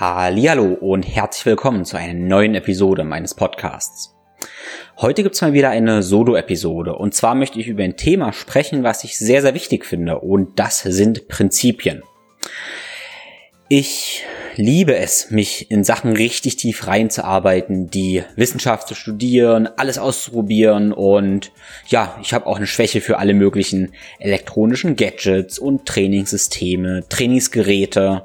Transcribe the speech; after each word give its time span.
Hallo 0.00 0.74
und 0.74 1.02
herzlich 1.02 1.44
willkommen 1.44 1.84
zu 1.84 1.96
einer 1.96 2.14
neuen 2.14 2.54
Episode 2.54 3.02
meines 3.02 3.34
Podcasts. 3.34 4.14
Heute 4.98 5.24
gibt's 5.24 5.40
mal 5.40 5.54
wieder 5.54 5.70
eine 5.70 6.04
Solo-Episode 6.04 6.94
und 6.94 7.16
zwar 7.16 7.34
möchte 7.34 7.58
ich 7.58 7.66
über 7.66 7.82
ein 7.82 7.96
Thema 7.96 8.32
sprechen, 8.32 8.84
was 8.84 9.02
ich 9.02 9.18
sehr, 9.18 9.42
sehr 9.42 9.54
wichtig 9.54 9.84
finde 9.84 10.20
und 10.20 10.56
das 10.60 10.82
sind 10.82 11.26
Prinzipien. 11.26 12.04
Ich 13.68 14.22
liebe 14.54 14.94
es, 14.94 15.32
mich 15.32 15.68
in 15.68 15.82
Sachen 15.82 16.12
richtig 16.12 16.54
tief 16.54 16.86
reinzuarbeiten, 16.86 17.90
die 17.90 18.22
Wissenschaft 18.36 18.86
zu 18.86 18.94
studieren, 18.94 19.68
alles 19.78 19.98
auszuprobieren 19.98 20.92
und 20.92 21.50
ja, 21.88 22.16
ich 22.22 22.32
habe 22.34 22.46
auch 22.46 22.58
eine 22.58 22.68
Schwäche 22.68 23.00
für 23.00 23.18
alle 23.18 23.34
möglichen 23.34 23.94
elektronischen 24.20 24.94
Gadgets 24.94 25.58
und 25.58 25.86
Trainingssysteme, 25.86 27.08
Trainingsgeräte 27.08 28.22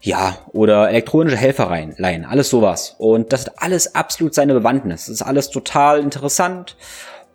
ja, 0.00 0.38
oder 0.52 0.88
elektronische 0.88 1.36
Helferlein, 1.36 2.24
alles 2.24 2.50
sowas. 2.50 2.94
Und 2.98 3.32
das 3.32 3.46
hat 3.46 3.54
alles 3.56 3.94
absolut 3.94 4.34
seine 4.34 4.54
Bewandtnis. 4.54 5.06
Das 5.06 5.14
ist 5.14 5.22
alles 5.22 5.50
total 5.50 6.00
interessant. 6.00 6.76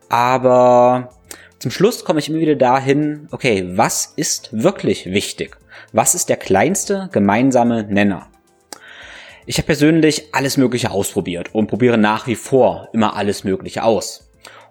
Aber 0.09 1.09
zum 1.59 1.71
Schluss 1.71 2.03
komme 2.03 2.19
ich 2.19 2.29
immer 2.29 2.39
wieder 2.39 2.55
dahin, 2.55 3.27
okay, 3.31 3.69
was 3.75 4.13
ist 4.15 4.49
wirklich 4.51 5.05
wichtig? 5.05 5.57
Was 5.93 6.15
ist 6.15 6.29
der 6.29 6.37
kleinste 6.37 7.09
gemeinsame 7.11 7.83
Nenner? 7.83 8.27
Ich 9.45 9.57
habe 9.57 9.67
persönlich 9.67 10.33
alles 10.33 10.57
Mögliche 10.57 10.91
ausprobiert 10.91 11.53
und 11.53 11.67
probiere 11.67 11.97
nach 11.97 12.27
wie 12.27 12.35
vor 12.35 12.89
immer 12.93 13.15
alles 13.15 13.43
Mögliche 13.43 13.83
aus. 13.83 14.29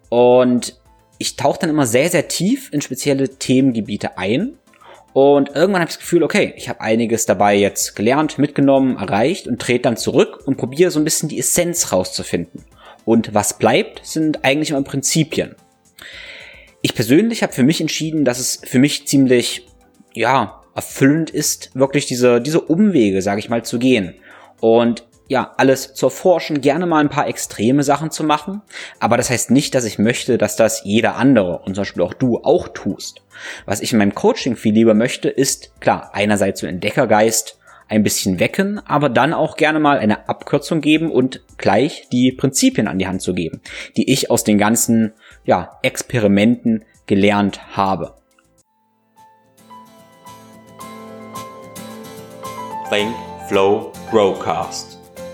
Und 0.09 0.80
ich 1.18 1.36
tauche 1.36 1.59
dann 1.60 1.70
immer 1.70 1.86
sehr, 1.86 2.09
sehr 2.09 2.28
tief 2.28 2.72
in 2.72 2.80
spezielle 2.80 3.28
Themengebiete 3.28 4.16
ein 4.16 4.54
und 5.12 5.48
irgendwann 5.48 5.82
habe 5.82 5.91
ich 5.91 5.96
das 5.96 5.98
Gefühl, 5.98 6.23
okay, 6.23 6.55
ich 6.56 6.69
habe 6.69 6.80
einiges 6.80 7.27
dabei 7.27 7.56
jetzt 7.56 7.96
gelernt, 7.96 8.38
mitgenommen, 8.38 8.96
erreicht 8.96 9.48
und 9.48 9.60
trete 9.60 9.82
dann 9.82 9.96
zurück 9.96 10.46
und 10.46 10.56
probiere 10.56 10.91
so 10.91 11.01
ein 11.01 11.05
bisschen 11.05 11.28
die 11.28 11.38
Essenz 11.38 11.92
rauszufinden. 11.92 12.65
Und 13.04 13.34
was 13.34 13.59
bleibt, 13.59 14.07
sind 14.07 14.45
eigentlich 14.45 14.71
immer 14.71 14.82
Prinzipien. 14.82 15.57
Ich 16.82 16.95
persönlich 16.95 17.43
habe 17.43 17.52
für 17.52 17.65
mich 17.65 17.80
entschieden, 17.80 18.24
dass 18.24 18.38
es 18.38 18.60
für 18.65 18.79
mich 18.79 19.07
ziemlich, 19.07 19.66
ja, 20.15 20.62
erfüllend 20.74 21.30
ist, 21.30 21.71
wirklich 21.74 22.06
diese, 22.06 22.40
diese 22.40 22.60
Umwege, 22.60 23.21
sage 23.21 23.40
ich 23.40 23.49
mal, 23.49 23.65
zu 23.65 23.79
gehen. 23.79 24.15
Und 24.60 25.04
ja, 25.30 25.54
alles 25.59 25.95
zu 25.95 26.06
erforschen, 26.06 26.60
gerne 26.60 26.86
mal 26.86 26.98
ein 26.98 27.09
paar 27.09 27.28
extreme 27.28 27.84
Sachen 27.84 28.10
zu 28.10 28.24
machen. 28.24 28.62
Aber 28.98 29.16
das 29.16 29.30
heißt 29.30 29.52
nicht, 29.52 29.76
dass 29.76 29.84
ich 29.84 29.96
möchte, 29.96 30.38
dass 30.38 30.56
das 30.56 30.82
jeder 30.82 31.14
andere 31.14 31.60
und 31.60 31.76
zum 31.76 31.82
Beispiel 31.82 32.02
auch 32.02 32.14
du 32.14 32.38
auch 32.38 32.66
tust. 32.66 33.22
Was 33.64 33.80
ich 33.80 33.92
in 33.92 34.00
meinem 34.00 34.16
Coaching 34.16 34.56
viel 34.56 34.74
lieber 34.74 34.92
möchte, 34.92 35.28
ist, 35.28 35.80
klar, 35.80 36.10
einerseits 36.14 36.59
so 36.59 36.66
Entdeckergeist 36.66 37.60
ein 37.87 38.02
bisschen 38.02 38.40
wecken, 38.40 38.80
aber 38.84 39.09
dann 39.09 39.32
auch 39.32 39.56
gerne 39.56 39.78
mal 39.78 40.00
eine 40.00 40.28
Abkürzung 40.28 40.80
geben 40.80 41.12
und 41.12 41.44
gleich 41.59 42.09
die 42.10 42.32
Prinzipien 42.32 42.88
an 42.88 42.98
die 42.98 43.06
Hand 43.06 43.22
zu 43.22 43.32
geben, 43.32 43.60
die 43.96 44.10
ich 44.10 44.32
aus 44.32 44.42
den 44.42 44.59
ganzen, 44.59 45.12
ja, 45.44 45.78
Experimenten 45.82 46.84
gelernt 47.06 47.76
habe. 47.76 48.16
Think, 52.90 53.15
Flow, 53.48 53.92
Growcast 54.10 54.99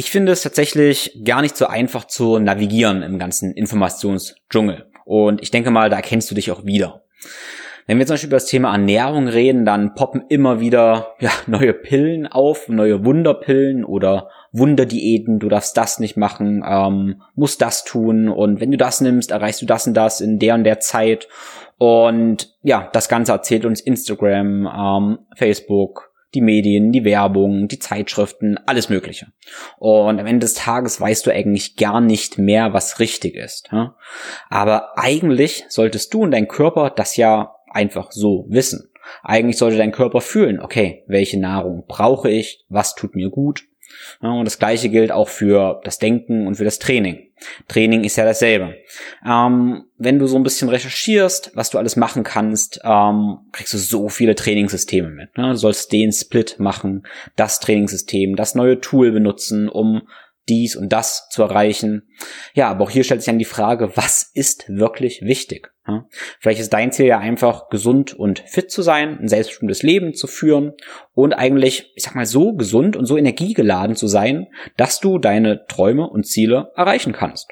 Ich 0.00 0.12
finde 0.12 0.30
es 0.30 0.42
tatsächlich 0.42 1.18
gar 1.24 1.42
nicht 1.42 1.56
so 1.56 1.66
einfach 1.66 2.04
zu 2.04 2.38
navigieren 2.38 3.02
im 3.02 3.18
ganzen 3.18 3.52
Informationsdschungel. 3.52 4.86
Und 5.04 5.42
ich 5.42 5.50
denke 5.50 5.72
mal, 5.72 5.90
da 5.90 5.96
erkennst 5.96 6.30
du 6.30 6.36
dich 6.36 6.52
auch 6.52 6.64
wieder. 6.64 7.02
Wenn 7.88 7.98
wir 7.98 8.06
zum 8.06 8.14
Beispiel 8.14 8.28
über 8.28 8.36
das 8.36 8.46
Thema 8.46 8.70
Ernährung 8.70 9.26
reden, 9.26 9.64
dann 9.64 9.96
poppen 9.96 10.22
immer 10.28 10.60
wieder 10.60 11.16
ja, 11.18 11.32
neue 11.48 11.74
Pillen 11.74 12.28
auf, 12.28 12.68
neue 12.68 13.04
Wunderpillen 13.04 13.84
oder 13.84 14.30
Wunderdiäten, 14.52 15.40
du 15.40 15.48
darfst 15.48 15.76
das 15.76 15.98
nicht 15.98 16.16
machen, 16.16 16.64
ähm, 16.64 17.20
musst 17.34 17.60
das 17.60 17.82
tun 17.82 18.28
und 18.28 18.60
wenn 18.60 18.70
du 18.70 18.76
das 18.76 19.00
nimmst, 19.00 19.32
erreichst 19.32 19.62
du 19.62 19.66
das 19.66 19.88
und 19.88 19.94
das 19.94 20.20
in 20.20 20.38
der 20.38 20.54
und 20.54 20.62
der 20.62 20.78
Zeit. 20.78 21.26
Und 21.76 22.56
ja, 22.62 22.88
das 22.92 23.08
Ganze 23.08 23.32
erzählt 23.32 23.64
uns 23.64 23.80
Instagram, 23.80 24.68
ähm, 24.72 25.18
Facebook, 25.34 26.07
die 26.34 26.40
Medien, 26.40 26.92
die 26.92 27.04
Werbung, 27.04 27.68
die 27.68 27.78
Zeitschriften, 27.78 28.58
alles 28.66 28.88
Mögliche. 28.88 29.28
Und 29.78 30.20
am 30.20 30.26
Ende 30.26 30.40
des 30.40 30.54
Tages 30.54 31.00
weißt 31.00 31.26
du 31.26 31.32
eigentlich 31.32 31.76
gar 31.76 32.00
nicht 32.00 32.38
mehr, 32.38 32.72
was 32.74 33.00
richtig 33.00 33.34
ist. 33.34 33.70
Aber 34.50 34.98
eigentlich 34.98 35.64
solltest 35.68 36.12
du 36.12 36.22
und 36.22 36.30
dein 36.30 36.48
Körper 36.48 36.90
das 36.90 37.16
ja 37.16 37.54
einfach 37.70 38.12
so 38.12 38.46
wissen. 38.48 38.90
Eigentlich 39.22 39.56
sollte 39.56 39.78
dein 39.78 39.92
Körper 39.92 40.20
fühlen, 40.20 40.60
okay, 40.60 41.04
welche 41.06 41.40
Nahrung 41.40 41.84
brauche 41.86 42.30
ich, 42.30 42.64
was 42.68 42.94
tut 42.94 43.14
mir 43.14 43.30
gut, 43.30 43.64
und 44.20 44.44
das 44.44 44.58
gleiche 44.58 44.88
gilt 44.88 45.12
auch 45.12 45.28
für 45.28 45.80
das 45.84 45.98
Denken 45.98 46.46
und 46.46 46.56
für 46.56 46.64
das 46.64 46.78
Training. 46.78 47.28
Training 47.68 48.04
ist 48.04 48.16
ja 48.16 48.24
dasselbe. 48.24 48.74
Ähm, 49.24 49.84
wenn 49.96 50.18
du 50.18 50.26
so 50.26 50.36
ein 50.36 50.42
bisschen 50.42 50.68
recherchierst, 50.68 51.52
was 51.54 51.70
du 51.70 51.78
alles 51.78 51.96
machen 51.96 52.24
kannst, 52.24 52.80
ähm, 52.84 53.38
kriegst 53.52 53.74
du 53.74 53.78
so 53.78 54.08
viele 54.08 54.34
Trainingssysteme 54.34 55.08
mit. 55.08 55.36
Ne? 55.36 55.50
Du 55.50 55.56
sollst 55.56 55.92
den 55.92 56.12
Split 56.12 56.56
machen, 56.58 57.06
das 57.36 57.60
Trainingssystem, 57.60 58.34
das 58.34 58.54
neue 58.54 58.80
Tool 58.80 59.12
benutzen, 59.12 59.68
um 59.68 60.02
dies 60.48 60.76
und 60.76 60.92
das 60.92 61.28
zu 61.30 61.42
erreichen. 61.42 62.08
Ja, 62.54 62.68
aber 62.68 62.84
auch 62.84 62.90
hier 62.90 63.04
stellt 63.04 63.20
sich 63.20 63.26
dann 63.26 63.38
die 63.38 63.44
Frage, 63.44 63.96
was 63.96 64.30
ist 64.34 64.64
wirklich 64.68 65.22
wichtig? 65.22 65.72
Vielleicht 66.40 66.60
ist 66.60 66.72
dein 66.72 66.92
Ziel 66.92 67.06
ja 67.06 67.18
einfach, 67.18 67.68
gesund 67.70 68.14
und 68.14 68.40
fit 68.40 68.70
zu 68.70 68.82
sein, 68.82 69.18
ein 69.20 69.28
selbstbestimmtes 69.28 69.82
Leben 69.82 70.14
zu 70.14 70.26
führen 70.26 70.72
und 71.14 71.32
eigentlich, 71.32 71.92
ich 71.96 72.02
sag 72.02 72.14
mal, 72.14 72.26
so 72.26 72.54
gesund 72.54 72.96
und 72.96 73.06
so 73.06 73.16
energiegeladen 73.16 73.96
zu 73.96 74.06
sein, 74.06 74.48
dass 74.76 75.00
du 75.00 75.18
deine 75.18 75.66
Träume 75.66 76.08
und 76.08 76.26
Ziele 76.26 76.72
erreichen 76.76 77.12
kannst. 77.12 77.48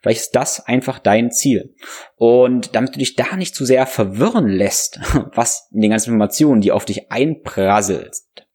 Vielleicht 0.00 0.20
ist 0.20 0.36
das 0.36 0.66
einfach 0.66 0.98
dein 0.98 1.30
Ziel. 1.30 1.74
Und 2.16 2.74
damit 2.74 2.94
du 2.94 2.98
dich 2.98 3.14
da 3.14 3.36
nicht 3.36 3.54
zu 3.54 3.64
sehr 3.64 3.86
verwirren 3.86 4.48
lässt, 4.48 5.00
was 5.34 5.68
in 5.72 5.80
den 5.82 5.90
ganzen 5.90 6.10
Informationen, 6.10 6.60
die 6.60 6.72
auf 6.72 6.84
dich 6.84 7.10
einprasselst, 7.12 8.46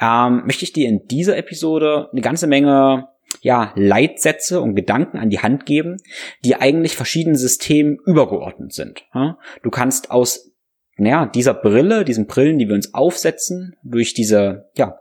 ähm, 0.00 0.42
möchte 0.44 0.64
ich 0.64 0.72
dir 0.72 0.88
in 0.88 1.06
dieser 1.06 1.36
Episode 1.36 2.08
eine 2.12 2.20
ganze 2.20 2.46
Menge 2.46 3.08
ja, 3.40 3.72
Leitsätze 3.76 4.60
und 4.60 4.74
Gedanken 4.74 5.18
an 5.18 5.30
die 5.30 5.40
Hand 5.40 5.66
geben, 5.66 5.96
die 6.44 6.56
eigentlich 6.56 6.96
verschiedenen 6.96 7.36
Systemen 7.36 7.98
übergeordnet 8.04 8.72
sind. 8.72 9.04
Du 9.62 9.70
kannst 9.70 10.10
aus 10.10 10.52
ja, 10.98 11.26
dieser 11.26 11.54
Brille, 11.54 12.04
diesen 12.04 12.26
Brillen, 12.26 12.58
die 12.58 12.68
wir 12.68 12.74
uns 12.74 12.92
aufsetzen, 12.92 13.76
durch 13.82 14.12
diese 14.12 14.70
ja, 14.76 14.98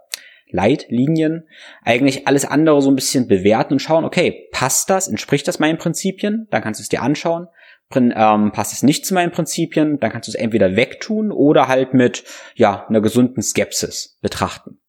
Leitlinien, 0.49 1.47
eigentlich 1.83 2.27
alles 2.27 2.45
andere 2.45 2.81
so 2.81 2.89
ein 2.89 2.95
bisschen 2.95 3.27
bewerten 3.27 3.73
und 3.73 3.79
schauen, 3.79 4.05
okay, 4.05 4.47
passt 4.51 4.89
das, 4.89 5.07
entspricht 5.07 5.47
das 5.47 5.59
meinen 5.59 5.77
Prinzipien? 5.77 6.47
Dann 6.51 6.61
kannst 6.61 6.79
du 6.79 6.83
es 6.83 6.89
dir 6.89 7.01
anschauen. 7.01 7.47
Ähm, 7.95 8.51
passt 8.53 8.71
es 8.71 8.83
nicht 8.83 9.05
zu 9.05 9.15
meinen 9.15 9.31
Prinzipien, 9.31 9.99
dann 9.99 10.11
kannst 10.11 10.27
du 10.27 10.31
es 10.31 10.35
entweder 10.35 10.75
wegtun 10.75 11.31
oder 11.31 11.67
halt 11.67 11.95
mit 11.95 12.23
ja 12.53 12.85
einer 12.87 13.01
gesunden 13.01 13.41
Skepsis 13.41 14.19
betrachten. 14.21 14.79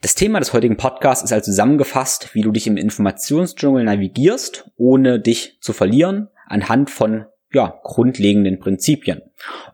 Das 0.00 0.14
Thema 0.14 0.38
des 0.38 0.52
heutigen 0.52 0.76
Podcasts 0.76 1.24
ist 1.24 1.32
also 1.32 1.46
zusammengefasst, 1.46 2.34
wie 2.34 2.42
du 2.42 2.52
dich 2.52 2.66
im 2.66 2.76
Informationsdschungel 2.76 3.84
navigierst, 3.84 4.70
ohne 4.76 5.18
dich 5.18 5.58
zu 5.60 5.72
verlieren, 5.72 6.28
anhand 6.46 6.90
von 6.90 7.26
ja, 7.52 7.80
grundlegenden 7.82 8.60
Prinzipien. 8.60 9.22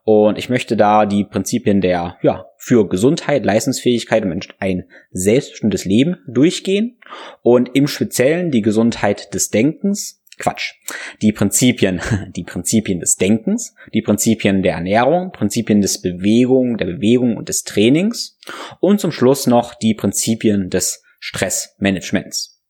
Und 0.05 0.39
ich 0.39 0.49
möchte 0.49 0.79
da 0.79 1.05
die 1.05 1.25
Prinzipien 1.25 1.83
der, 1.83 2.17
ja, 2.23 2.47
für 2.57 2.89
Gesundheit, 2.89 3.45
Leistungsfähigkeit 3.45 4.25
und 4.25 4.49
ein 4.59 4.85
selbstbestimmtes 5.11 5.85
Leben 5.85 6.17
durchgehen 6.27 6.97
und 7.43 7.75
im 7.75 7.87
Speziellen 7.87 8.51
die 8.51 8.63
Gesundheit 8.63 9.35
des 9.35 9.51
Denkens, 9.51 10.23
Quatsch. 10.39 10.75
Die 11.23 11.33
Prinzipien, 11.33 12.01
die 12.37 12.45
Prinzipien 12.45 13.01
des 13.01 13.17
Denkens, 13.17 13.75
die 13.95 14.03
Prinzipien 14.03 14.63
der 14.63 14.75
Ernährung, 14.75 15.33
Prinzipien 15.33 15.81
des 15.81 16.03
Bewegung, 16.03 16.77
der 16.77 16.87
Bewegung 16.87 17.37
und 17.37 17.49
des 17.49 17.65
Trainings 17.65 18.39
und 18.81 19.01
zum 19.01 19.13
Schluss 19.13 19.47
noch 19.47 19.75
die 19.75 19.95
Prinzipien 19.95 20.71
des 20.71 21.03
Stressmanagements. 21.21 22.63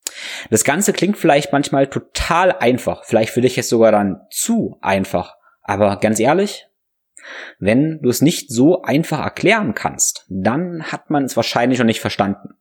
Das 0.50 0.64
Ganze 0.64 0.92
klingt 0.92 1.18
vielleicht 1.18 1.52
manchmal 1.52 1.88
total 1.88 2.52
einfach, 2.52 3.04
vielleicht 3.04 3.32
für 3.32 3.40
dich 3.40 3.56
jetzt 3.56 3.68
sogar 3.68 3.92
dann 3.92 4.20
zu 4.30 4.78
einfach, 4.80 5.34
aber 5.62 5.98
ganz 5.98 6.20
ehrlich, 6.20 6.66
Wenn 7.58 8.00
du 8.02 8.08
es 8.08 8.22
nicht 8.22 8.50
so 8.50 8.82
einfach 8.82 9.18
erklären 9.18 9.74
kannst, 9.74 10.26
dann 10.28 10.84
hat 10.84 11.10
man 11.10 11.24
es 11.24 11.36
wahrscheinlich 11.36 11.78
noch 11.78 11.86
nicht 11.86 12.00
verstanden. 12.00 12.54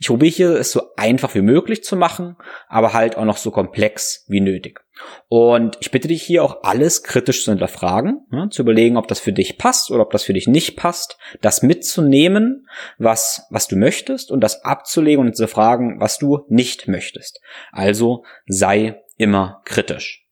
Ich 0.00 0.06
probiere 0.06 0.32
hier 0.32 0.50
es 0.56 0.72
so 0.72 0.94
einfach 0.96 1.34
wie 1.34 1.42
möglich 1.42 1.84
zu 1.84 1.96
machen, 1.96 2.36
aber 2.68 2.92
halt 2.92 3.16
auch 3.16 3.24
noch 3.24 3.36
so 3.36 3.50
komplex 3.50 4.24
wie 4.28 4.40
nötig. 4.40 4.80
Und 5.28 5.76
ich 5.80 5.90
bitte 5.90 6.08
dich 6.08 6.22
hier 6.22 6.44
auch 6.44 6.62
alles 6.62 7.02
kritisch 7.02 7.44
zu 7.44 7.50
hinterfragen, 7.50 8.26
zu 8.50 8.62
überlegen, 8.62 8.96
ob 8.96 9.08
das 9.08 9.20
für 9.20 9.32
dich 9.32 9.58
passt 9.58 9.90
oder 9.90 10.02
ob 10.02 10.10
das 10.12 10.22
für 10.22 10.32
dich 10.32 10.46
nicht 10.46 10.76
passt, 10.76 11.18
das 11.40 11.62
mitzunehmen, 11.62 12.68
was, 12.98 13.46
was 13.50 13.66
du 13.66 13.76
möchtest 13.76 14.30
und 14.30 14.40
das 14.40 14.64
abzulegen 14.64 15.24
und 15.24 15.36
zu 15.36 15.48
fragen, 15.48 16.00
was 16.00 16.18
du 16.18 16.46
nicht 16.48 16.88
möchtest. 16.88 17.40
Also 17.72 18.24
sei 18.46 19.02
immer 19.16 19.62
kritisch. 19.64 20.23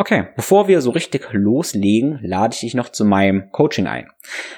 Okay, 0.00 0.28
bevor 0.36 0.68
wir 0.68 0.80
so 0.80 0.90
richtig 0.90 1.26
loslegen, 1.32 2.20
lade 2.22 2.54
ich 2.54 2.60
dich 2.60 2.74
noch 2.74 2.90
zu 2.90 3.04
meinem 3.04 3.50
Coaching 3.50 3.88
ein. 3.88 4.06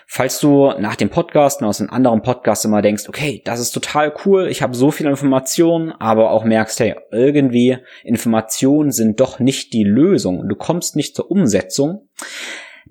Falls 0.07 0.39
du 0.39 0.75
nach 0.79 0.97
dem 0.97 1.09
Podcast 1.09 1.63
und 1.63 1.67
aus 1.67 1.81
einem 1.81 1.89
anderen 1.89 2.21
Podcast 2.21 2.67
immer 2.67 2.83
denkst, 2.83 3.09
okay, 3.09 3.41
das 3.47 3.59
ist 3.59 3.71
total 3.71 4.13
cool, 4.27 4.49
ich 4.49 4.61
habe 4.61 4.75
so 4.75 4.91
viele 4.91 5.09
Informationen, 5.09 5.93
aber 5.93 6.31
auch 6.31 6.45
merkst, 6.45 6.79
hey, 6.81 6.95
irgendwie 7.11 7.79
Informationen 8.05 8.93
sind 8.93 9.19
doch 9.19 9.39
nicht 9.39 9.73
die 9.73 9.85
Lösung 9.85 10.47
du 10.47 10.57
kommst 10.57 10.95
nicht 10.95 11.17
zur 11.17 11.31
Umsetzung, 11.31 12.11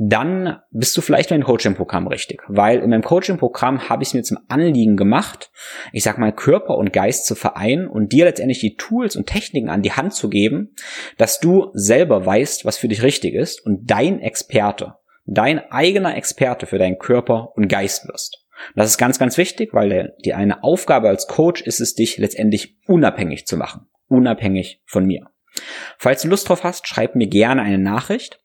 dann 0.01 0.61
bist 0.71 0.95
du 0.95 1.01
vielleicht 1.01 1.29
in 1.29 1.37
meinem 1.37 1.45
Coaching-Programm 1.45 2.07
richtig. 2.07 2.41
Weil 2.47 2.79
in 2.79 2.89
meinem 2.89 3.03
Coaching-Programm 3.03 3.89
habe 3.89 4.01
ich 4.01 4.09
es 4.09 4.13
mir 4.13 4.23
zum 4.23 4.39
Anliegen 4.47 4.95
gemacht, 4.95 5.51
ich 5.91 6.03
sag 6.03 6.17
mal, 6.17 6.31
Körper 6.31 6.77
und 6.77 6.93
Geist 6.93 7.25
zu 7.25 7.35
vereinen 7.35 7.85
und 7.89 8.13
dir 8.13 8.23
letztendlich 8.23 8.59
die 8.59 8.77
Tools 8.77 9.17
und 9.17 9.27
Techniken 9.27 9.67
an 9.67 9.81
die 9.81 9.91
Hand 9.91 10.13
zu 10.13 10.29
geben, 10.29 10.73
dass 11.17 11.41
du 11.41 11.71
selber 11.73 12.25
weißt, 12.25 12.63
was 12.63 12.77
für 12.77 12.87
dich 12.87 13.03
richtig 13.03 13.33
ist 13.33 13.65
und 13.65 13.91
dein 13.91 14.21
Experte, 14.21 14.95
dein 15.25 15.59
eigener 15.69 16.15
Experte 16.15 16.65
für 16.65 16.77
deinen 16.77 16.97
Körper 16.97 17.51
und 17.55 17.67
Geist 17.67 18.07
wirst. 18.07 18.45
Das 18.75 18.87
ist 18.87 18.97
ganz, 18.97 19.19
ganz 19.19 19.37
wichtig, 19.37 19.73
weil 19.73 20.15
die 20.23 20.33
eine 20.33 20.63
Aufgabe 20.63 21.09
als 21.09 21.27
Coach 21.27 21.61
ist 21.61 21.81
es, 21.81 21.93
dich 21.95 22.17
letztendlich 22.17 22.77
unabhängig 22.87 23.47
zu 23.47 23.57
machen. 23.57 23.89
Unabhängig 24.07 24.81
von 24.85 25.05
mir. 25.05 25.27
Falls 25.97 26.21
du 26.21 26.29
Lust 26.29 26.47
drauf 26.47 26.63
hast, 26.63 26.87
schreib 26.87 27.15
mir 27.15 27.27
gerne 27.27 27.63
eine 27.63 27.79
Nachricht. 27.79 28.39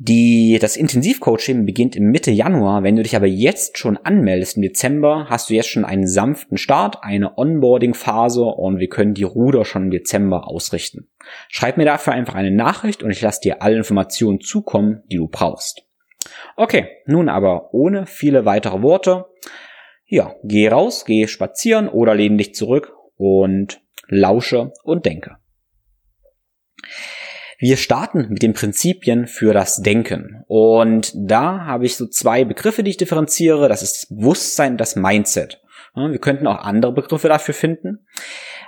Die, 0.00 0.58
das 0.60 0.76
Intensivcoaching 0.76 1.66
beginnt 1.66 1.96
im 1.96 2.12
Mitte 2.12 2.30
Januar. 2.30 2.84
Wenn 2.84 2.94
du 2.94 3.02
dich 3.02 3.16
aber 3.16 3.26
jetzt 3.26 3.78
schon 3.78 3.96
anmeldest 3.96 4.54
im 4.54 4.62
Dezember, 4.62 5.26
hast 5.28 5.50
du 5.50 5.54
jetzt 5.54 5.70
schon 5.70 5.84
einen 5.84 6.06
sanften 6.06 6.56
Start, 6.56 6.98
eine 7.02 7.36
Onboarding-Phase 7.36 8.44
und 8.44 8.78
wir 8.78 8.88
können 8.88 9.14
die 9.14 9.24
Ruder 9.24 9.64
schon 9.64 9.84
im 9.84 9.90
Dezember 9.90 10.46
ausrichten. 10.46 11.08
Schreib 11.48 11.78
mir 11.78 11.84
dafür 11.84 12.12
einfach 12.12 12.36
eine 12.36 12.52
Nachricht 12.52 13.02
und 13.02 13.10
ich 13.10 13.20
lasse 13.20 13.40
dir 13.40 13.60
alle 13.60 13.76
Informationen 13.76 14.40
zukommen, 14.40 15.02
die 15.10 15.16
du 15.16 15.26
brauchst. 15.26 15.82
Okay, 16.54 16.86
nun 17.06 17.28
aber 17.28 17.74
ohne 17.74 18.06
viele 18.06 18.44
weitere 18.44 18.82
Worte. 18.82 19.24
Ja, 20.06 20.36
geh 20.44 20.68
raus, 20.68 21.06
geh 21.06 21.26
spazieren 21.26 21.88
oder 21.88 22.14
lehn 22.14 22.38
dich 22.38 22.54
zurück 22.54 22.92
und 23.16 23.80
lausche 24.06 24.72
und 24.84 25.06
denke. 25.06 25.38
Wir 27.60 27.76
starten 27.76 28.28
mit 28.28 28.42
den 28.42 28.52
Prinzipien 28.52 29.26
für 29.26 29.52
das 29.52 29.82
Denken. 29.82 30.44
Und 30.46 31.12
da 31.16 31.64
habe 31.64 31.86
ich 31.86 31.96
so 31.96 32.06
zwei 32.06 32.44
Begriffe, 32.44 32.84
die 32.84 32.90
ich 32.90 32.96
differenziere. 32.98 33.68
Das 33.68 33.82
ist 33.82 33.96
das 33.96 34.16
Bewusstsein 34.16 34.72
und 34.72 34.80
das 34.80 34.94
Mindset. 34.94 35.60
Wir 35.94 36.20
könnten 36.20 36.46
auch 36.46 36.58
andere 36.58 36.92
Begriffe 36.92 37.26
dafür 37.26 37.54
finden. 37.54 38.06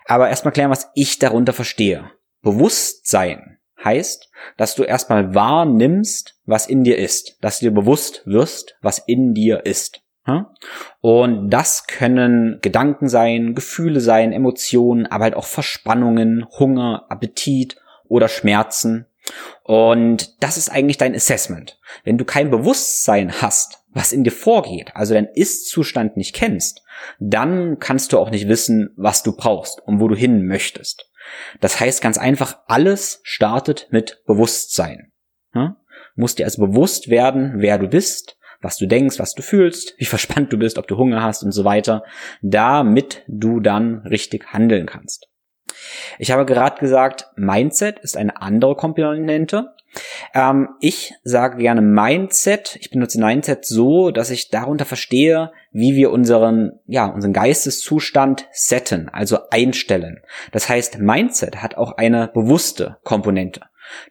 Aber 0.07 0.29
erstmal 0.29 0.53
klären, 0.53 0.73
was 0.73 0.91
ich 0.95 1.21
darunter 1.21 1.53
verstehe. 1.53 2.11
Bewusstsein 2.43 3.59
heißt, 3.85 4.29
dass 4.57 4.75
du 4.75 4.83
erstmal 4.83 5.37
wahrnimmst, 5.37 6.41
was 6.45 6.67
in 6.67 6.83
dir 6.83 6.99
ist. 6.99 7.39
Dass 7.43 7.61
du 7.61 7.67
dir 7.67 7.73
bewusst 7.73 8.23
wirst, 8.27 8.77
was 8.83 8.99
in 8.99 9.35
dir 9.35 9.67
ist. 9.67 10.03
Und 11.01 11.51
das 11.51 11.87
können 11.87 12.59
Gedanken 12.61 13.09
sein, 13.09 13.55
Gefühle 13.55 14.01
sein, 14.01 14.33
Emotionen, 14.33 15.07
aber 15.07 15.25
halt 15.25 15.35
auch 15.35 15.47
Verspannungen, 15.47 16.47
Hunger, 16.59 17.07
Appetit 17.09 17.80
oder 18.11 18.29
Schmerzen. 18.29 19.07
Und 19.63 20.43
das 20.43 20.59
ist 20.59 20.71
eigentlich 20.71 20.99
dein 20.99 21.15
Assessment. 21.15 21.79
Wenn 22.05 22.19
du 22.19 22.25
kein 22.25 22.51
Bewusstsein 22.51 23.41
hast, 23.41 23.79
was 23.93 24.13
in 24.13 24.25
dir 24.25 24.33
vorgeht, 24.33 24.91
also 24.95 25.15
dein 25.15 25.29
Ist-Zustand 25.33 26.17
nicht 26.17 26.35
kennst, 26.35 26.83
dann 27.19 27.79
kannst 27.79 28.13
du 28.13 28.19
auch 28.19 28.31
nicht 28.31 28.49
wissen, 28.49 28.91
was 28.97 29.23
du 29.23 29.35
brauchst 29.35 29.81
und 29.81 30.01
wo 30.01 30.09
du 30.09 30.17
hin 30.17 30.47
möchtest. 30.47 31.11
Das 31.61 31.79
heißt 31.79 32.03
ganz 32.03 32.19
einfach, 32.19 32.59
alles 32.67 33.21
startet 33.23 33.89
mit 33.91 34.23
Bewusstsein. 34.27 35.13
Ja? 35.55 35.77
Du 36.17 36.21
musst 36.21 36.39
dir 36.39 36.45
also 36.45 36.67
bewusst 36.67 37.09
werden, 37.09 37.55
wer 37.57 37.79
du 37.79 37.89
bist, 37.89 38.37
was 38.61 38.77
du 38.77 38.87
denkst, 38.87 39.19
was 39.19 39.35
du 39.35 39.43
fühlst, 39.43 39.95
wie 39.99 40.05
verspannt 40.07 40.53
du 40.53 40.59
bist, 40.59 40.79
ob 40.79 40.89
du 40.89 40.97
Hunger 40.97 41.23
hast 41.23 41.43
und 41.43 41.53
so 41.53 41.65
weiter, 41.65 42.05
damit 42.43 43.23
du 43.29 43.61
dann 43.61 44.01
richtig 44.07 44.53
handeln 44.53 44.87
kannst. 44.87 45.30
Ich 46.21 46.31
habe 46.31 46.45
gerade 46.45 46.79
gesagt, 46.79 47.29
Mindset 47.37 47.99
ist 48.01 48.15
eine 48.15 48.43
andere 48.43 48.77
Komponente. 48.77 49.73
Ähm, 50.35 50.69
ich 50.79 51.15
sage 51.25 51.57
gerne 51.57 51.81
Mindset. 51.81 52.77
Ich 52.79 52.91
benutze 52.91 53.19
Mindset 53.19 53.65
so, 53.65 54.11
dass 54.11 54.29
ich 54.29 54.51
darunter 54.51 54.85
verstehe, 54.85 55.51
wie 55.73 55.97
wir 55.97 56.11
unseren, 56.11 56.73
ja, 56.85 57.07
unseren 57.07 57.33
Geisteszustand 57.33 58.47
setten, 58.53 59.09
also 59.09 59.39
einstellen. 59.49 60.21
Das 60.53 60.69
heißt, 60.69 60.99
Mindset 60.99 61.63
hat 61.63 61.79
auch 61.79 61.93
eine 61.97 62.29
bewusste 62.29 62.99
Komponente. 63.03 63.63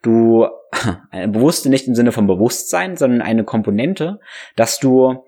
Du, 0.01 0.47
eine 1.11 1.27
bewusste 1.27 1.69
nicht 1.69 1.87
im 1.87 1.93
Sinne 1.93 2.11
von 2.11 2.25
Bewusstsein, 2.25 2.97
sondern 2.97 3.21
eine 3.21 3.43
Komponente, 3.43 4.19
dass 4.55 4.79
du 4.79 5.25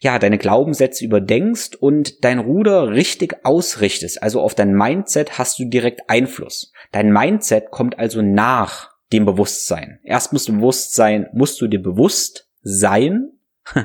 ja, 0.00 0.18
deine 0.18 0.38
Glaubenssätze 0.38 1.04
überdenkst 1.04 1.76
und 1.76 2.24
dein 2.24 2.38
Ruder 2.38 2.90
richtig 2.90 3.44
ausrichtest. 3.44 4.22
Also 4.22 4.40
auf 4.40 4.54
dein 4.54 4.72
Mindset 4.74 5.38
hast 5.38 5.58
du 5.58 5.64
direkt 5.64 6.02
Einfluss. 6.08 6.72
Dein 6.92 7.12
Mindset 7.12 7.70
kommt 7.70 7.98
also 7.98 8.22
nach 8.22 8.90
dem 9.12 9.24
Bewusstsein. 9.24 10.00
Erst 10.02 10.32
musst 10.32 10.48
du 10.48 10.54
bewusst 10.54 10.94
sein, 10.94 11.28
musst 11.32 11.60
du 11.60 11.68
dir 11.68 11.82
bewusst 11.82 12.48
sein, 12.62 13.30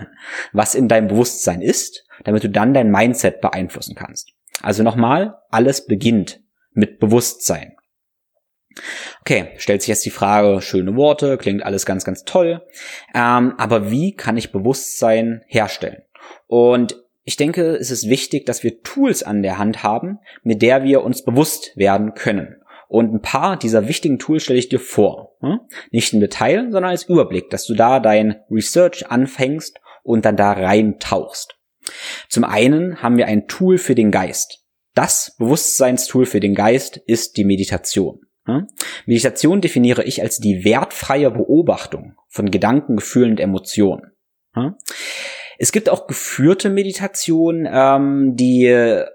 was 0.54 0.76
in 0.76 0.88
deinem 0.88 1.08
Bewusstsein 1.08 1.62
ist, 1.62 2.06
damit 2.24 2.44
du 2.44 2.50
dann 2.50 2.74
dein 2.74 2.92
Mindset 2.92 3.42
beeinflussen 3.42 3.96
kannst. 3.96 4.34
Also 4.62 4.84
nochmal, 4.84 5.38
alles 5.50 5.86
beginnt 5.86 6.42
mit 6.74 7.00
Bewusstsein. 7.00 7.76
Okay, 9.22 9.50
stellt 9.58 9.82
sich 9.82 9.90
jetzt 9.90 10.06
die 10.06 10.12
Frage, 10.12 10.62
schöne 10.62 10.96
Worte, 10.96 11.38
klingt 11.38 11.64
alles 11.64 11.86
ganz, 11.86 12.06
ganz 12.06 12.24
toll. 12.24 12.62
Ähm, 13.14 13.54
aber 13.58 13.92
wie 13.92 14.16
kann 14.16 14.38
ich 14.38 14.52
Bewusstsein 14.52 15.44
herstellen? 15.48 16.04
Und 16.48 16.96
ich 17.24 17.36
denke, 17.36 17.76
es 17.76 17.92
ist 17.92 18.10
wichtig, 18.10 18.46
dass 18.46 18.64
wir 18.64 18.82
Tools 18.82 19.24
an 19.24 19.44
der 19.44 19.58
Hand 19.58 19.84
haben, 19.84 20.20
mit 20.44 20.62
der 20.62 20.84
wir 20.84 21.04
uns 21.04 21.24
bewusst 21.24 21.76
werden 21.78 22.14
können. 22.14 22.56
Und 22.88 23.14
ein 23.14 23.22
paar 23.22 23.58
dieser 23.58 23.88
wichtigen 23.88 24.20
Tools 24.20 24.44
stelle 24.44 24.60
ich 24.60 24.68
dir 24.68 24.80
vor. 24.80 25.38
Hm? 25.40 25.60
Nicht 25.92 26.14
im 26.14 26.20
Detail, 26.20 26.64
sondern 26.72 26.92
als 26.92 27.04
Überblick, 27.04 27.50
dass 27.50 27.66
du 27.66 27.74
da 27.74 28.00
dein 28.00 28.42
Research 28.50 29.10
anfängst 29.10 29.80
und 30.04 30.26
dann 30.26 30.36
da 30.36 30.52
reintauchst. 30.52 31.56
Zum 32.28 32.44
einen 32.44 33.02
haben 33.02 33.18
wir 33.18 33.28
ein 33.28 33.48
Tool 33.48 33.78
für 33.78 33.96
den 33.96 34.12
Geist. 34.12 34.66
Das 34.94 35.36
Bewusstseinstool 35.38 36.26
für 36.26 36.42
den 36.42 36.54
Geist 36.54 36.98
ist 36.98 37.38
die 37.38 37.46
Meditation. 37.46 38.20
Meditation 39.06 39.62
definiere 39.62 40.04
ich 40.04 40.22
als 40.22 40.40
die 40.40 40.66
wertfreie 40.66 41.32
Beobachtung 41.32 42.16
von 42.28 42.50
Gedanken, 42.52 42.96
Gefühlen 42.96 43.32
und 43.32 43.40
Emotionen. 43.40 44.12
Es 45.64 45.72
gibt 45.72 45.90
auch 45.90 46.08
geführte 46.08 46.72
Meditationen, 46.72 47.70
ähm, 47.72 48.36
die 48.36 48.68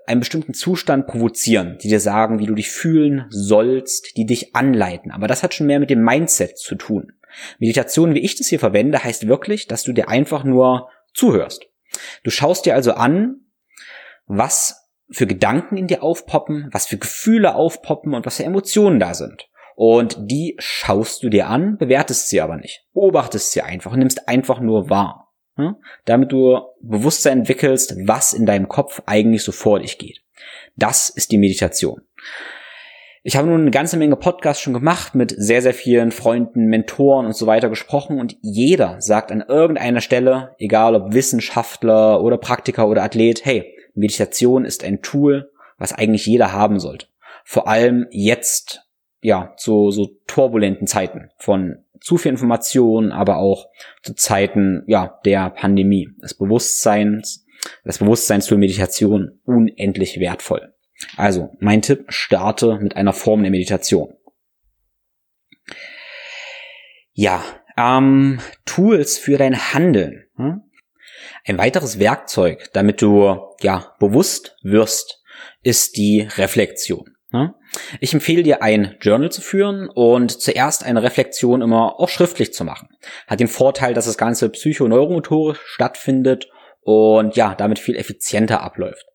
einen 0.07 0.21
bestimmten 0.21 0.55
Zustand 0.55 1.09
provozieren, 1.09 1.77
die 1.83 1.89
dir 1.89 1.99
sagen, 1.99 2.39
wie 2.39 2.47
du 2.47 2.55
dich 2.55 2.71
fühlen 2.71 3.27
sollst, 3.31 4.17
die 4.17 4.27
dich 4.27 4.55
anleiten. 4.55 5.11
Aber 5.11 5.27
das 5.27 5.43
hat 5.43 5.55
schon 5.55 5.67
mehr 5.67 5.81
mit 5.81 5.91
dem 5.91 6.05
Mindset 6.05 6.57
zu 6.57 6.77
tun. 6.77 7.15
Meditation, 7.59 8.15
wie 8.15 8.21
ich 8.21 8.37
das 8.37 8.47
hier 8.47 8.61
verwende, 8.61 9.03
heißt 9.03 9.27
wirklich, 9.27 9.67
dass 9.67 9.83
du 9.83 9.93
dir 9.93 10.09
einfach 10.09 10.45
nur 10.45 10.89
zuhörst. 11.15 11.67
Du 12.23 12.31
schaust 12.31 12.65
dir 12.65 12.77
also 12.77 12.93
an, 12.93 13.41
was 14.27 14.86
für 15.11 15.27
Gedanken 15.27 15.77
in 15.77 15.87
dir 15.87 16.03
aufpoppen, 16.03 16.69
was 16.73 16.87
für 16.87 16.99
Gefühle 16.99 17.55
aufpoppen 17.55 18.15
und 18.15 18.27
was 18.27 18.39
für 18.39 18.45
Emotionen 18.45 19.01
da 19.01 19.15
sind. 19.15 19.49
Und 19.77 20.17
die 20.19 20.57
schaust 20.59 21.23
du 21.23 21.29
dir 21.29 21.49
an, 21.49 21.77
bewertest 21.77 22.29
sie 22.29 22.41
aber 22.41 22.57
nicht. 22.57 22.87
Beobachtest 22.95 23.53
sie 23.53 23.63
einfach 23.63 23.93
und 23.93 23.99
nimmst 23.99 24.27
einfach 24.29 24.61
nur 24.61 24.89
wahr. 24.89 25.35
Hm? 25.57 25.77
Damit 26.07 26.33
du 26.33 26.61
Bewusstsein 26.81 27.41
entwickelst, 27.41 27.95
was 28.05 28.33
in 28.33 28.47
deinem 28.47 28.69
Kopf 28.69 29.03
eigentlich 29.07 29.43
so 29.43 29.53
vor 29.53 29.81
dich 29.81 29.99
geht. 29.99 30.23
Das 30.77 31.09
ist 31.09 31.31
die 31.31 31.39
Meditation. 31.39 32.03
Ich 33.23 33.37
habe 33.37 33.49
nun 33.49 33.63
eine 33.63 33.71
ganze 33.71 33.97
Menge 33.97 34.17
Podcasts 34.17 34.63
schon 34.63 34.73
gemacht, 34.73 35.15
mit 35.15 35.35
sehr, 35.37 35.61
sehr 35.61 35.75
vielen 35.75 36.13
Freunden, 36.13 36.67
Mentoren 36.67 37.27
und 37.27 37.35
so 37.35 37.47
weiter 37.47 37.69
gesprochen 37.69 38.21
und 38.21 38.37
jeder 38.41 39.01
sagt 39.01 39.33
an 39.33 39.45
irgendeiner 39.47 40.01
Stelle, 40.01 40.55
egal 40.59 40.95
ob 40.95 41.13
Wissenschaftler 41.13 42.23
oder 42.23 42.39
Praktiker 42.39 42.87
oder 42.87 43.03
Athlet, 43.03 43.45
hey, 43.45 43.76
Meditation 43.97 44.65
ist 44.65 44.85
ein 44.85 45.03
Tool, 45.03 45.51
was 45.79 45.93
eigentlich 45.93 46.27
jeder 46.27 46.53
haben 46.53 46.79
sollte. 46.79 47.07
Vor 47.45 47.69
allem 47.69 48.07
jetzt, 48.11 48.83
ja, 49.23 49.55
zu 49.57 49.91
so 49.91 50.11
turbulenten 50.27 50.87
Zeiten 50.87 51.31
von 51.39 51.85
zu 52.01 52.19
viel 52.19 52.33
Information, 52.33 53.13
aber 53.13 53.39
auch 53.39 53.69
zu 54.03 54.15
Zeiten, 54.15 54.85
ja, 54.87 55.19
der 55.25 55.51
Pandemie. 55.51 56.09
Das 56.21 56.35
Bewusstseins, 56.35 57.45
das 57.85 57.99
Bewusstseinstool 57.99 58.59
Meditation 58.59 59.41
unendlich 59.45 60.21
wertvoll. 60.21 60.75
Also, 61.17 61.51
mein 61.59 61.83
Tipp, 61.83 62.07
starte 62.09 62.79
mit 62.79 62.97
einer 62.97 63.13
Form 63.13 63.43
der 63.43 63.51
Meditation. 63.51 64.15
Ja, 67.13 67.43
ähm, 67.77 68.41
Tools 68.65 69.19
für 69.19 69.39
dein 69.39 69.57
Handeln. 69.57 70.25
Hm? 70.37 70.63
Ein 71.47 71.59
weiteres 71.59 72.01
Werkzeug, 72.01 72.71
damit 72.73 73.01
du 73.01 73.39
ja 73.61 73.95
bewusst 74.01 74.57
wirst, 74.63 75.23
ist 75.63 75.97
die 75.97 76.23
Reflexion. 76.37 77.17
Hm? 77.31 77.55
Ich 78.01 78.13
empfehle 78.13 78.43
dir, 78.43 78.63
ein 78.63 78.97
Journal 79.01 79.31
zu 79.31 79.41
führen 79.41 79.89
und 79.89 80.41
zuerst 80.41 80.85
eine 80.85 81.05
Reflexion 81.05 81.63
immer 81.63 82.01
auch 82.01 82.09
schriftlich 82.09 82.53
zu 82.53 82.65
machen. 82.65 82.89
Hat 83.29 83.39
den 83.39 83.47
Vorteil, 83.47 83.95
dass 83.95 84.07
das 84.07 84.19
Ganze 84.19 84.49
psychoneuromotorisch 84.49 85.61
stattfindet 85.65 86.49
und 86.81 87.37
ja, 87.37 87.55
damit 87.55 87.79
viel 87.79 87.97
effizienter 87.97 88.63
abläuft. 88.63 89.07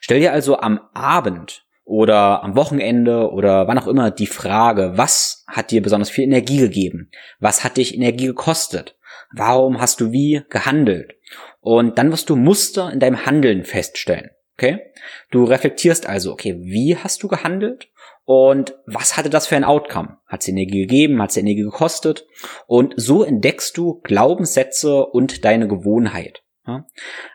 Stell 0.00 0.20
dir 0.20 0.32
also 0.32 0.58
am 0.58 0.80
Abend 0.94 1.64
oder 1.84 2.44
am 2.44 2.54
Wochenende 2.54 3.30
oder 3.32 3.66
wann 3.66 3.78
auch 3.78 3.88
immer 3.88 4.12
die 4.12 4.26
Frage, 4.28 4.92
was 4.94 5.44
hat 5.48 5.72
dir 5.72 5.82
besonders 5.82 6.10
viel 6.10 6.24
Energie 6.24 6.58
gegeben? 6.58 7.10
Was 7.40 7.64
hat 7.64 7.78
dich 7.78 7.94
Energie 7.96 8.26
gekostet? 8.26 8.96
Warum 9.32 9.80
hast 9.80 10.00
du 10.00 10.12
wie 10.12 10.42
gehandelt? 10.48 11.14
Und 11.60 11.98
dann 11.98 12.10
wirst 12.10 12.30
du 12.30 12.36
Muster 12.36 12.92
in 12.92 13.00
deinem 13.00 13.26
Handeln 13.26 13.64
feststellen. 13.64 14.30
Okay? 14.54 14.92
Du 15.30 15.44
reflektierst 15.44 16.06
also, 16.06 16.32
okay, 16.32 16.58
wie 16.60 16.96
hast 16.96 17.22
du 17.22 17.28
gehandelt? 17.28 17.88
Und 18.24 18.74
was 18.86 19.16
hatte 19.16 19.30
das 19.30 19.46
für 19.46 19.56
ein 19.56 19.64
Outcome? 19.64 20.18
Hat 20.26 20.42
es 20.42 20.48
Energie 20.48 20.82
gegeben? 20.82 21.22
Hat 21.22 21.30
es 21.30 21.36
Energie 21.36 21.62
gekostet? 21.62 22.26
Und 22.66 22.94
so 22.96 23.24
entdeckst 23.24 23.76
du 23.76 24.00
Glaubenssätze 24.02 25.06
und 25.06 25.44
deine 25.44 25.66
Gewohnheit. 25.66 26.42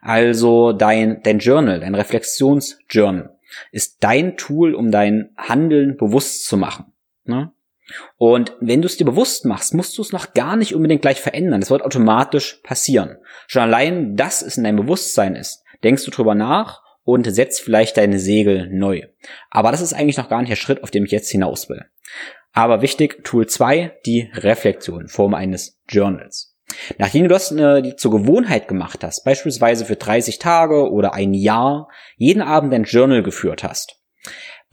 Also 0.01 0.71
dein, 0.71 1.21
dein 1.23 1.39
Journal, 1.39 1.79
dein 1.79 1.95
Reflexionsjournal 1.95 3.35
ist 3.71 4.03
dein 4.03 4.37
Tool, 4.37 4.75
um 4.75 4.91
dein 4.91 5.31
Handeln 5.37 5.97
bewusst 5.97 6.45
zu 6.45 6.57
machen. 6.57 6.93
Ne? 7.23 7.51
Und 8.17 8.55
wenn 8.59 8.81
du 8.81 8.87
es 8.87 8.97
dir 8.97 9.05
bewusst 9.05 9.45
machst, 9.45 9.73
musst 9.73 9.97
du 9.97 10.01
es 10.01 10.11
noch 10.11 10.33
gar 10.33 10.55
nicht 10.55 10.73
unbedingt 10.73 11.01
gleich 11.01 11.21
verändern. 11.21 11.61
Das 11.61 11.69
wird 11.69 11.83
automatisch 11.83 12.59
passieren. 12.63 13.17
Schon 13.47 13.63
allein, 13.63 14.15
dass 14.15 14.41
es 14.41 14.57
in 14.57 14.63
deinem 14.63 14.77
Bewusstsein 14.77 15.35
ist, 15.35 15.63
denkst 15.83 16.05
du 16.05 16.11
drüber 16.11 16.35
nach 16.35 16.81
und 17.03 17.31
setzt 17.31 17.61
vielleicht 17.61 17.97
deine 17.97 18.19
Segel 18.19 18.69
neu. 18.71 19.03
Aber 19.51 19.71
das 19.71 19.81
ist 19.81 19.93
eigentlich 19.93 20.17
noch 20.17 20.29
gar 20.29 20.39
nicht 20.39 20.49
der 20.49 20.55
Schritt, 20.55 20.83
auf 20.83 20.91
den 20.91 21.05
ich 21.05 21.11
jetzt 21.11 21.29
hinaus 21.29 21.69
will. 21.69 21.85
Aber 22.51 22.81
wichtig, 22.81 23.23
Tool 23.23 23.47
2, 23.47 23.99
die 24.05 24.31
Reflexion 24.33 25.01
in 25.01 25.07
Form 25.07 25.33
eines 25.33 25.79
Journals. 25.87 26.55
Nachdem 26.97 27.23
du 27.23 27.29
das 27.29 27.51
äh, 27.51 27.95
zur 27.95 28.11
Gewohnheit 28.11 28.67
gemacht 28.67 29.03
hast, 29.03 29.23
beispielsweise 29.23 29.85
für 29.85 29.95
30 29.95 30.39
Tage 30.39 30.89
oder 30.89 31.13
ein 31.13 31.33
Jahr, 31.33 31.89
jeden 32.17 32.41
Abend 32.41 32.73
ein 32.73 32.85
Journal 32.85 33.21
geführt 33.21 33.63
hast, 33.63 34.01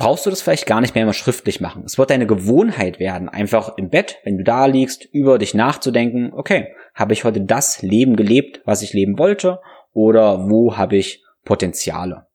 brauchst 0.03 0.27
du 0.27 0.31
das 0.31 0.43
vielleicht 0.43 0.67
gar 0.67 0.81
nicht 0.81 0.97
mehr 0.97 1.05
immer 1.05 1.13
schriftlich 1.13 1.61
machen. 1.61 1.85
Es 1.87 1.97
wird 1.97 2.11
deine 2.11 2.27
Gewohnheit 2.27 2.99
werden, 2.99 3.29
einfach 3.29 3.79
im 3.79 3.89
Bett, 3.89 4.19
wenn 4.25 4.37
du 4.37 4.43
da 4.43 4.67
liegst, 4.67 5.05
über 5.05 5.39
dich 5.39 5.55
nachzudenken, 5.55 6.33
okay, 6.33 6.75
habe 6.93 7.13
ich 7.13 7.23
heute 7.23 7.41
das 7.41 7.83
Leben 7.83 8.17
gelebt, 8.17 8.63
was 8.65 8.83
ich 8.83 8.95
leben 8.95 9.17
wollte, 9.17 9.61
oder 9.93 10.51
wo 10.51 10.77
habe 10.77 10.97
ich 10.97 11.23
Potenziale? 11.45 12.27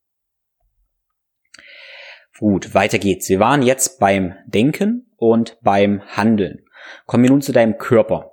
Gut, 2.39 2.73
weiter 2.73 2.99
geht's. 2.99 3.27
Wir 3.27 3.41
waren 3.41 3.61
jetzt 3.61 3.99
beim 3.99 4.35
Denken 4.45 5.11
und 5.17 5.57
beim 5.61 6.01
Handeln. 6.15 6.63
Kommen 7.05 7.23
wir 7.23 7.31
nun 7.31 7.41
zu 7.41 7.51
deinem 7.51 7.77
Körper. 7.77 8.31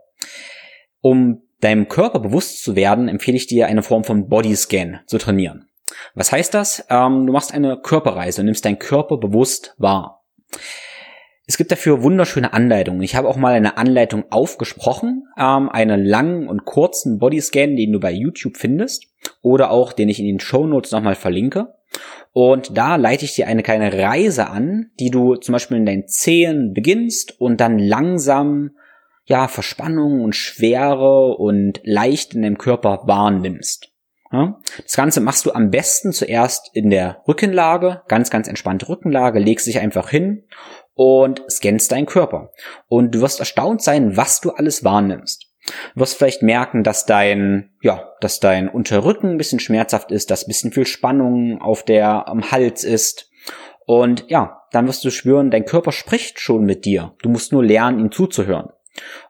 Um 1.01 1.43
deinem 1.59 1.89
Körper 1.89 2.21
bewusst 2.21 2.63
zu 2.63 2.77
werden, 2.77 3.09
empfehle 3.09 3.37
ich 3.37 3.49
dir 3.49 3.67
eine 3.67 3.83
Form 3.83 4.05
von 4.05 4.29
Bodyscan 4.29 5.01
zu 5.07 5.19
trainieren. 5.19 5.67
Was 6.15 6.33
heißt 6.33 6.55
das? 6.55 6.85
Ähm, 6.91 7.27
du 7.27 7.33
machst 7.33 7.53
eine 7.53 7.79
Körperreise 7.79 8.41
und 8.41 8.47
nimmst 8.47 8.65
deinen 8.65 8.79
Körper 8.79 9.17
bewusst 9.17 9.75
wahr. 9.79 10.25
Es 11.47 11.59
gibt 11.59 11.71
dafür 11.71 12.03
wunderschöne 12.03 12.55
Anleitungen. 12.55 13.03
Ich 13.03 13.17
habe 13.17 13.29
auch 13.29 13.37
mal 13.37 13.53
eine 13.53 13.77
Anleitung 13.77 14.25
aufgesprochen, 14.31 15.25
ähm, 15.39 15.69
einen 15.69 16.05
langen 16.05 16.49
und 16.49 16.65
kurzen 16.65 17.19
Bodyscan, 17.19 17.77
den 17.77 17.93
du 17.93 18.01
bei 18.01 18.13
YouTube 18.13 18.57
findest 18.57 19.07
oder 19.43 19.71
auch 19.71 19.93
den 19.93 20.09
ich 20.09 20.21
in 20.21 20.27
den 20.27 20.41
Show 20.41 20.67
Notes 20.67 20.93
nochmal 20.93 21.17
verlinke. 21.17 21.75
Und 22.33 22.77
da 22.77 22.97
leite 22.97 23.25
ich 23.27 23.35
dir 23.35 23.47
eine 23.47 23.63
kleine 23.63 23.93
Reise 23.93 24.49
an, 24.49 24.91
die 24.99 25.11
du 25.11 25.37
zum 25.37 25.53
Beispiel 25.53 25.77
in 25.77 25.87
deinen 25.87 26.09
Zehen 26.09 26.73
beginnst 26.73 27.41
und 27.41 27.61
dann 27.61 27.79
langsam 27.79 28.71
ja, 29.27 29.49
Verspannung 29.49 30.23
und 30.23 30.35
Schwere 30.35 31.37
und 31.37 31.81
leicht 31.85 32.35
in 32.35 32.43
deinem 32.43 32.59
Körper 32.59 33.03
wahrnimmst. 33.07 33.94
Das 34.83 34.97
Ganze 34.97 35.21
machst 35.21 35.47
du 35.47 35.53
am 35.53 35.71
besten 35.71 36.13
zuerst 36.13 36.71
in 36.75 36.91
der 36.91 37.23
Rückenlage, 37.27 38.03
ganz, 38.09 38.31
ganz 38.31 38.49
entspannte 38.49 38.89
Rückenlage, 38.89 39.39
legst 39.39 39.67
dich 39.67 39.81
einfach 39.81 40.09
hin 40.09 40.45
und 40.95 41.43
scannst 41.51 41.93
deinen 41.93 42.07
Körper. 42.07 42.51
Und 42.89 43.15
du 43.15 43.21
wirst 43.21 43.41
erstaunt 43.41 43.83
sein, 43.83 44.17
was 44.17 44.41
du 44.41 44.51
alles 44.51 44.85
wahrnimmst. 44.85 45.47
Du 45.95 46.01
wirst 46.01 46.19
vielleicht 46.19 46.43
merken, 46.43 46.83
dass 46.83 47.07
dein, 47.07 47.71
ja, 47.81 48.13
dass 48.21 48.41
dein 48.41 48.69
Unterrücken 48.69 49.31
ein 49.31 49.39
bisschen 49.39 49.61
schmerzhaft 49.61 50.11
ist, 50.11 50.31
dass 50.31 50.45
ein 50.45 50.49
bisschen 50.49 50.73
viel 50.73 50.87
Spannung 50.87 51.61
auf 51.61 51.85
der, 51.85 52.29
am 52.29 52.51
Hals 52.51 52.85
ist. 52.85 53.31
Und 53.87 54.27
ja, 54.29 54.63
dann 54.73 54.87
wirst 54.87 55.05
du 55.05 55.11
spüren, 55.11 55.51
dein 55.51 55.65
Körper 55.65 55.93
spricht 55.93 56.41
schon 56.41 56.65
mit 56.65 56.85
dir. 56.85 57.15
Du 57.23 57.29
musst 57.29 57.53
nur 57.53 57.65
lernen, 57.65 57.99
ihm 57.99 58.13
zuzuhören. 58.13 58.71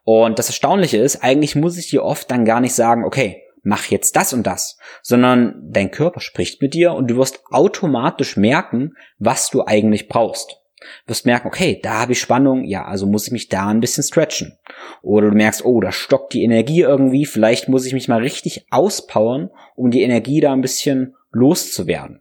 Und 0.02 0.38
das 0.38 0.48
Erstaunliche 0.48 0.98
ist, 0.98 1.22
eigentlich 1.22 1.56
muss 1.56 1.78
ich 1.78 1.88
dir 1.88 2.02
oft 2.02 2.30
dann 2.30 2.44
gar 2.44 2.60
nicht 2.60 2.74
sagen, 2.74 3.04
okay, 3.04 3.43
mach 3.64 3.86
jetzt 3.86 4.14
das 4.14 4.32
und 4.32 4.46
das, 4.46 4.78
sondern 5.02 5.60
dein 5.70 5.90
Körper 5.90 6.20
spricht 6.20 6.62
mit 6.62 6.74
dir 6.74 6.92
und 6.92 7.10
du 7.10 7.16
wirst 7.16 7.42
automatisch 7.50 8.36
merken, 8.36 8.94
was 9.18 9.50
du 9.50 9.64
eigentlich 9.64 10.08
brauchst. 10.08 10.60
Du 11.06 11.10
wirst 11.10 11.26
merken, 11.26 11.48
okay, 11.48 11.80
da 11.82 12.00
habe 12.00 12.12
ich 12.12 12.20
Spannung, 12.20 12.64
ja, 12.64 12.84
also 12.84 13.06
muss 13.06 13.26
ich 13.26 13.32
mich 13.32 13.48
da 13.48 13.68
ein 13.68 13.80
bisschen 13.80 14.04
stretchen. 14.04 14.58
Oder 15.02 15.30
du 15.30 15.36
merkst, 15.36 15.64
oh, 15.64 15.80
da 15.80 15.92
stockt 15.92 16.34
die 16.34 16.44
Energie 16.44 16.82
irgendwie, 16.82 17.24
vielleicht 17.24 17.68
muss 17.68 17.86
ich 17.86 17.94
mich 17.94 18.06
mal 18.06 18.20
richtig 18.20 18.66
auspowern, 18.70 19.50
um 19.76 19.90
die 19.90 20.02
Energie 20.02 20.40
da 20.40 20.52
ein 20.52 20.60
bisschen 20.60 21.16
loszuwerden. 21.32 22.20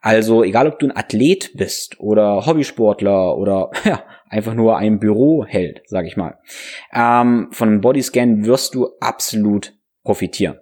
Also 0.00 0.44
egal, 0.44 0.68
ob 0.68 0.78
du 0.78 0.86
ein 0.86 0.96
Athlet 0.96 1.52
bist 1.56 2.00
oder 2.00 2.46
Hobbysportler 2.46 3.36
oder 3.36 3.70
ja, 3.84 4.02
einfach 4.28 4.54
nur 4.54 4.76
ein 4.76 4.98
Büro 4.98 5.44
hält, 5.44 5.82
sag 5.86 6.06
ich 6.06 6.16
mal. 6.16 6.38
Ähm, 6.92 7.48
von 7.52 7.68
einem 7.68 7.80
Bodyscan 7.80 8.44
wirst 8.44 8.74
du 8.74 8.88
absolut 9.00 9.74
profitieren. 10.04 10.58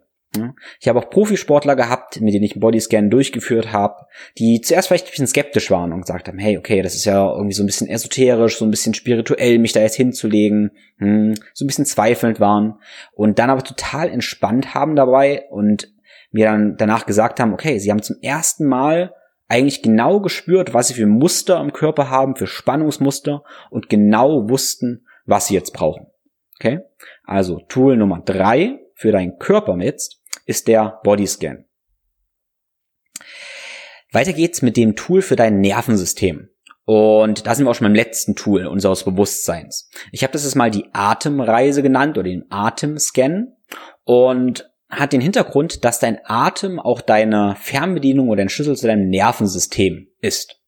Ich 0.80 0.88
habe 0.88 0.98
auch 0.98 1.10
Profisportler 1.10 1.76
gehabt, 1.76 2.20
mit 2.22 2.32
denen 2.32 2.44
ich 2.44 2.52
einen 2.52 2.60
Bodyscan 2.60 3.10
durchgeführt 3.10 3.72
habe, 3.72 4.06
die 4.38 4.62
zuerst 4.62 4.88
vielleicht 4.88 5.06
ein 5.06 5.10
bisschen 5.10 5.26
skeptisch 5.26 5.70
waren 5.70 5.92
und 5.92 6.00
gesagt 6.00 6.26
haben, 6.26 6.38
hey, 6.38 6.56
okay, 6.56 6.80
das 6.80 6.94
ist 6.94 7.04
ja 7.04 7.30
irgendwie 7.30 7.52
so 7.52 7.62
ein 7.62 7.66
bisschen 7.66 7.86
esoterisch, 7.86 8.56
so 8.56 8.64
ein 8.64 8.70
bisschen 8.70 8.94
spirituell, 8.94 9.58
mich 9.58 9.72
da 9.72 9.80
jetzt 9.80 9.96
hinzulegen, 9.96 10.70
hm, 10.96 11.34
so 11.52 11.64
ein 11.64 11.66
bisschen 11.66 11.84
zweifelnd 11.84 12.40
waren 12.40 12.78
und 13.12 13.38
dann 13.38 13.50
aber 13.50 13.62
total 13.62 14.08
entspannt 14.08 14.72
haben 14.72 14.96
dabei 14.96 15.44
und 15.50 15.92
mir 16.30 16.46
dann 16.46 16.76
danach 16.78 17.04
gesagt 17.04 17.38
haben, 17.38 17.52
okay, 17.52 17.78
sie 17.78 17.90
haben 17.90 18.02
zum 18.02 18.16
ersten 18.22 18.66
Mal 18.66 19.14
eigentlich 19.48 19.82
genau 19.82 20.20
gespürt, 20.20 20.72
was 20.72 20.88
sie 20.88 20.94
für 20.94 21.06
Muster 21.06 21.60
im 21.60 21.74
Körper 21.74 22.08
haben, 22.08 22.36
für 22.36 22.46
Spannungsmuster 22.46 23.44
und 23.68 23.90
genau 23.90 24.48
wussten, 24.48 25.04
was 25.26 25.48
sie 25.48 25.54
jetzt 25.54 25.74
brauchen. 25.74 26.06
Okay? 26.58 26.80
Also 27.24 27.58
Tool 27.68 27.98
Nummer 27.98 28.22
drei 28.24 28.78
für 29.02 29.12
deinen 29.12 29.38
Körper 29.38 29.74
mit 29.74 30.00
ist 30.46 30.68
der 30.68 31.00
Bodyscan. 31.02 31.64
Weiter 34.12 34.32
geht's 34.32 34.62
mit 34.62 34.76
dem 34.76 34.94
Tool 34.94 35.22
für 35.22 35.36
dein 35.36 35.60
Nervensystem. 35.60 36.48
Und 36.84 37.46
da 37.46 37.54
sind 37.54 37.66
wir 37.66 37.70
auch 37.70 37.74
schon 37.74 37.86
beim 37.86 37.94
letzten 37.94 38.36
Tool 38.36 38.66
unseres 38.66 39.04
Bewusstseins. 39.04 39.90
Ich 40.12 40.22
habe 40.22 40.32
das 40.32 40.44
jetzt 40.44 40.54
mal 40.54 40.70
die 40.70 40.86
Atemreise 40.92 41.82
genannt 41.82 42.16
oder 42.16 42.28
den 42.28 42.46
Atemscan. 42.50 43.56
Und 44.04 44.70
hat 44.88 45.12
den 45.12 45.22
Hintergrund, 45.22 45.84
dass 45.84 45.98
dein 45.98 46.18
Atem 46.24 46.78
auch 46.78 47.00
deine 47.00 47.56
Fernbedienung 47.58 48.28
oder 48.28 48.42
ein 48.42 48.50
Schlüssel 48.50 48.76
zu 48.76 48.86
deinem 48.86 49.08
Nervensystem 49.08 50.08
ist. 50.20 50.60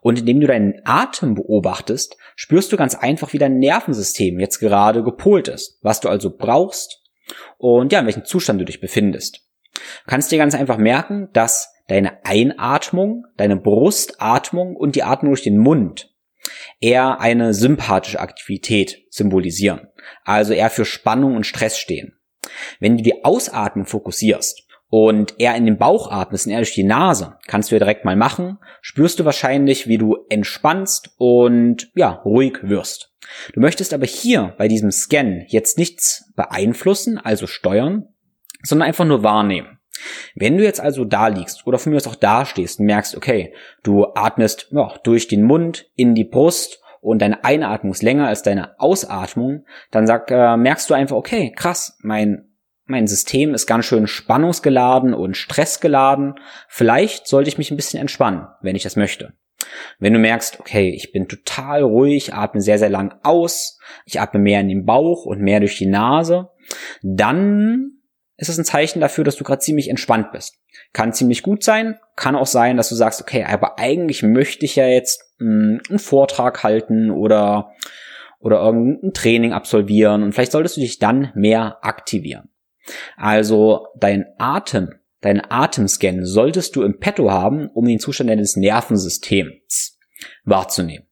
Und 0.00 0.20
indem 0.20 0.40
du 0.40 0.46
deinen 0.46 0.80
Atem 0.84 1.34
beobachtest, 1.34 2.16
spürst 2.36 2.70
du 2.72 2.76
ganz 2.76 2.94
einfach, 2.94 3.32
wie 3.32 3.38
dein 3.38 3.58
Nervensystem 3.58 4.38
jetzt 4.38 4.60
gerade 4.60 5.02
gepolt 5.02 5.48
ist, 5.48 5.78
was 5.82 6.00
du 6.00 6.08
also 6.08 6.30
brauchst 6.34 7.01
und 7.58 7.92
ja, 7.92 8.00
in 8.00 8.06
welchem 8.06 8.24
Zustand 8.24 8.60
du 8.60 8.64
dich 8.64 8.80
befindest. 8.80 9.40
Du 9.74 9.80
kannst 10.10 10.30
dir 10.30 10.38
ganz 10.38 10.54
einfach 10.54 10.78
merken, 10.78 11.28
dass 11.32 11.72
deine 11.88 12.24
Einatmung, 12.24 13.26
deine 13.36 13.56
Brustatmung 13.56 14.76
und 14.76 14.96
die 14.96 15.02
Atmung 15.02 15.32
durch 15.32 15.42
den 15.42 15.58
Mund 15.58 16.10
eher 16.80 17.20
eine 17.20 17.54
sympathische 17.54 18.20
Aktivität 18.20 19.04
symbolisieren, 19.10 19.88
also 20.24 20.52
eher 20.52 20.70
für 20.70 20.84
Spannung 20.84 21.36
und 21.36 21.46
Stress 21.46 21.78
stehen. 21.78 22.18
Wenn 22.80 22.96
du 22.96 23.02
die 23.02 23.24
Ausatmung 23.24 23.86
fokussierst 23.86 24.66
und 24.94 25.40
eher 25.40 25.56
in 25.56 25.64
den 25.64 25.78
Bauch 25.78 26.10
atmest 26.10 26.46
eher 26.46 26.58
durch 26.58 26.74
die 26.74 26.84
Nase, 26.84 27.38
kannst 27.46 27.70
du 27.70 27.76
ja 27.76 27.78
direkt 27.78 28.04
mal 28.04 28.14
machen, 28.14 28.58
spürst 28.82 29.18
du 29.18 29.24
wahrscheinlich, 29.24 29.88
wie 29.88 29.96
du 29.96 30.18
entspannst 30.28 31.14
und 31.16 31.90
ja, 31.94 32.10
ruhig 32.26 32.58
wirst. 32.60 33.10
Du 33.54 33.60
möchtest 33.60 33.94
aber 33.94 34.04
hier 34.04 34.52
bei 34.58 34.68
diesem 34.68 34.90
Scan 34.90 35.44
jetzt 35.46 35.78
nichts 35.78 36.30
beeinflussen, 36.36 37.16
also 37.16 37.46
steuern, 37.46 38.08
sondern 38.62 38.86
einfach 38.86 39.06
nur 39.06 39.22
wahrnehmen. 39.22 39.78
Wenn 40.34 40.58
du 40.58 40.62
jetzt 40.62 40.80
also 40.80 41.06
da 41.06 41.28
liegst 41.28 41.66
oder 41.66 41.78
von 41.78 41.92
mir 41.92 41.96
aus 41.96 42.06
auch 42.06 42.14
da 42.14 42.44
stehst 42.44 42.78
und 42.78 42.84
merkst, 42.84 43.16
okay, 43.16 43.54
du 43.82 44.08
atmest 44.14 44.68
ja, 44.72 44.92
durch 45.04 45.26
den 45.26 45.42
Mund 45.42 45.86
in 45.94 46.14
die 46.14 46.24
Brust 46.24 46.82
und 47.00 47.22
deine 47.22 47.44
Einatmung 47.44 47.92
ist 47.92 48.02
länger 48.02 48.28
als 48.28 48.42
deine 48.42 48.78
Ausatmung, 48.78 49.64
dann 49.90 50.06
sag, 50.06 50.30
äh, 50.30 50.58
merkst 50.58 50.90
du 50.90 50.94
einfach, 50.94 51.16
okay, 51.16 51.50
krass, 51.56 51.96
mein 52.02 52.51
mein 52.92 53.08
System 53.08 53.54
ist 53.54 53.66
ganz 53.66 53.86
schön 53.86 54.06
spannungsgeladen 54.06 55.14
und 55.14 55.36
stressgeladen. 55.36 56.34
Vielleicht 56.68 57.26
sollte 57.26 57.48
ich 57.48 57.58
mich 57.58 57.70
ein 57.70 57.76
bisschen 57.76 58.00
entspannen, 58.00 58.46
wenn 58.60 58.76
ich 58.76 58.84
das 58.84 58.96
möchte. 58.96 59.32
Wenn 59.98 60.12
du 60.12 60.18
merkst, 60.18 60.60
okay, 60.60 60.90
ich 60.90 61.12
bin 61.12 61.28
total 61.28 61.82
ruhig, 61.82 62.34
atme 62.34 62.60
sehr, 62.60 62.78
sehr 62.78 62.90
lang 62.90 63.14
aus, 63.22 63.78
ich 64.04 64.20
atme 64.20 64.40
mehr 64.40 64.60
in 64.60 64.68
den 64.68 64.84
Bauch 64.84 65.24
und 65.24 65.40
mehr 65.40 65.60
durch 65.60 65.78
die 65.78 65.86
Nase, 65.86 66.50
dann 67.02 67.98
ist 68.36 68.48
das 68.48 68.58
ein 68.58 68.64
Zeichen 68.64 69.00
dafür, 69.00 69.24
dass 69.24 69.36
du 69.36 69.44
gerade 69.44 69.60
ziemlich 69.60 69.88
entspannt 69.88 70.32
bist. 70.32 70.58
Kann 70.92 71.12
ziemlich 71.12 71.42
gut 71.42 71.62
sein, 71.62 71.98
kann 72.16 72.36
auch 72.36 72.46
sein, 72.46 72.76
dass 72.76 72.88
du 72.88 72.94
sagst, 72.94 73.20
okay, 73.20 73.44
aber 73.44 73.78
eigentlich 73.78 74.22
möchte 74.22 74.64
ich 74.64 74.76
ja 74.76 74.86
jetzt 74.86 75.34
mh, 75.38 75.46
hm, 75.46 75.80
einen 75.88 75.98
Vortrag 75.98 76.62
halten 76.62 77.10
oder 77.10 77.72
oder 78.42 78.60
irgendein 78.60 79.12
Training 79.12 79.52
absolvieren 79.52 80.24
und 80.24 80.32
vielleicht 80.32 80.50
solltest 80.50 80.76
du 80.76 80.80
dich 80.80 80.98
dann 80.98 81.30
mehr 81.36 81.78
aktivieren. 81.82 82.48
Also 83.16 83.88
dein 83.98 84.26
Atem, 84.38 84.94
dein 85.20 85.42
Atemscan 85.48 86.24
solltest 86.24 86.76
du 86.76 86.82
im 86.82 86.98
Petto 86.98 87.30
haben, 87.30 87.68
um 87.68 87.86
den 87.86 87.98
Zustand 87.98 88.30
deines 88.30 88.56
Nervensystems 88.56 89.98
wahrzunehmen. 90.44 91.06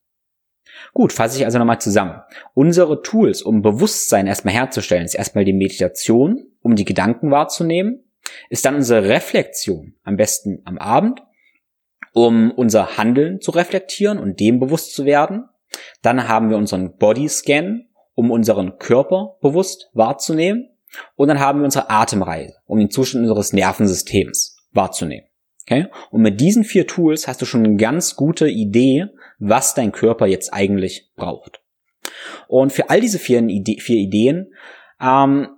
Gut, 0.92 1.12
fasse 1.12 1.38
ich 1.38 1.44
also 1.44 1.58
nochmal 1.58 1.80
zusammen. 1.80 2.20
Unsere 2.54 3.02
Tools, 3.02 3.42
um 3.42 3.62
Bewusstsein 3.62 4.26
erstmal 4.26 4.54
herzustellen, 4.54 5.04
ist 5.04 5.14
erstmal 5.14 5.44
die 5.44 5.52
Meditation, 5.52 6.46
um 6.62 6.74
die 6.74 6.84
Gedanken 6.84 7.30
wahrzunehmen, 7.30 8.10
ist 8.48 8.64
dann 8.64 8.74
unsere 8.74 9.08
Reflexion, 9.08 9.94
am 10.02 10.16
besten 10.16 10.62
am 10.64 10.78
Abend, 10.78 11.22
um 12.12 12.50
unser 12.50 12.96
Handeln 12.96 13.40
zu 13.40 13.52
reflektieren 13.52 14.18
und 14.18 14.40
dem 14.40 14.58
bewusst 14.58 14.94
zu 14.94 15.04
werden. 15.04 15.44
Dann 16.02 16.28
haben 16.28 16.50
wir 16.50 16.56
unseren 16.56 16.96
Bodyscan, 16.96 17.88
um 18.14 18.30
unseren 18.30 18.78
Körper 18.78 19.36
bewusst 19.40 19.90
wahrzunehmen. 19.94 20.69
Und 21.16 21.28
dann 21.28 21.40
haben 21.40 21.61
wir 21.61 21.64
unsere 21.64 21.90
Atemreise, 21.90 22.54
um 22.66 22.78
den 22.78 22.90
Zustand 22.90 23.23
unseres 23.23 23.52
Nervensystems 23.52 24.56
wahrzunehmen. 24.73 25.26
Okay? 25.62 25.87
Und 26.11 26.23
mit 26.23 26.40
diesen 26.40 26.64
vier 26.64 26.87
Tools 26.87 27.28
hast 27.28 27.40
du 27.40 27.47
schon 27.47 27.64
eine 27.64 27.76
ganz 27.76 28.16
gute 28.16 28.49
Idee, 28.49 29.06
was 29.38 29.75
dein 29.75 29.92
Körper 29.92 30.26
jetzt 30.26 30.52
eigentlich 30.52 31.11
braucht. 31.16 31.62
Und 32.49 32.73
für 32.73 32.90
all 32.90 33.00
diese 33.00 33.18
vier, 33.18 33.47
vier 33.78 33.97
Ideen 33.97 34.52
ähm, 35.00 35.49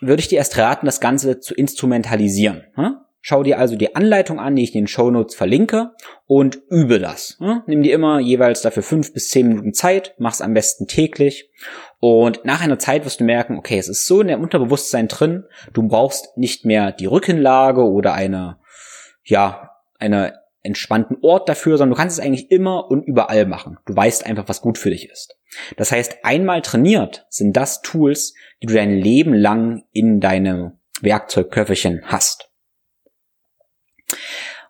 würde 0.00 0.20
ich 0.20 0.28
dir 0.28 0.38
erst 0.38 0.56
raten, 0.56 0.86
das 0.86 1.00
Ganze 1.00 1.40
zu 1.40 1.54
instrumentalisieren. 1.54 2.64
Hm? 2.74 2.96
Schau 3.22 3.42
dir 3.42 3.58
also 3.58 3.76
die 3.76 3.94
Anleitung 3.94 4.40
an, 4.40 4.56
die 4.56 4.62
ich 4.62 4.74
in 4.74 4.82
den 4.82 4.86
Show 4.86 5.10
Notes 5.10 5.34
verlinke 5.34 5.90
und 6.26 6.62
übe 6.70 6.98
das. 6.98 7.36
Nimm 7.66 7.82
dir 7.82 7.94
immer 7.94 8.18
jeweils 8.18 8.62
dafür 8.62 8.82
fünf 8.82 9.12
bis 9.12 9.28
zehn 9.28 9.48
Minuten 9.48 9.74
Zeit, 9.74 10.14
mach's 10.18 10.40
am 10.40 10.54
besten 10.54 10.86
täglich 10.86 11.50
und 12.00 12.44
nach 12.46 12.62
einer 12.62 12.78
Zeit 12.78 13.04
wirst 13.04 13.20
du 13.20 13.24
merken, 13.24 13.58
okay, 13.58 13.78
es 13.78 13.88
ist 13.88 14.06
so 14.06 14.22
in 14.22 14.28
der 14.28 14.40
Unterbewusstsein 14.40 15.06
drin, 15.06 15.44
du 15.74 15.86
brauchst 15.86 16.36
nicht 16.36 16.64
mehr 16.64 16.92
die 16.92 17.06
Rückenlage 17.06 17.84
oder 17.84 18.14
eine, 18.14 18.58
ja, 19.22 19.70
eine 19.98 20.40
entspannten 20.62 21.18
Ort 21.22 21.48
dafür, 21.48 21.76
sondern 21.76 21.94
du 21.94 22.00
kannst 22.00 22.18
es 22.18 22.24
eigentlich 22.24 22.50
immer 22.50 22.90
und 22.90 23.02
überall 23.02 23.46
machen. 23.46 23.78
Du 23.84 23.94
weißt 23.94 24.24
einfach, 24.26 24.48
was 24.48 24.62
gut 24.62 24.78
für 24.78 24.90
dich 24.90 25.10
ist. 25.10 25.36
Das 25.76 25.92
heißt, 25.92 26.18
einmal 26.24 26.62
trainiert 26.62 27.26
sind 27.28 27.56
das 27.56 27.82
Tools, 27.82 28.34
die 28.62 28.66
du 28.66 28.74
dein 28.74 28.92
Leben 28.92 29.34
lang 29.34 29.84
in 29.92 30.20
deinem 30.20 30.78
Werkzeugköfferchen 31.02 32.02
hast. 32.04 32.50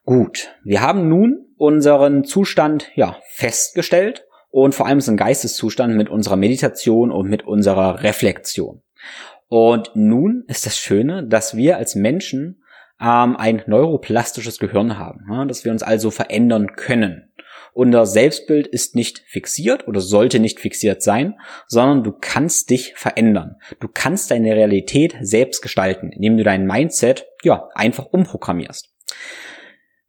Gut, 0.04 0.54
wir 0.64 0.80
haben 0.80 1.08
nun 1.08 1.54
unseren 1.56 2.24
Zustand 2.24 2.90
ja 2.94 3.18
festgestellt 3.34 4.26
und 4.50 4.74
vor 4.74 4.86
allem 4.86 4.98
unseren 4.98 5.16
Geisteszustand 5.16 5.96
mit 5.96 6.08
unserer 6.08 6.36
Meditation 6.36 7.10
und 7.10 7.28
mit 7.28 7.46
unserer 7.46 8.02
Reflexion. 8.02 8.82
Und 9.48 9.90
nun 9.94 10.44
ist 10.46 10.66
das 10.66 10.78
Schöne, 10.78 11.26
dass 11.26 11.56
wir 11.56 11.76
als 11.76 11.94
Menschen 11.94 12.62
ähm, 13.00 13.36
ein 13.36 13.62
neuroplastisches 13.66 14.58
Gehirn 14.58 14.98
haben, 14.98 15.26
ja, 15.30 15.44
dass 15.44 15.64
wir 15.64 15.72
uns 15.72 15.82
also 15.82 16.10
verändern 16.10 16.76
können. 16.76 17.32
Unser 17.72 18.04
Selbstbild 18.04 18.66
ist 18.66 18.96
nicht 18.96 19.22
fixiert 19.26 19.86
oder 19.86 20.00
sollte 20.00 20.40
nicht 20.40 20.58
fixiert 20.58 21.02
sein, 21.02 21.38
sondern 21.68 22.02
du 22.02 22.12
kannst 22.12 22.70
dich 22.70 22.94
verändern. 22.96 23.56
Du 23.78 23.88
kannst 23.92 24.30
deine 24.30 24.54
Realität 24.56 25.16
selbst 25.20 25.62
gestalten, 25.62 26.10
indem 26.10 26.36
du 26.36 26.42
dein 26.42 26.66
Mindset 26.66 27.26
ja 27.44 27.68
einfach 27.74 28.06
umprogrammierst. 28.06 28.89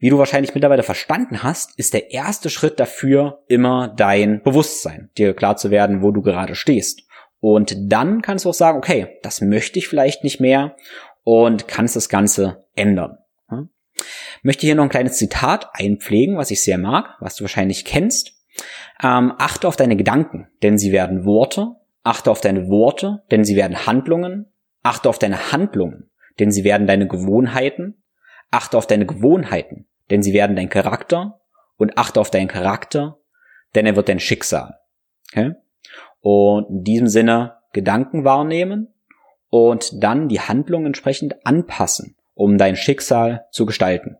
Wie 0.02 0.10
du 0.10 0.18
wahrscheinlich 0.18 0.56
mittlerweile 0.56 0.82
verstanden 0.82 1.44
hast, 1.44 1.78
ist 1.78 1.94
der 1.94 2.12
erste 2.12 2.50
Schritt 2.50 2.80
dafür 2.80 3.44
immer 3.48 3.88
dein 3.88 4.42
Bewusstsein, 4.42 5.12
dir 5.16 5.36
klar 5.36 5.58
zu 5.58 5.70
werden, 5.70 6.02
wo 6.02 6.10
du 6.10 6.24
gerade 6.24 6.56
stehst. 6.56 7.04
Und 7.40 7.76
dann 7.78 8.24
kannst 8.24 8.46
du 8.46 8.50
auch 8.50 8.56
sagen, 8.56 8.80
okay, 8.80 9.20
das 9.22 9.42
möchte 9.42 9.78
ich 9.78 9.88
vielleicht 9.88 10.24
nicht 10.24 10.40
mehr 10.40 10.76
und 11.24 11.68
kannst 11.68 11.96
das 11.96 12.10
Ganze 12.10 12.66
ändern. 12.76 13.20
Möchte 14.42 14.66
hier 14.66 14.74
noch 14.74 14.86
ein 14.86 14.90
kleines 14.90 15.18
Zitat 15.18 15.70
einpflegen, 15.74 16.36
was 16.36 16.50
ich 16.50 16.64
sehr 16.64 16.80
mag, 16.80 17.18
was 17.20 17.36
du 17.36 17.44
wahrscheinlich 17.44 17.86
kennst. 17.86 18.34
Ähm, 19.04 19.34
achte 19.38 19.68
auf 19.68 19.76
deine 19.76 19.96
Gedanken, 19.96 20.48
denn 20.64 20.80
sie 20.80 20.92
werden 20.92 21.26
Worte. 21.26 21.76
Achte 22.02 22.32
auf 22.32 22.42
deine 22.42 22.70
Worte, 22.70 23.22
denn 23.30 23.44
sie 23.44 23.56
werden 23.56 23.86
Handlungen. 23.86 24.48
Achte 24.82 25.10
auf 25.10 25.20
deine 25.20 25.52
Handlungen, 25.52 26.10
denn 26.40 26.52
sie 26.52 26.64
werden 26.64 26.88
deine 26.88 27.08
Gewohnheiten. 27.08 28.02
Achte 28.50 28.80
auf 28.80 28.88
deine 28.88 29.06
Gewohnheiten, 29.06 29.88
denn 30.12 30.22
sie 30.22 30.34
werden 30.34 30.56
dein 30.56 30.70
Charakter 30.70 31.42
und 31.78 31.98
achte 31.98 32.20
auf 32.20 32.30
deinen 32.30 32.48
Charakter, 32.48 33.18
denn 33.74 33.86
er 33.86 33.96
wird 33.96 34.10
dein 34.10 34.20
Schicksal. 34.20 34.78
Okay? 35.32 35.54
Und 36.20 36.70
in 36.70 36.84
diesem 36.84 37.08
Sinne 37.08 37.58
Gedanken 37.74 38.24
wahrnehmen 38.24 38.94
und 39.50 40.04
dann 40.04 40.28
die 40.28 40.42
Handlung 40.42 40.86
entsprechend 40.86 41.46
anpassen, 41.46 42.16
um 42.34 42.58
dein 42.58 42.76
Schicksal 42.76 43.46
zu 43.52 43.66
gestalten. 43.66 44.18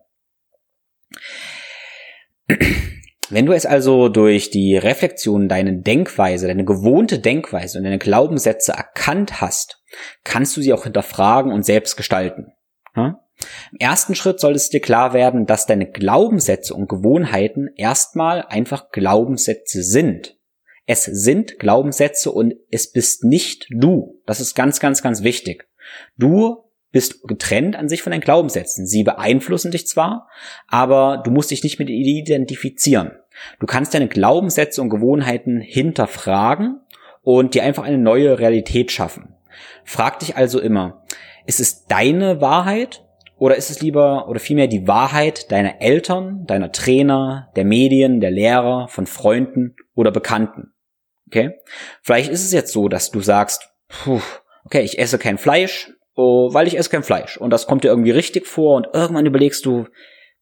Wenn 3.30 3.46
du 3.46 3.52
es 3.52 3.64
also 3.64 4.08
durch 4.08 4.50
die 4.50 4.76
Reflexion 4.76 5.48
deine 5.48 5.78
Denkweise, 5.78 6.48
deine 6.48 6.64
gewohnte 6.64 7.18
Denkweise 7.18 7.78
und 7.78 7.84
deine 7.84 7.98
Glaubenssätze 7.98 8.72
erkannt 8.72 9.40
hast, 9.40 9.82
kannst 10.24 10.56
du 10.56 10.60
sie 10.60 10.72
auch 10.72 10.84
hinterfragen 10.84 11.52
und 11.52 11.64
selbst 11.64 11.96
gestalten. 11.96 12.52
Im 13.72 13.78
ersten 13.78 14.14
Schritt 14.14 14.40
soll 14.40 14.54
es 14.54 14.68
dir 14.68 14.80
klar 14.80 15.12
werden, 15.12 15.46
dass 15.46 15.66
deine 15.66 15.90
Glaubenssätze 15.90 16.74
und 16.74 16.88
Gewohnheiten 16.88 17.68
erstmal 17.76 18.42
einfach 18.42 18.90
Glaubenssätze 18.90 19.82
sind. 19.82 20.36
Es 20.86 21.04
sind 21.04 21.58
Glaubenssätze 21.58 22.32
und 22.32 22.54
es 22.70 22.92
bist 22.92 23.24
nicht 23.24 23.66
du. 23.70 24.20
Das 24.26 24.40
ist 24.40 24.54
ganz, 24.54 24.80
ganz, 24.80 25.02
ganz 25.02 25.22
wichtig. 25.22 25.68
Du 26.16 26.64
bist 26.90 27.26
getrennt 27.26 27.76
an 27.76 27.88
sich 27.88 28.02
von 28.02 28.10
deinen 28.10 28.20
Glaubenssätzen. 28.20 28.86
Sie 28.86 29.02
beeinflussen 29.02 29.70
dich 29.70 29.86
zwar, 29.86 30.28
aber 30.68 31.22
du 31.24 31.30
musst 31.30 31.50
dich 31.50 31.64
nicht 31.64 31.78
mit 31.78 31.88
ihnen 31.88 32.04
identifizieren. 32.04 33.12
Du 33.60 33.66
kannst 33.66 33.94
deine 33.94 34.08
Glaubenssätze 34.08 34.82
und 34.82 34.90
Gewohnheiten 34.90 35.60
hinterfragen 35.60 36.80
und 37.22 37.54
dir 37.54 37.62
einfach 37.62 37.84
eine 37.84 37.98
neue 37.98 38.38
Realität 38.38 38.90
schaffen. 38.90 39.34
Frag 39.84 40.18
dich 40.18 40.36
also 40.36 40.60
immer, 40.60 41.04
ist 41.46 41.60
es 41.60 41.86
deine 41.86 42.40
Wahrheit 42.40 43.04
oder 43.42 43.56
ist 43.56 43.70
es 43.70 43.80
lieber 43.80 44.28
oder 44.28 44.38
vielmehr 44.38 44.68
die 44.68 44.86
Wahrheit 44.86 45.50
deiner 45.50 45.80
Eltern, 45.80 46.46
deiner 46.46 46.70
Trainer, 46.70 47.50
der 47.56 47.64
Medien, 47.64 48.20
der 48.20 48.30
Lehrer, 48.30 48.86
von 48.86 49.04
Freunden 49.04 49.74
oder 49.96 50.12
Bekannten? 50.12 50.72
Okay? 51.26 51.58
Vielleicht 52.02 52.30
ist 52.30 52.44
es 52.44 52.52
jetzt 52.52 52.72
so, 52.72 52.86
dass 52.86 53.10
du 53.10 53.20
sagst, 53.20 53.68
puh, 53.88 54.20
okay, 54.64 54.82
ich 54.82 54.96
esse 55.00 55.18
kein 55.18 55.38
Fleisch, 55.38 55.92
oh, 56.14 56.54
weil 56.54 56.68
ich 56.68 56.78
esse 56.78 56.88
kein 56.88 57.02
Fleisch. 57.02 57.36
Und 57.36 57.50
das 57.50 57.66
kommt 57.66 57.82
dir 57.82 57.88
irgendwie 57.88 58.12
richtig 58.12 58.46
vor 58.46 58.76
und 58.76 58.86
irgendwann 58.92 59.26
überlegst 59.26 59.66
du, 59.66 59.86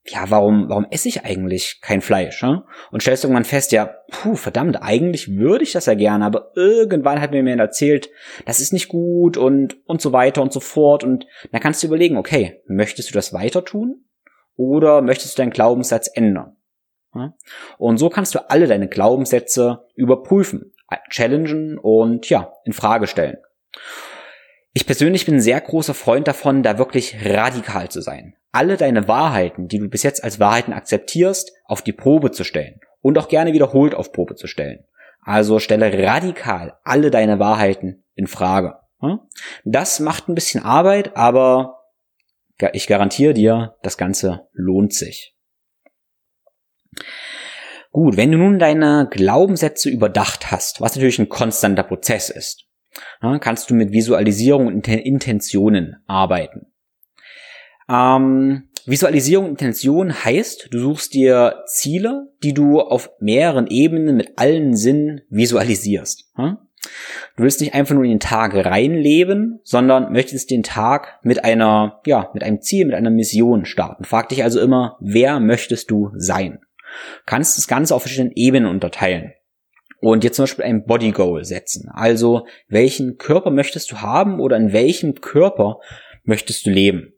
ja, 0.06 0.24
warum, 0.28 0.68
warum 0.68 0.86
esse 0.90 1.08
ich 1.08 1.24
eigentlich 1.24 1.80
kein 1.82 2.00
Fleisch? 2.00 2.42
Ne? 2.42 2.64
Und 2.90 3.02
stellst 3.02 3.24
irgendwann 3.24 3.44
fest, 3.44 3.70
ja, 3.72 3.94
puh, 4.10 4.34
verdammt, 4.34 4.82
eigentlich 4.82 5.36
würde 5.36 5.62
ich 5.62 5.72
das 5.72 5.86
ja 5.86 5.94
gerne, 5.94 6.24
aber 6.24 6.52
irgendwann 6.56 7.20
hat 7.20 7.32
mir 7.32 7.42
mir 7.42 7.58
erzählt, 7.58 8.08
das 8.46 8.60
ist 8.60 8.72
nicht 8.72 8.88
gut 8.88 9.36
und, 9.36 9.76
und 9.86 10.00
so 10.00 10.12
weiter 10.12 10.42
und 10.42 10.52
so 10.52 10.60
fort. 10.60 11.04
Und 11.04 11.26
dann 11.52 11.60
kannst 11.60 11.82
du 11.82 11.86
überlegen, 11.86 12.16
okay, 12.16 12.62
möchtest 12.66 13.10
du 13.10 13.14
das 13.14 13.32
weiter 13.32 13.64
tun? 13.64 14.04
Oder 14.56 15.02
möchtest 15.02 15.36
du 15.36 15.42
deinen 15.42 15.52
Glaubenssatz 15.52 16.10
ändern? 16.12 16.56
Ja? 17.14 17.34
Und 17.78 17.98
so 17.98 18.08
kannst 18.08 18.34
du 18.34 18.50
alle 18.50 18.66
deine 18.66 18.88
Glaubenssätze 18.88 19.86
überprüfen, 19.94 20.72
challengen 21.10 21.78
und 21.78 22.28
ja, 22.28 22.52
in 22.64 22.72
Frage 22.72 23.06
stellen. 23.06 23.36
Ich 24.72 24.86
persönlich 24.86 25.26
bin 25.26 25.36
ein 25.36 25.40
sehr 25.40 25.60
großer 25.60 25.94
Freund 25.94 26.28
davon, 26.28 26.62
da 26.62 26.78
wirklich 26.78 27.16
radikal 27.24 27.88
zu 27.88 28.00
sein. 28.00 28.36
Alle 28.52 28.76
deine 28.76 29.06
Wahrheiten, 29.06 29.68
die 29.68 29.78
du 29.78 29.88
bis 29.88 30.02
jetzt 30.02 30.24
als 30.24 30.40
Wahrheiten 30.40 30.72
akzeptierst, 30.72 31.52
auf 31.64 31.82
die 31.82 31.92
Probe 31.92 32.32
zu 32.32 32.44
stellen 32.44 32.80
und 33.00 33.16
auch 33.18 33.28
gerne 33.28 33.52
wiederholt 33.52 33.94
auf 33.94 34.12
Probe 34.12 34.34
zu 34.34 34.46
stellen. 34.46 34.84
Also 35.22 35.58
stelle 35.58 35.92
radikal 36.06 36.78
alle 36.82 37.10
deine 37.10 37.38
Wahrheiten 37.38 38.04
in 38.14 38.26
Frage. 38.26 38.76
Hm? 39.00 39.20
Das 39.64 40.00
macht 40.00 40.28
ein 40.28 40.34
bisschen 40.34 40.62
Arbeit, 40.62 41.16
aber 41.16 41.80
ich 42.72 42.86
garantiere 42.86 43.34
dir, 43.34 43.76
das 43.82 43.96
Ganze 43.96 44.48
lohnt 44.52 44.92
sich. 44.92 45.34
Gut, 47.92 48.16
wenn 48.16 48.30
du 48.30 48.38
nun 48.38 48.58
deine 48.58 49.08
Glaubenssätze 49.10 49.90
überdacht 49.90 50.50
hast, 50.50 50.80
was 50.80 50.94
natürlich 50.94 51.18
ein 51.18 51.28
konstanter 51.28 51.82
Prozess 51.82 52.30
ist, 52.30 52.66
kannst 53.40 53.70
du 53.70 53.74
mit 53.74 53.92
Visualisierung 53.92 54.66
und 54.66 54.86
Intentionen 54.86 56.02
arbeiten. 56.06 56.69
Ähm, 57.90 58.68
Visualisierung 58.86 59.44
und 59.46 59.50
Intention 59.52 60.24
heißt, 60.24 60.68
du 60.70 60.78
suchst 60.78 61.14
dir 61.14 61.62
Ziele, 61.66 62.32
die 62.42 62.54
du 62.54 62.80
auf 62.80 63.10
mehreren 63.20 63.66
Ebenen 63.66 64.16
mit 64.16 64.38
allen 64.38 64.74
Sinnen 64.74 65.22
visualisierst. 65.28 66.32
Du 67.36 67.42
willst 67.42 67.60
nicht 67.60 67.74
einfach 67.74 67.94
nur 67.94 68.04
in 68.04 68.10
den 68.10 68.20
Tag 68.20 68.54
reinleben, 68.54 69.60
sondern 69.64 70.12
möchtest 70.12 70.50
den 70.50 70.62
Tag 70.62 71.18
mit 71.22 71.44
einer, 71.44 72.00
ja, 72.06 72.30
mit 72.32 72.42
einem 72.42 72.62
Ziel, 72.62 72.86
mit 72.86 72.94
einer 72.94 73.10
Mission 73.10 73.66
starten. 73.66 74.04
Frag 74.04 74.30
dich 74.30 74.42
also 74.42 74.60
immer, 74.60 74.96
wer 75.00 75.40
möchtest 75.40 75.90
du 75.90 76.10
sein? 76.16 76.60
Du 77.18 77.22
kannst 77.26 77.58
das 77.58 77.68
Ganze 77.68 77.94
auf 77.94 78.02
verschiedenen 78.02 78.32
Ebenen 78.34 78.70
unterteilen. 78.70 79.32
Und 80.00 80.24
jetzt 80.24 80.36
zum 80.36 80.44
Beispiel 80.44 80.64
ein 80.64 80.86
Body 80.86 81.12
Goal 81.12 81.44
setzen. 81.44 81.90
Also, 81.92 82.46
welchen 82.68 83.18
Körper 83.18 83.50
möchtest 83.50 83.92
du 83.92 84.00
haben 84.00 84.40
oder 84.40 84.56
in 84.56 84.72
welchem 84.72 85.14
Körper 85.20 85.80
möchtest 86.24 86.64
du 86.64 86.70
leben? 86.70 87.12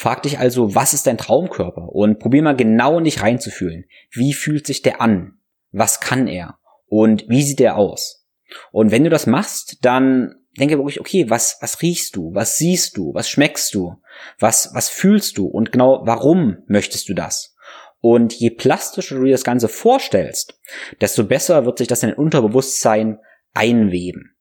Frag 0.00 0.22
dich 0.22 0.38
also, 0.38 0.76
was 0.76 0.94
ist 0.94 1.08
dein 1.08 1.18
Traumkörper? 1.18 1.88
Und 1.88 2.20
probier 2.20 2.40
mal 2.40 2.54
genau 2.54 2.98
in 2.98 3.04
dich 3.04 3.20
reinzufühlen. 3.20 3.86
Wie 4.12 4.32
fühlt 4.32 4.64
sich 4.64 4.80
der 4.80 5.00
an? 5.00 5.40
Was 5.72 5.98
kann 5.98 6.28
er? 6.28 6.60
Und 6.86 7.24
wie 7.28 7.42
sieht 7.42 7.60
er 7.60 7.74
aus? 7.74 8.24
Und 8.70 8.92
wenn 8.92 9.02
du 9.02 9.10
das 9.10 9.26
machst, 9.26 9.78
dann 9.84 10.36
denke 10.56 10.78
wirklich, 10.78 11.00
okay, 11.00 11.28
was, 11.30 11.58
was 11.60 11.82
riechst 11.82 12.14
du? 12.14 12.32
Was 12.32 12.58
siehst 12.58 12.96
du? 12.96 13.12
Was 13.12 13.28
schmeckst 13.28 13.74
du? 13.74 13.96
Was, 14.38 14.70
was 14.72 14.88
fühlst 14.88 15.36
du? 15.36 15.48
Und 15.48 15.72
genau 15.72 16.02
warum 16.04 16.58
möchtest 16.68 17.08
du 17.08 17.14
das? 17.14 17.56
Und 18.00 18.34
je 18.34 18.50
plastischer 18.50 19.16
du 19.16 19.24
dir 19.24 19.32
das 19.32 19.42
Ganze 19.42 19.66
vorstellst, 19.66 20.60
desto 21.00 21.24
besser 21.24 21.66
wird 21.66 21.78
sich 21.78 21.88
das 21.88 22.04
in 22.04 22.10
dein 22.10 22.18
Unterbewusstsein 22.18 23.18
einweben. 23.52 24.37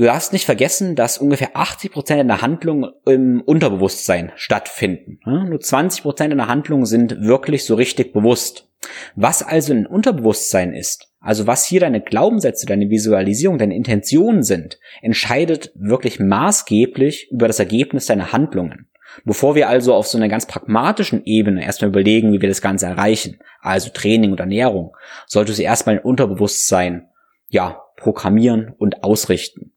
Du 0.00 0.06
darfst 0.06 0.32
nicht 0.32 0.46
vergessen, 0.46 0.96
dass 0.96 1.18
ungefähr 1.18 1.50
80 1.52 1.92
Prozent 1.92 2.20
deiner 2.20 2.40
Handlungen 2.40 2.90
im 3.04 3.42
Unterbewusstsein 3.42 4.32
stattfinden. 4.34 5.20
Nur 5.26 5.60
20 5.60 6.00
Prozent 6.04 6.32
deiner 6.32 6.48
Handlungen 6.48 6.86
sind 6.86 7.20
wirklich 7.20 7.66
so 7.66 7.74
richtig 7.74 8.14
bewusst. 8.14 8.66
Was 9.14 9.42
also 9.42 9.74
ein 9.74 9.84
Unterbewusstsein 9.84 10.72
ist, 10.72 11.12
also 11.20 11.46
was 11.46 11.66
hier 11.66 11.80
deine 11.80 12.00
Glaubenssätze, 12.00 12.64
deine 12.64 12.88
Visualisierung, 12.88 13.58
deine 13.58 13.76
Intentionen 13.76 14.42
sind, 14.42 14.78
entscheidet 15.02 15.70
wirklich 15.74 16.18
maßgeblich 16.18 17.30
über 17.30 17.46
das 17.46 17.58
Ergebnis 17.58 18.06
deiner 18.06 18.32
Handlungen. 18.32 18.86
Bevor 19.26 19.54
wir 19.54 19.68
also 19.68 19.92
auf 19.92 20.06
so 20.06 20.16
einer 20.16 20.28
ganz 20.28 20.46
pragmatischen 20.46 21.26
Ebene 21.26 21.62
erstmal 21.62 21.90
überlegen, 21.90 22.32
wie 22.32 22.40
wir 22.40 22.48
das 22.48 22.62
Ganze 22.62 22.86
erreichen, 22.86 23.38
also 23.60 23.90
Training 23.90 24.30
und 24.30 24.40
Ernährung, 24.40 24.96
solltest 25.26 25.58
du 25.58 25.62
erstmal 25.62 25.96
ein 25.96 26.02
Unterbewusstsein, 26.02 27.10
ja, 27.50 27.82
programmieren 27.98 28.72
und 28.78 29.04
ausrichten. 29.04 29.74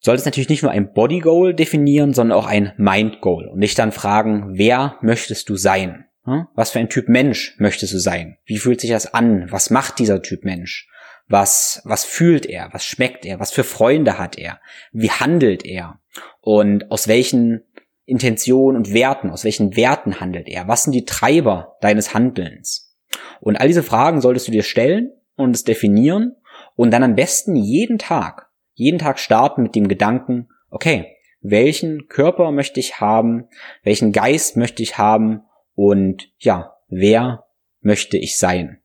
Solltest 0.00 0.26
natürlich 0.26 0.50
nicht 0.50 0.62
nur 0.62 0.72
ein 0.72 0.92
Body 0.92 1.20
Goal 1.20 1.54
definieren, 1.54 2.12
sondern 2.12 2.38
auch 2.38 2.46
ein 2.46 2.72
Mind 2.76 3.20
Goal 3.22 3.48
und 3.48 3.60
dich 3.62 3.74
dann 3.74 3.90
fragen, 3.90 4.50
wer 4.52 4.98
möchtest 5.00 5.48
du 5.48 5.56
sein? 5.56 6.04
Hm? 6.24 6.46
Was 6.54 6.70
für 6.70 6.78
ein 6.78 6.90
Typ 6.90 7.08
Mensch 7.08 7.54
möchtest 7.58 7.94
du 7.94 7.98
sein? 7.98 8.36
Wie 8.44 8.58
fühlt 8.58 8.80
sich 8.80 8.90
das 8.90 9.12
an? 9.12 9.46
Was 9.50 9.70
macht 9.70 9.98
dieser 9.98 10.20
Typ 10.20 10.44
Mensch? 10.44 10.88
Was, 11.26 11.80
was 11.84 12.04
fühlt 12.04 12.44
er? 12.44 12.68
Was 12.72 12.84
schmeckt 12.84 13.24
er? 13.24 13.40
Was 13.40 13.50
für 13.50 13.64
Freunde 13.64 14.18
hat 14.18 14.36
er? 14.36 14.60
Wie 14.92 15.10
handelt 15.10 15.64
er? 15.64 16.00
Und 16.40 16.90
aus 16.90 17.08
welchen 17.08 17.62
Intentionen 18.04 18.76
und 18.76 18.92
Werten, 18.92 19.30
aus 19.30 19.44
welchen 19.44 19.76
Werten 19.76 20.20
handelt 20.20 20.48
er? 20.48 20.68
Was 20.68 20.84
sind 20.84 20.92
die 20.92 21.06
Treiber 21.06 21.76
deines 21.80 22.12
Handelns? 22.12 22.94
Und 23.40 23.56
all 23.56 23.68
diese 23.68 23.82
Fragen 23.82 24.20
solltest 24.20 24.48
du 24.48 24.52
dir 24.52 24.62
stellen 24.62 25.12
und 25.36 25.56
es 25.56 25.64
definieren 25.64 26.36
und 26.76 26.90
dann 26.90 27.02
am 27.02 27.14
besten 27.14 27.56
jeden 27.56 27.98
Tag, 27.98 28.43
jeden 28.74 28.98
Tag 28.98 29.18
starten 29.18 29.62
mit 29.62 29.74
dem 29.74 29.88
Gedanken, 29.88 30.48
okay, 30.70 31.16
welchen 31.40 32.08
Körper 32.08 32.50
möchte 32.50 32.80
ich 32.80 33.00
haben? 33.00 33.48
Welchen 33.82 34.12
Geist 34.12 34.56
möchte 34.56 34.82
ich 34.82 34.98
haben? 34.98 35.42
Und 35.74 36.32
ja, 36.38 36.76
wer 36.88 37.44
möchte 37.80 38.16
ich 38.16 38.38
sein? 38.38 38.80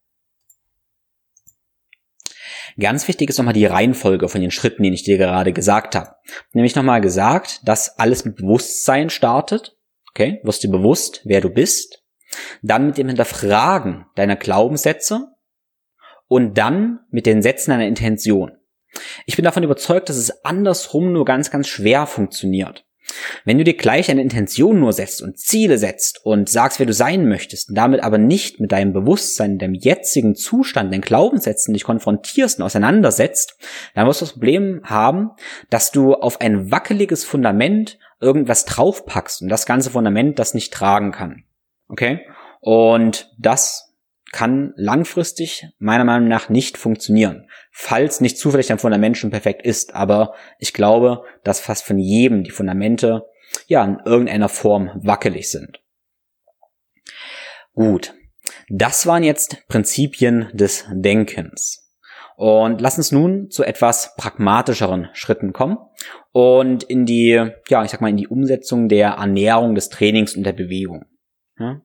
Ganz 2.78 3.08
wichtig 3.08 3.30
ist 3.30 3.38
nochmal 3.38 3.54
die 3.54 3.66
Reihenfolge 3.66 4.30
von 4.30 4.42
den 4.42 4.52
Schritten, 4.52 4.84
die 4.84 4.94
ich 4.94 5.04
dir 5.04 5.18
gerade 5.18 5.54
gesagt 5.54 5.96
habe. 5.96 6.16
Nämlich 6.54 6.76
nochmal 6.76 7.02
gesagt, 7.02 7.62
dass 7.68 7.98
alles 7.98 8.26
mit 8.26 8.36
Bewusstsein 8.36 9.10
startet. 9.10 9.78
Okay, 10.12 10.40
wirst 10.44 10.64
dir 10.64 10.70
bewusst, 10.70 11.22
wer 11.26 11.42
du 11.42 11.50
bist. 11.50 12.04
Dann 12.62 12.88
mit 12.88 12.98
dem 12.98 13.08
Hinterfragen 13.08 14.06
deiner 14.16 14.36
Glaubenssätze. 14.36 15.28
Und 16.28 16.58
dann 16.58 17.00
mit 17.10 17.26
den 17.26 17.42
Sätzen 17.42 17.72
deiner 17.72 17.88
Intention. 17.88 18.59
Ich 19.26 19.36
bin 19.36 19.46
davon 19.46 19.64
überzeugt, 19.64 20.10
dass 20.10 20.18
es 20.18 20.44
andersrum 20.44 21.12
nur 21.12 21.26
ganz, 21.26 21.52
ganz 21.52 21.68
schwer 21.68 22.08
funktioniert. 22.08 22.86
Wenn 23.46 23.58
du 23.58 23.64
dir 23.64 23.76
gleich 23.76 24.10
eine 24.10 24.22
Intention 24.22 24.80
nur 24.80 24.94
setzt 24.94 25.22
und 25.22 25.40
Ziele 25.40 25.78
setzt 25.78 26.24
und 26.26 26.50
sagst, 26.50 26.80
wer 26.80 26.86
du 26.86 26.94
sein 26.94 27.28
möchtest, 27.28 27.70
und 27.70 27.76
damit 27.76 28.04
aber 28.04 28.18
nicht 28.18 28.60
mit 28.60 28.72
deinem 28.72 28.94
Bewusstsein, 28.94 29.58
deinem 29.58 29.74
jetzigen 29.74 30.36
Zustand, 30.36 30.94
den 30.94 31.02
Glaubenssätzen 31.02 31.74
dich 31.74 31.84
konfrontierst 31.84 32.60
und 32.60 32.66
auseinandersetzt, 32.66 33.58
dann 33.96 34.08
wirst 34.08 34.22
du 34.22 34.26
das 34.26 34.34
Problem 34.34 34.82
haben, 34.84 35.32
dass 35.70 35.92
du 35.92 36.14
auf 36.14 36.42
ein 36.42 36.72
wackeliges 36.72 37.24
Fundament 37.24 37.98
irgendwas 38.22 38.66
draufpackst 38.66 39.42
und 39.42 39.50
das 39.50 39.66
ganze 39.66 39.92
Fundament 39.92 40.40
das 40.40 40.54
nicht 40.54 40.74
tragen 40.74 41.12
kann. 41.12 41.44
Okay? 41.88 42.22
Und 42.62 43.32
das 43.38 43.89
kann 44.32 44.74
langfristig 44.76 45.68
meiner 45.80 46.06
Meinung 46.06 46.28
nach 46.28 46.50
nicht 46.50 46.78
funktionieren 46.78 47.50
falls 47.82 48.20
nicht 48.20 48.38
zufällig 48.38 48.68
dein 48.68 48.78
Fundament 48.78 49.18
schon 49.18 49.30
perfekt 49.30 49.62
ist. 49.62 49.96
Aber 49.96 50.34
ich 50.60 50.74
glaube, 50.74 51.24
dass 51.44 51.60
fast 51.60 51.86
von 51.86 51.98
jedem 51.98 52.44
die 52.44 52.52
Fundamente 52.52 53.24
ja 53.68 53.84
in 53.84 54.00
irgendeiner 54.06 54.50
Form 54.50 54.92
wackelig 55.02 55.50
sind. 55.50 55.82
Gut. 57.74 58.14
Das 58.68 59.08
waren 59.08 59.24
jetzt 59.24 59.66
Prinzipien 59.68 60.50
des 60.54 60.86
Denkens. 60.92 61.86
Und 62.36 62.80
lass 62.80 62.98
uns 62.98 63.12
nun 63.12 63.50
zu 63.50 63.64
etwas 63.64 64.16
pragmatischeren 64.16 65.10
Schritten 65.14 65.52
kommen 65.52 65.78
und 66.32 66.84
in 66.84 67.06
die, 67.06 67.52
ja, 67.68 67.84
ich 67.84 67.92
sag 67.92 68.02
mal, 68.02 68.10
in 68.10 68.18
die 68.18 68.28
Umsetzung 68.28 68.88
der 68.88 69.12
Ernährung, 69.12 69.76
des 69.76 69.90
Trainings 69.90 70.36
und 70.36 70.44
der 70.44 70.54
Bewegung. 70.54 71.06
Ja? 71.58 71.82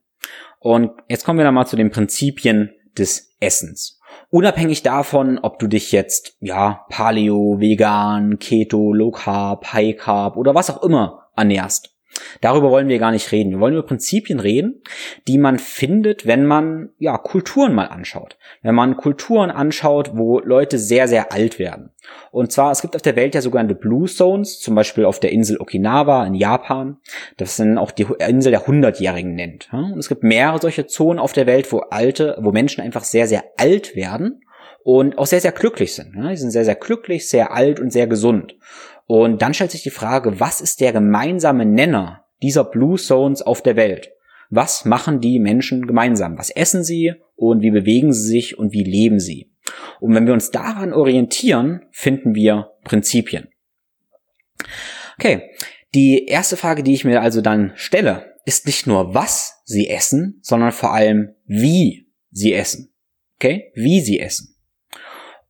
Und 0.64 0.92
jetzt 1.10 1.26
kommen 1.26 1.38
wir 1.38 1.44
dann 1.44 1.52
mal 1.52 1.66
zu 1.66 1.76
den 1.76 1.90
Prinzipien 1.90 2.70
des 2.96 3.36
Essens. 3.38 4.00
Unabhängig 4.30 4.82
davon, 4.82 5.38
ob 5.38 5.58
du 5.58 5.66
dich 5.66 5.92
jetzt, 5.92 6.38
ja, 6.40 6.86
Paleo, 6.88 7.60
Vegan, 7.60 8.38
Keto, 8.38 8.94
Low 8.94 9.10
Carb, 9.10 9.74
High 9.74 9.94
Carb 9.94 10.38
oder 10.38 10.54
was 10.54 10.70
auch 10.70 10.82
immer 10.82 11.28
ernährst. 11.36 11.93
Darüber 12.40 12.70
wollen 12.70 12.88
wir 12.88 12.98
gar 12.98 13.10
nicht 13.10 13.30
reden. 13.32 13.50
Wir 13.50 13.60
wollen 13.60 13.74
über 13.74 13.86
Prinzipien 13.86 14.40
reden, 14.40 14.82
die 15.26 15.38
man 15.38 15.58
findet, 15.58 16.26
wenn 16.26 16.46
man 16.46 16.90
ja 16.98 17.16
Kulturen 17.18 17.74
mal 17.74 17.86
anschaut. 17.86 18.36
Wenn 18.62 18.74
man 18.74 18.96
Kulturen 18.96 19.50
anschaut, 19.50 20.12
wo 20.14 20.40
Leute 20.40 20.78
sehr, 20.78 21.08
sehr 21.08 21.32
alt 21.32 21.58
werden. 21.58 21.90
Und 22.30 22.52
zwar, 22.52 22.70
es 22.70 22.82
gibt 22.82 22.96
auf 22.96 23.02
der 23.02 23.16
Welt 23.16 23.34
ja 23.34 23.40
sogenannte 23.40 23.74
Blue 23.74 24.06
Zones, 24.06 24.60
zum 24.60 24.74
Beispiel 24.74 25.04
auf 25.04 25.20
der 25.20 25.32
Insel 25.32 25.58
Okinawa 25.60 26.26
in 26.26 26.34
Japan. 26.34 26.98
Das 27.36 27.56
sind 27.56 27.78
auch 27.78 27.90
die 27.90 28.06
Insel 28.18 28.50
der 28.50 28.66
Hundertjährigen 28.66 29.34
nennt. 29.34 29.68
Und 29.72 29.98
es 29.98 30.08
gibt 30.08 30.22
mehrere 30.22 30.60
solche 30.60 30.86
Zonen 30.86 31.18
auf 31.18 31.32
der 31.32 31.46
Welt, 31.46 31.70
wo 31.72 31.78
alte, 31.78 32.36
wo 32.40 32.52
Menschen 32.52 32.82
einfach 32.82 33.04
sehr, 33.04 33.26
sehr 33.26 33.44
alt 33.56 33.96
werden 33.96 34.44
und 34.84 35.16
auch 35.18 35.26
sehr, 35.26 35.40
sehr 35.40 35.52
glücklich 35.52 35.94
sind. 35.94 36.14
Die 36.14 36.36
sind 36.36 36.50
sehr, 36.50 36.64
sehr 36.64 36.74
glücklich, 36.74 37.28
sehr 37.28 37.52
alt 37.52 37.80
und 37.80 37.90
sehr 37.90 38.06
gesund. 38.06 38.56
Und 39.06 39.42
dann 39.42 39.54
stellt 39.54 39.70
sich 39.70 39.82
die 39.82 39.90
Frage, 39.90 40.40
was 40.40 40.60
ist 40.60 40.80
der 40.80 40.92
gemeinsame 40.92 41.66
Nenner 41.66 42.24
dieser 42.42 42.64
Blue 42.64 42.98
Zones 42.98 43.42
auf 43.42 43.62
der 43.62 43.76
Welt? 43.76 44.10
Was 44.50 44.84
machen 44.84 45.20
die 45.20 45.38
Menschen 45.38 45.86
gemeinsam? 45.86 46.38
Was 46.38 46.50
essen 46.50 46.84
sie 46.84 47.14
und 47.36 47.62
wie 47.62 47.70
bewegen 47.70 48.12
sie 48.12 48.28
sich 48.28 48.58
und 48.58 48.72
wie 48.72 48.84
leben 48.84 49.18
sie? 49.18 49.50
Und 50.00 50.14
wenn 50.14 50.26
wir 50.26 50.34
uns 50.34 50.50
daran 50.50 50.92
orientieren, 50.92 51.86
finden 51.90 52.34
wir 52.34 52.72
Prinzipien. 52.84 53.48
Okay, 55.18 55.50
die 55.94 56.26
erste 56.26 56.56
Frage, 56.56 56.82
die 56.82 56.94
ich 56.94 57.04
mir 57.04 57.20
also 57.20 57.40
dann 57.40 57.72
stelle, 57.76 58.34
ist 58.44 58.66
nicht 58.66 58.86
nur, 58.86 59.14
was 59.14 59.62
sie 59.64 59.88
essen, 59.88 60.38
sondern 60.42 60.72
vor 60.72 60.92
allem, 60.92 61.34
wie 61.46 62.08
sie 62.30 62.52
essen. 62.52 62.92
Okay, 63.36 63.72
wie 63.74 64.00
sie 64.00 64.20
essen. 64.20 64.56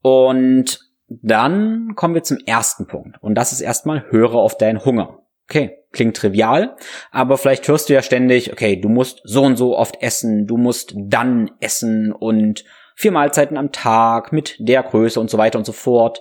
Und 0.00 0.80
Dann 1.22 1.94
kommen 1.94 2.14
wir 2.14 2.22
zum 2.22 2.38
ersten 2.46 2.86
Punkt. 2.86 3.16
Und 3.20 3.34
das 3.34 3.52
ist 3.52 3.60
erstmal, 3.60 4.04
höre 4.10 4.34
auf 4.34 4.56
deinen 4.56 4.84
Hunger. 4.84 5.20
Okay, 5.48 5.78
klingt 5.92 6.16
trivial, 6.16 6.74
aber 7.10 7.36
vielleicht 7.36 7.68
hörst 7.68 7.88
du 7.88 7.92
ja 7.92 8.00
ständig, 8.00 8.50
okay, 8.50 8.76
du 8.76 8.88
musst 8.88 9.20
so 9.24 9.42
und 9.42 9.56
so 9.56 9.76
oft 9.76 10.00
essen, 10.00 10.46
du 10.46 10.56
musst 10.56 10.94
dann 10.96 11.50
essen 11.60 12.12
und 12.12 12.64
vier 12.96 13.12
Mahlzeiten 13.12 13.58
am 13.58 13.70
Tag 13.70 14.32
mit 14.32 14.56
der 14.58 14.82
Größe 14.82 15.20
und 15.20 15.28
so 15.28 15.36
weiter 15.36 15.58
und 15.58 15.66
so 15.66 15.72
fort. 15.72 16.20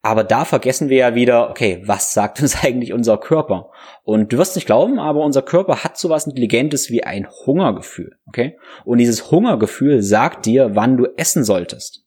Aber 0.00 0.22
da 0.22 0.44
vergessen 0.44 0.90
wir 0.90 0.98
ja 0.98 1.14
wieder, 1.14 1.48
okay, 1.48 1.82
was 1.86 2.12
sagt 2.12 2.40
uns 2.42 2.56
eigentlich 2.62 2.92
unser 2.92 3.16
Körper? 3.16 3.70
Und 4.02 4.32
du 4.32 4.38
wirst 4.38 4.54
nicht 4.54 4.66
glauben, 4.66 4.98
aber 4.98 5.24
unser 5.24 5.40
Körper 5.42 5.82
hat 5.82 5.96
sowas 5.96 6.26
Intelligentes 6.26 6.90
wie 6.90 7.04
ein 7.04 7.26
Hungergefühl, 7.46 8.18
okay? 8.28 8.58
Und 8.84 8.98
dieses 8.98 9.30
Hungergefühl 9.30 10.02
sagt 10.02 10.44
dir, 10.44 10.76
wann 10.76 10.98
du 10.98 11.06
essen 11.16 11.42
solltest. 11.42 12.03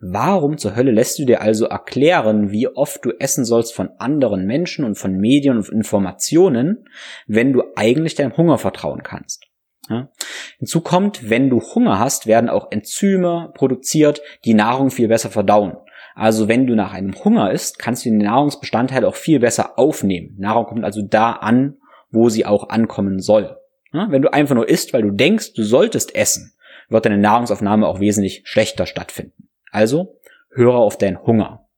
Warum 0.00 0.58
zur 0.58 0.76
Hölle 0.76 0.92
lässt 0.92 1.18
du 1.18 1.24
dir 1.24 1.40
also 1.40 1.66
erklären, 1.66 2.50
wie 2.50 2.68
oft 2.68 3.04
du 3.04 3.10
essen 3.18 3.44
sollst 3.44 3.74
von 3.74 3.90
anderen 3.98 4.46
Menschen 4.46 4.84
und 4.84 4.96
von 4.96 5.16
Medien 5.16 5.56
und 5.56 5.68
Informationen, 5.68 6.88
wenn 7.26 7.52
du 7.52 7.62
eigentlich 7.76 8.14
deinem 8.14 8.36
Hunger 8.36 8.58
vertrauen 8.58 9.02
kannst? 9.02 9.44
Ja. 9.88 10.10
Hinzu 10.58 10.80
kommt, 10.80 11.30
wenn 11.30 11.50
du 11.50 11.60
Hunger 11.60 11.98
hast, 11.98 12.26
werden 12.26 12.50
auch 12.50 12.70
Enzyme 12.70 13.52
produziert, 13.54 14.20
die 14.44 14.54
Nahrung 14.54 14.90
viel 14.90 15.08
besser 15.08 15.30
verdauen. 15.30 15.76
Also 16.14 16.48
wenn 16.48 16.66
du 16.66 16.74
nach 16.74 16.92
einem 16.92 17.14
Hunger 17.24 17.52
isst, 17.52 17.78
kannst 17.78 18.04
du 18.04 18.10
die 18.10 18.16
Nahrungsbestandteile 18.16 19.06
auch 19.06 19.14
viel 19.14 19.38
besser 19.38 19.78
aufnehmen. 19.78 20.34
Nahrung 20.38 20.66
kommt 20.66 20.84
also 20.84 21.00
da 21.00 21.32
an, 21.32 21.76
wo 22.10 22.28
sie 22.28 22.44
auch 22.44 22.68
ankommen 22.70 23.20
soll. 23.20 23.56
Ja, 23.92 24.08
wenn 24.10 24.22
du 24.22 24.32
einfach 24.32 24.54
nur 24.54 24.68
isst, 24.68 24.92
weil 24.92 25.02
du 25.02 25.10
denkst, 25.10 25.54
du 25.54 25.62
solltest 25.62 26.14
essen, 26.14 26.52
wird 26.88 27.06
deine 27.06 27.18
Nahrungsaufnahme 27.18 27.86
auch 27.86 28.00
wesentlich 28.00 28.42
schlechter 28.44 28.84
stattfinden. 28.86 29.47
Also 29.70 30.20
höre 30.50 30.76
auf 30.76 30.98
deinen 30.98 31.22
Hunger. 31.22 31.68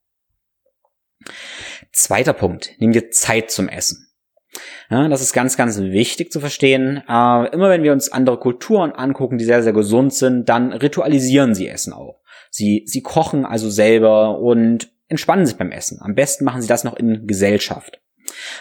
Zweiter 1.93 2.33
Punkt, 2.33 2.73
nimm 2.79 2.93
dir 2.93 3.11
Zeit 3.11 3.51
zum 3.51 3.69
Essen. 3.69 4.07
Ja, 4.91 5.09
das 5.09 5.21
ist 5.23 5.33
ganz, 5.33 5.57
ganz 5.57 5.79
wichtig 5.79 6.33
zu 6.33 6.41
verstehen. 6.41 7.03
Äh, 7.09 7.53
immer 7.53 7.71
wenn 7.71 7.83
wir 7.83 7.93
uns 7.93 8.11
andere 8.11 8.39
Kulturen 8.39 8.93
angucken, 8.93 9.39
die 9.39 9.45
sehr, 9.45 9.63
sehr 9.63 9.73
gesund 9.73 10.13
sind, 10.13 10.49
dann 10.49 10.73
ritualisieren 10.73 11.55
sie 11.55 11.69
Essen 11.69 11.93
auch. 11.93 12.21
Sie, 12.51 12.83
sie 12.87 13.03
kochen 13.03 13.45
also 13.45 13.71
selber 13.71 14.39
und 14.41 14.91
entspannen 15.07 15.47
sich 15.47 15.57
beim 15.57 15.71
Essen. 15.71 16.01
Am 16.01 16.15
besten 16.15 16.45
machen 16.45 16.63
sie 16.63 16.69
das 16.69 16.83
noch 16.83 16.97
in 16.97 17.27
Gesellschaft. 17.27 18.01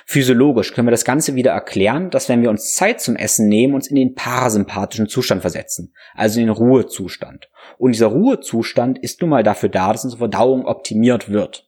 Physiologisch 0.05 0.73
können 0.73 0.87
wir 0.87 0.91
das 0.91 1.05
Ganze 1.05 1.35
wieder 1.35 1.51
erklären, 1.51 2.09
dass 2.09 2.29
wenn 2.29 2.41
wir 2.41 2.49
uns 2.49 2.73
Zeit 2.73 3.01
zum 3.01 3.15
Essen 3.15 3.47
nehmen, 3.47 3.73
uns 3.73 3.87
in 3.87 3.95
den 3.95 4.15
parasympathischen 4.15 5.07
Zustand 5.07 5.41
versetzen, 5.41 5.93
also 6.15 6.39
in 6.39 6.47
den 6.47 6.55
Ruhezustand. 6.55 7.49
Und 7.77 7.93
dieser 7.93 8.07
Ruhezustand 8.07 8.99
ist 8.99 9.21
nun 9.21 9.29
mal 9.29 9.43
dafür 9.43 9.69
da, 9.69 9.91
dass 9.91 10.03
unsere 10.03 10.19
Verdauung 10.19 10.65
optimiert 10.65 11.29
wird. 11.29 11.67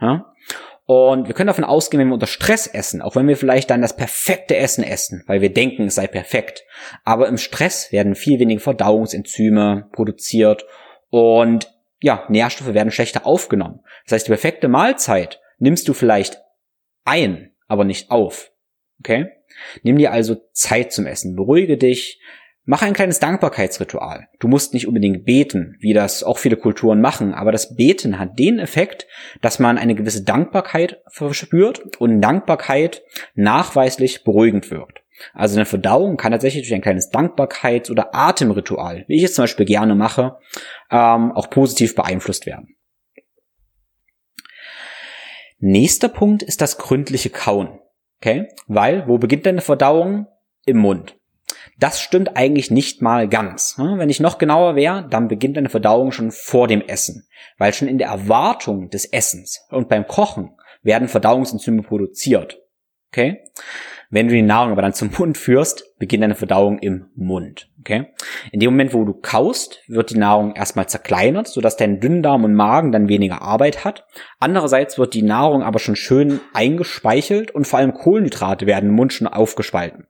Ja? 0.00 0.32
Und 0.92 1.28
wir 1.28 1.34
können 1.34 1.46
davon 1.46 1.62
ausgehen, 1.62 2.00
wenn 2.00 2.08
wir 2.08 2.14
unter 2.14 2.26
Stress 2.26 2.66
essen, 2.66 3.00
auch 3.00 3.14
wenn 3.14 3.28
wir 3.28 3.36
vielleicht 3.36 3.70
dann 3.70 3.80
das 3.80 3.94
perfekte 3.94 4.56
Essen 4.56 4.82
essen, 4.82 5.22
weil 5.28 5.40
wir 5.40 5.52
denken, 5.52 5.84
es 5.84 5.94
sei 5.94 6.08
perfekt. 6.08 6.64
Aber 7.04 7.28
im 7.28 7.38
Stress 7.38 7.92
werden 7.92 8.16
viel 8.16 8.40
weniger 8.40 8.60
Verdauungsenzyme 8.60 9.88
produziert 9.92 10.64
und 11.08 11.72
ja, 12.00 12.24
Nährstoffe 12.28 12.74
werden 12.74 12.90
schlechter 12.90 13.24
aufgenommen. 13.24 13.84
Das 14.04 14.14
heißt, 14.14 14.26
die 14.26 14.32
perfekte 14.32 14.66
Mahlzeit 14.66 15.40
nimmst 15.58 15.86
du 15.86 15.92
vielleicht 15.92 16.40
ein, 17.10 17.50
aber 17.66 17.84
nicht 17.84 18.10
auf. 18.10 18.52
Okay? 19.00 19.26
Nimm 19.82 19.98
dir 19.98 20.12
also 20.12 20.36
Zeit 20.52 20.92
zum 20.92 21.06
Essen, 21.06 21.36
beruhige 21.36 21.76
dich, 21.76 22.20
Mach 22.66 22.82
ein 22.82 22.92
kleines 22.92 23.18
Dankbarkeitsritual. 23.18 24.28
Du 24.38 24.46
musst 24.46 24.74
nicht 24.74 24.86
unbedingt 24.86 25.24
beten, 25.24 25.76
wie 25.80 25.92
das 25.92 26.22
auch 26.22 26.38
viele 26.38 26.56
Kulturen 26.56 27.00
machen, 27.00 27.34
aber 27.34 27.52
das 27.52 27.74
Beten 27.74 28.18
hat 28.18 28.38
den 28.38 28.60
Effekt, 28.60 29.08
dass 29.40 29.58
man 29.58 29.78
eine 29.78 29.96
gewisse 29.96 30.22
Dankbarkeit 30.22 31.02
verspürt 31.08 31.80
und 31.98 32.20
Dankbarkeit 32.20 33.02
nachweislich 33.34 34.22
beruhigend 34.22 34.70
wirkt. 34.70 35.02
Also 35.32 35.56
eine 35.56 35.66
Verdauung 35.66 36.16
kann 36.16 36.32
tatsächlich 36.32 36.62
durch 36.62 36.74
ein 36.74 36.82
kleines 36.82 37.10
Dankbarkeits- 37.10 37.90
oder 37.90 38.14
Atemritual, 38.14 39.04
wie 39.08 39.16
ich 39.16 39.24
es 39.24 39.34
zum 39.34 39.44
Beispiel 39.44 39.66
gerne 39.66 39.94
mache, 39.94 40.36
ähm, 40.90 41.32
auch 41.32 41.50
positiv 41.50 41.96
beeinflusst 41.96 42.46
werden. 42.46 42.76
Nächster 45.60 46.08
Punkt 46.08 46.42
ist 46.42 46.60
das 46.60 46.78
gründliche 46.78 47.30
Kauen. 47.30 47.78
Okay? 48.20 48.48
Weil, 48.66 49.06
wo 49.06 49.18
beginnt 49.18 49.46
deine 49.46 49.60
Verdauung? 49.60 50.26
Im 50.66 50.78
Mund. 50.78 51.16
Das 51.78 52.00
stimmt 52.00 52.36
eigentlich 52.36 52.70
nicht 52.70 53.00
mal 53.00 53.28
ganz. 53.28 53.76
Wenn 53.78 54.10
ich 54.10 54.20
noch 54.20 54.38
genauer 54.38 54.76
wäre, 54.76 55.06
dann 55.08 55.28
beginnt 55.28 55.56
eine 55.56 55.70
Verdauung 55.70 56.12
schon 56.12 56.30
vor 56.30 56.68
dem 56.68 56.82
Essen, 56.82 57.26
weil 57.56 57.72
schon 57.72 57.88
in 57.88 57.98
der 57.98 58.08
Erwartung 58.08 58.90
des 58.90 59.06
Essens 59.06 59.66
und 59.70 59.88
beim 59.88 60.06
Kochen 60.06 60.50
werden 60.82 61.08
Verdauungsenzyme 61.08 61.82
produziert. 61.82 62.58
Okay? 63.10 63.42
Wenn 64.10 64.28
du 64.28 64.34
die 64.34 64.42
Nahrung 64.42 64.72
aber 64.72 64.82
dann 64.82 64.92
zum 64.92 65.10
Mund 65.18 65.38
führst, 65.38 65.96
beginnt 65.98 66.22
deine 66.22 66.34
Verdauung 66.34 66.78
im 66.78 67.06
Mund. 67.14 67.69
Okay? 67.80 68.08
In 68.52 68.60
dem 68.60 68.72
Moment, 68.72 68.92
wo 68.92 69.04
du 69.04 69.14
kaust, 69.14 69.80
wird 69.88 70.10
die 70.10 70.18
Nahrung 70.18 70.54
erstmal 70.54 70.86
zerkleinert, 70.86 71.48
sodass 71.48 71.76
dein 71.76 71.98
Dünndarm 71.98 72.44
und 72.44 72.54
Magen 72.54 72.92
dann 72.92 73.08
weniger 73.08 73.40
Arbeit 73.40 73.84
hat. 73.84 74.06
Andererseits 74.38 74.98
wird 74.98 75.14
die 75.14 75.22
Nahrung 75.22 75.62
aber 75.62 75.78
schon 75.78 75.96
schön 75.96 76.40
eingespeichelt 76.52 77.50
und 77.50 77.66
vor 77.66 77.78
allem 77.78 77.94
Kohlenhydrate 77.94 78.66
werden 78.66 78.90
im 78.90 78.96
Mund 78.96 79.14
schon 79.14 79.26
aufgespalten. 79.26 80.06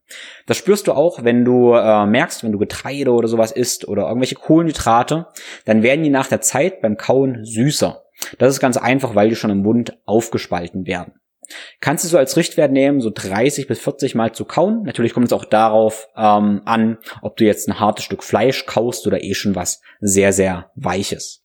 Das 0.46 0.56
spürst 0.56 0.88
du 0.88 0.92
auch, 0.92 1.22
wenn 1.22 1.44
du 1.44 1.74
äh, 1.74 2.06
merkst, 2.06 2.42
wenn 2.42 2.52
du 2.52 2.58
Getreide 2.58 3.12
oder 3.12 3.28
sowas 3.28 3.52
isst 3.52 3.86
oder 3.86 4.08
irgendwelche 4.08 4.34
Kohlenhydrate, 4.34 5.28
dann 5.64 5.84
werden 5.84 6.02
die 6.02 6.10
nach 6.10 6.26
der 6.26 6.40
Zeit 6.40 6.80
beim 6.80 6.96
Kauen 6.96 7.44
süßer. 7.44 8.02
Das 8.38 8.52
ist 8.52 8.60
ganz 8.60 8.76
einfach, 8.76 9.14
weil 9.14 9.28
die 9.28 9.36
schon 9.36 9.50
im 9.50 9.62
Mund 9.62 9.96
aufgespalten 10.06 10.86
werden. 10.86 11.14
Kannst 11.80 12.04
du 12.04 12.08
so 12.08 12.18
als 12.18 12.36
Richtwert 12.36 12.72
nehmen, 12.72 13.00
so 13.00 13.10
30 13.14 13.66
bis 13.66 13.80
40 13.80 14.14
Mal 14.14 14.32
zu 14.32 14.44
kauen. 14.44 14.82
Natürlich 14.84 15.14
kommt 15.14 15.26
es 15.26 15.32
auch 15.32 15.44
darauf 15.44 16.08
ähm, 16.16 16.62
an, 16.64 16.98
ob 17.22 17.36
du 17.36 17.44
jetzt 17.44 17.68
ein 17.68 17.80
hartes 17.80 18.04
Stück 18.04 18.24
Fleisch 18.24 18.66
kaust 18.66 19.06
oder 19.06 19.22
eh 19.22 19.34
schon 19.34 19.54
was 19.54 19.80
sehr, 20.00 20.32
sehr 20.32 20.70
Weiches. 20.74 21.40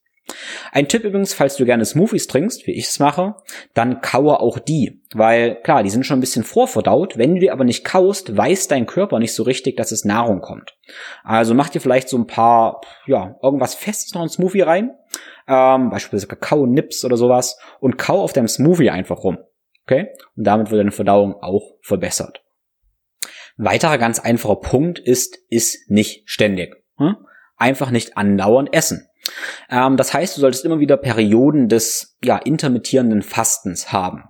Ein 0.72 0.88
Tipp 0.88 1.04
übrigens, 1.04 1.34
falls 1.34 1.56
du 1.56 1.64
gerne 1.64 1.84
Smoothies 1.84 2.26
trinkst, 2.26 2.66
wie 2.66 2.72
ich 2.72 2.86
es 2.86 2.98
mache, 2.98 3.36
dann 3.74 4.00
kaue 4.00 4.40
auch 4.40 4.58
die. 4.58 5.02
Weil 5.14 5.60
klar, 5.62 5.82
die 5.82 5.90
sind 5.90 6.04
schon 6.04 6.18
ein 6.18 6.20
bisschen 6.20 6.42
vorverdaut. 6.42 7.16
Wenn 7.16 7.34
du 7.34 7.40
die 7.40 7.50
aber 7.50 7.64
nicht 7.64 7.84
kaust, 7.84 8.36
weiß 8.36 8.68
dein 8.68 8.86
Körper 8.86 9.18
nicht 9.18 9.34
so 9.34 9.44
richtig, 9.44 9.76
dass 9.76 9.92
es 9.92 10.04
Nahrung 10.04 10.40
kommt. 10.40 10.76
Also 11.22 11.54
mach 11.54 11.68
dir 11.68 11.80
vielleicht 11.80 12.08
so 12.08 12.18
ein 12.18 12.26
paar, 12.26 12.80
ja, 13.06 13.36
irgendwas 13.42 13.74
Festes 13.74 14.14
noch 14.14 14.22
in 14.22 14.28
Smoothie 14.28 14.62
rein. 14.62 14.90
Ähm, 15.48 15.90
beispielsweise 15.90 16.26
Kakao-Nips 16.26 17.04
oder 17.04 17.16
sowas. 17.16 17.58
Und 17.78 17.96
kau 17.96 18.20
auf 18.20 18.32
deinem 18.32 18.48
Smoothie 18.48 18.90
einfach 18.90 19.22
rum. 19.22 19.38
Okay? 19.86 20.08
Und 20.36 20.44
damit 20.44 20.70
wird 20.70 20.80
deine 20.80 20.92
Verdauung 20.92 21.34
auch 21.40 21.76
verbessert. 21.80 22.42
Weiterer 23.56 23.98
ganz 23.98 24.18
einfacher 24.18 24.56
Punkt 24.56 24.98
ist, 24.98 25.38
ist 25.48 25.90
nicht 25.90 26.28
ständig. 26.28 26.76
Hm? 26.98 27.16
Einfach 27.56 27.90
nicht 27.90 28.16
andauernd 28.16 28.74
essen. 28.74 29.08
Ähm, 29.70 29.96
das 29.96 30.12
heißt, 30.12 30.36
du 30.36 30.40
solltest 30.40 30.64
immer 30.64 30.80
wieder 30.80 30.96
Perioden 30.96 31.68
des 31.68 32.18
ja, 32.22 32.36
intermittierenden 32.36 33.22
Fastens 33.22 33.92
haben. 33.92 34.24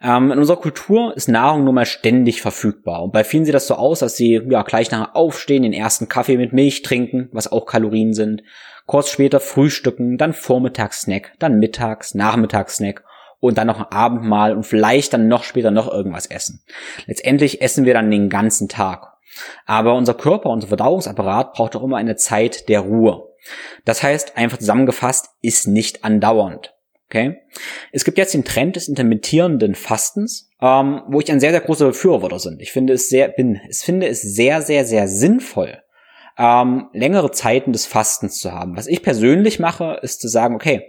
Ähm, 0.00 0.30
in 0.30 0.38
unserer 0.38 0.60
Kultur 0.60 1.16
ist 1.16 1.28
Nahrung 1.28 1.64
nun 1.64 1.74
mal 1.74 1.86
ständig 1.86 2.40
verfügbar. 2.40 3.02
Und 3.02 3.12
bei 3.12 3.24
vielen 3.24 3.44
sieht 3.44 3.54
das 3.54 3.66
so 3.66 3.74
aus, 3.74 4.00
dass 4.00 4.16
sie 4.16 4.40
ja 4.48 4.62
gleich 4.62 4.90
nachher 4.90 5.16
aufstehen, 5.16 5.64
den 5.64 5.72
ersten 5.72 6.08
Kaffee 6.08 6.36
mit 6.36 6.52
Milch 6.52 6.82
trinken, 6.82 7.28
was 7.32 7.50
auch 7.50 7.66
Kalorien 7.66 8.12
sind. 8.12 8.42
Kurz 8.86 9.10
später 9.10 9.40
frühstücken, 9.40 10.16
dann 10.16 10.32
Vormittagssnack, 10.32 11.32
dann 11.38 11.58
Mittags, 11.58 12.14
Nachmittagssnack 12.14 13.04
und 13.40 13.58
dann 13.58 13.66
noch 13.66 13.78
ein 13.78 13.92
Abendmahl 13.92 14.54
und 14.54 14.64
vielleicht 14.64 15.12
dann 15.12 15.28
noch 15.28 15.44
später 15.44 15.70
noch 15.70 15.90
irgendwas 15.90 16.26
essen. 16.26 16.62
Letztendlich 17.06 17.62
essen 17.62 17.84
wir 17.84 17.94
dann 17.94 18.10
den 18.10 18.28
ganzen 18.28 18.68
Tag. 18.68 19.14
Aber 19.66 19.94
unser 19.94 20.14
Körper, 20.14 20.50
unser 20.50 20.68
Verdauungsapparat 20.68 21.52
braucht 21.52 21.76
auch 21.76 21.84
immer 21.84 21.96
eine 21.96 22.16
Zeit 22.16 22.68
der 22.68 22.80
Ruhe. 22.80 23.28
Das 23.84 24.02
heißt, 24.02 24.36
einfach 24.36 24.58
zusammengefasst, 24.58 25.30
ist 25.42 25.68
nicht 25.68 26.04
andauernd. 26.04 26.74
Okay? 27.08 27.38
Es 27.92 28.04
gibt 28.04 28.18
jetzt 28.18 28.34
den 28.34 28.44
Trend 28.44 28.76
des 28.76 28.88
intermittierenden 28.88 29.74
Fastens, 29.74 30.50
ähm, 30.60 31.02
wo 31.08 31.20
ich 31.20 31.30
ein 31.30 31.40
sehr, 31.40 31.52
sehr 31.52 31.60
großer 31.60 31.86
Befürworter 31.86 32.38
bin. 32.50 32.60
Ich 32.60 32.72
finde 32.72 32.92
es 32.92 33.08
sehr, 33.08 33.28
bin, 33.28 33.60
ich 33.68 33.78
finde 33.78 34.08
es 34.08 34.20
sehr, 34.22 34.60
sehr, 34.60 34.84
sehr 34.84 35.08
sinnvoll, 35.08 35.78
ähm, 36.38 36.88
längere 36.92 37.32
Zeiten 37.32 37.72
des 37.72 37.86
Fastens 37.86 38.38
zu 38.38 38.52
haben. 38.52 38.76
Was 38.76 38.86
ich 38.86 39.02
persönlich 39.02 39.58
mache, 39.58 39.98
ist 40.02 40.20
zu 40.20 40.28
sagen, 40.28 40.54
okay, 40.54 40.86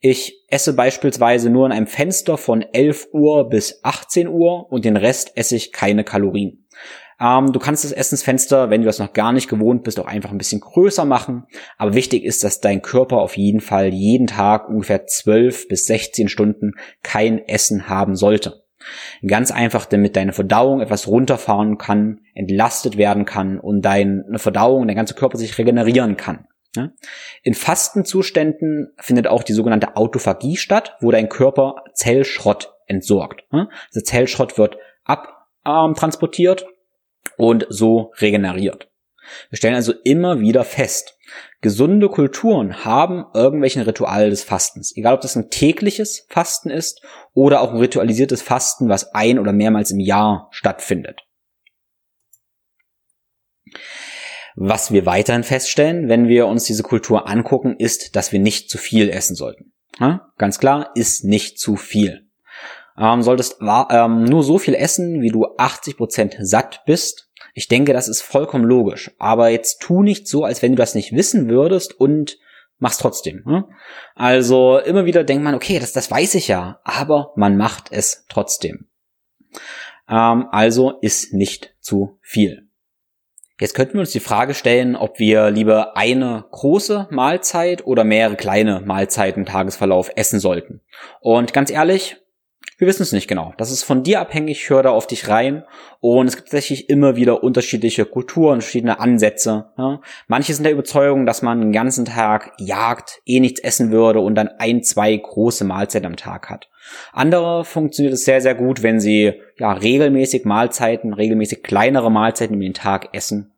ich 0.00 0.44
esse 0.48 0.74
beispielsweise 0.74 1.50
nur 1.50 1.66
in 1.66 1.72
einem 1.72 1.86
Fenster 1.86 2.36
von 2.36 2.62
11 2.62 3.08
Uhr 3.12 3.48
bis 3.48 3.80
18 3.84 4.28
Uhr 4.28 4.70
und 4.70 4.84
den 4.84 4.96
Rest 4.96 5.32
esse 5.36 5.56
ich 5.56 5.72
keine 5.72 6.02
Kalorien. 6.02 6.66
Ähm, 7.20 7.52
du 7.52 7.58
kannst 7.58 7.84
das 7.84 7.92
Essensfenster, 7.92 8.70
wenn 8.70 8.82
du 8.82 8.86
das 8.86 8.98
noch 8.98 9.12
gar 9.12 9.32
nicht 9.32 9.48
gewohnt 9.48 9.84
bist, 9.84 9.98
auch 9.98 10.06
einfach 10.06 10.30
ein 10.30 10.38
bisschen 10.38 10.60
größer 10.60 11.04
machen. 11.04 11.46
Aber 11.76 11.94
wichtig 11.94 12.24
ist, 12.24 12.44
dass 12.44 12.60
dein 12.60 12.82
Körper 12.82 13.18
auf 13.18 13.36
jeden 13.36 13.60
Fall 13.60 13.92
jeden 13.92 14.26
Tag 14.26 14.68
ungefähr 14.68 15.06
12 15.06 15.68
bis 15.68 15.86
16 15.86 16.28
Stunden 16.28 16.72
kein 17.02 17.38
Essen 17.38 17.88
haben 17.88 18.14
sollte. 18.14 18.64
Ganz 19.26 19.50
einfach, 19.50 19.86
damit 19.86 20.16
deine 20.16 20.32
Verdauung 20.32 20.80
etwas 20.80 21.06
runterfahren 21.06 21.78
kann, 21.78 22.20
entlastet 22.34 22.96
werden 22.96 23.24
kann 23.24 23.58
und 23.58 23.82
deine 23.82 24.38
Verdauung, 24.38 24.86
dein 24.86 24.96
ganzer 24.96 25.14
Körper 25.14 25.38
sich 25.38 25.58
regenerieren 25.58 26.16
kann. 26.16 26.46
In 27.42 27.54
Fastenzuständen 27.54 28.92
findet 28.98 29.26
auch 29.26 29.42
die 29.42 29.54
sogenannte 29.54 29.96
Autophagie 29.96 30.56
statt, 30.56 30.96
wo 31.00 31.10
dein 31.10 31.28
Körper 31.28 31.84
Zellschrott 31.94 32.74
entsorgt. 32.86 33.44
Also 33.50 34.00
Zellschrott 34.02 34.58
wird 34.58 34.76
abtransportiert 35.04 36.66
und 37.36 37.66
so 37.68 38.12
regeneriert. 38.18 38.90
Wir 39.50 39.56
stellen 39.56 39.74
also 39.74 39.92
immer 40.04 40.40
wieder 40.40 40.64
fest, 40.64 41.18
gesunde 41.60 42.08
Kulturen 42.08 42.84
haben 42.84 43.24
irgendwelchen 43.34 43.82
Ritual 43.82 44.30
des 44.30 44.42
Fastens. 44.42 44.96
Egal 44.96 45.14
ob 45.14 45.20
das 45.20 45.36
ein 45.36 45.50
tägliches 45.50 46.26
Fasten 46.28 46.70
ist 46.70 47.02
oder 47.34 47.60
auch 47.60 47.72
ein 47.72 47.78
ritualisiertes 47.78 48.42
Fasten, 48.42 48.88
was 48.88 49.14
ein 49.14 49.38
oder 49.38 49.52
mehrmals 49.52 49.90
im 49.90 50.00
Jahr 50.00 50.48
stattfindet. 50.50 51.20
Was 54.56 54.92
wir 54.92 55.06
weiterhin 55.06 55.44
feststellen, 55.44 56.08
wenn 56.08 56.26
wir 56.26 56.46
uns 56.46 56.64
diese 56.64 56.82
Kultur 56.82 57.28
angucken, 57.28 57.76
ist, 57.78 58.16
dass 58.16 58.32
wir 58.32 58.40
nicht 58.40 58.70
zu 58.70 58.78
viel 58.78 59.08
essen 59.08 59.36
sollten. 59.36 59.72
Ja, 60.00 60.32
ganz 60.36 60.58
klar, 60.58 60.90
ist 60.94 61.24
nicht 61.24 61.58
zu 61.60 61.76
viel. 61.76 62.28
Ähm, 62.98 63.22
solltest 63.22 63.58
ähm, 63.60 64.24
nur 64.24 64.42
so 64.42 64.58
viel 64.58 64.74
essen, 64.74 65.20
wie 65.22 65.30
du 65.30 65.46
80% 65.46 66.44
satt 66.44 66.82
bist. 66.86 67.27
Ich 67.58 67.66
denke, 67.66 67.92
das 67.92 68.06
ist 68.06 68.22
vollkommen 68.22 68.62
logisch. 68.62 69.10
Aber 69.18 69.48
jetzt 69.48 69.80
tu 69.80 70.04
nicht 70.04 70.28
so, 70.28 70.44
als 70.44 70.62
wenn 70.62 70.70
du 70.70 70.76
das 70.76 70.94
nicht 70.94 71.10
wissen 71.10 71.50
würdest 71.50 71.92
und 71.98 72.38
mach's 72.78 72.98
trotzdem. 72.98 73.42
Ne? 73.44 73.64
Also 74.14 74.78
immer 74.78 75.06
wieder 75.06 75.24
denkt 75.24 75.42
man, 75.42 75.56
okay, 75.56 75.80
das, 75.80 75.92
das 75.92 76.08
weiß 76.08 76.36
ich 76.36 76.46
ja, 76.46 76.78
aber 76.84 77.32
man 77.34 77.56
macht 77.56 77.90
es 77.90 78.26
trotzdem. 78.28 78.86
Ähm, 80.08 80.46
also 80.52 81.00
ist 81.00 81.34
nicht 81.34 81.74
zu 81.80 82.20
viel. 82.22 82.68
Jetzt 83.58 83.74
könnten 83.74 83.94
wir 83.94 84.02
uns 84.02 84.12
die 84.12 84.20
Frage 84.20 84.54
stellen, 84.54 84.94
ob 84.94 85.18
wir 85.18 85.50
lieber 85.50 85.96
eine 85.96 86.44
große 86.52 87.08
Mahlzeit 87.10 87.84
oder 87.84 88.04
mehrere 88.04 88.36
kleine 88.36 88.82
Mahlzeiten 88.82 89.42
im 89.42 89.46
Tagesverlauf 89.46 90.12
essen 90.14 90.38
sollten. 90.38 90.80
Und 91.20 91.52
ganz 91.52 91.72
ehrlich, 91.72 92.18
wir 92.78 92.86
wissen 92.86 93.02
es 93.02 93.12
nicht 93.12 93.26
genau. 93.26 93.52
Das 93.56 93.72
ist 93.72 93.82
von 93.82 94.04
dir 94.04 94.20
abhängig, 94.20 94.70
hör 94.70 94.84
da 94.84 94.90
auf 94.90 95.08
dich 95.08 95.28
rein. 95.28 95.64
Und 95.98 96.28
es 96.28 96.36
gibt 96.36 96.48
tatsächlich 96.48 96.88
immer 96.88 97.16
wieder 97.16 97.42
unterschiedliche 97.42 98.04
Kulturen, 98.04 98.60
verschiedene 98.60 99.00
Ansätze. 99.00 99.72
Ja. 99.76 100.00
Manche 100.28 100.54
sind 100.54 100.62
der 100.62 100.72
Überzeugung, 100.72 101.26
dass 101.26 101.42
man 101.42 101.60
den 101.60 101.72
ganzen 101.72 102.04
Tag 102.04 102.52
jagt, 102.58 103.20
eh 103.26 103.40
nichts 103.40 103.60
essen 103.60 103.90
würde 103.90 104.20
und 104.20 104.36
dann 104.36 104.48
ein, 104.58 104.84
zwei 104.84 105.16
große 105.16 105.64
Mahlzeiten 105.64 106.06
am 106.06 106.16
Tag 106.16 106.50
hat. 106.50 106.68
Andere 107.12 107.64
funktioniert 107.64 108.14
es 108.14 108.24
sehr, 108.24 108.40
sehr 108.40 108.54
gut, 108.54 108.84
wenn 108.84 109.00
sie 109.00 109.34
ja 109.58 109.72
regelmäßig 109.72 110.44
Mahlzeiten, 110.44 111.14
regelmäßig 111.14 111.64
kleinere 111.64 112.12
Mahlzeiten 112.12 112.54
in 112.54 112.60
den 112.60 112.74
Tag 112.74 113.08
essen. 113.12 113.54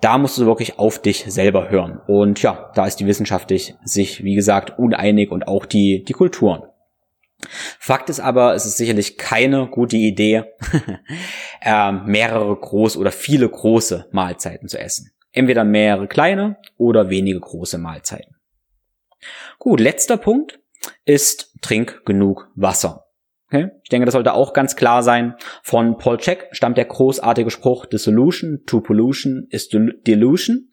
Da 0.00 0.18
musst 0.18 0.36
du 0.36 0.46
wirklich 0.46 0.80
auf 0.80 0.98
dich 0.98 1.26
selber 1.28 1.70
hören. 1.70 2.00
Und 2.08 2.42
ja, 2.42 2.72
da 2.74 2.86
ist 2.86 2.96
die 2.96 3.06
Wissenschaft 3.06 3.52
sich, 3.84 4.24
wie 4.24 4.34
gesagt, 4.34 4.80
uneinig 4.80 5.30
und 5.30 5.46
auch 5.46 5.64
die, 5.64 6.02
die 6.02 6.12
Kulturen. 6.12 6.64
Fakt 7.78 8.08
ist 8.10 8.20
aber, 8.20 8.54
es 8.54 8.66
ist 8.66 8.76
sicherlich 8.76 9.18
keine 9.18 9.68
gute 9.68 9.96
Idee, 9.96 10.44
äh, 11.60 11.92
mehrere 11.92 12.54
große 12.54 12.98
oder 12.98 13.12
viele 13.12 13.48
große 13.48 14.08
Mahlzeiten 14.12 14.68
zu 14.68 14.78
essen. 14.78 15.12
Entweder 15.32 15.64
mehrere 15.64 16.08
kleine 16.08 16.58
oder 16.76 17.10
wenige 17.10 17.40
große 17.40 17.78
Mahlzeiten. 17.78 18.36
Gut, 19.58 19.80
letzter 19.80 20.16
Punkt 20.16 20.60
ist, 21.04 21.54
trink 21.62 22.04
genug 22.04 22.50
Wasser. 22.54 23.06
Okay? 23.46 23.70
Ich 23.82 23.90
denke, 23.90 24.06
das 24.06 24.12
sollte 24.12 24.34
auch 24.34 24.52
ganz 24.52 24.76
klar 24.76 25.02
sein. 25.02 25.34
Von 25.62 25.98
Paul 25.98 26.18
Check 26.18 26.48
stammt 26.52 26.78
der 26.78 26.86
großartige 26.86 27.50
Spruch, 27.50 27.86
The 27.90 27.98
solution 27.98 28.62
to 28.66 28.80
pollution 28.80 29.46
is 29.50 29.68
delusion. 29.68 30.70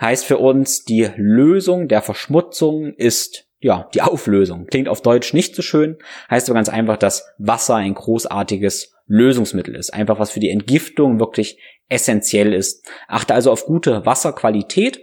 Heißt 0.00 0.26
für 0.26 0.38
uns, 0.38 0.84
die 0.84 1.08
Lösung 1.16 1.88
der 1.88 2.02
Verschmutzung 2.02 2.92
ist 2.94 3.45
ja, 3.66 3.90
die 3.94 4.02
Auflösung. 4.02 4.66
Klingt 4.66 4.88
auf 4.88 5.02
Deutsch 5.02 5.34
nicht 5.34 5.56
so 5.56 5.60
schön, 5.60 5.98
heißt 6.30 6.48
aber 6.48 6.54
ganz 6.54 6.68
einfach, 6.68 6.96
dass 6.96 7.34
Wasser 7.36 7.74
ein 7.74 7.94
großartiges 7.94 8.94
Lösungsmittel 9.08 9.74
ist. 9.74 9.92
Einfach 9.92 10.20
was 10.20 10.30
für 10.30 10.38
die 10.38 10.50
Entgiftung 10.50 11.18
wirklich 11.18 11.60
essentiell 11.88 12.54
ist. 12.54 12.88
Achte 13.08 13.34
also 13.34 13.50
auf 13.50 13.66
gute 13.66 14.06
Wasserqualität. 14.06 15.00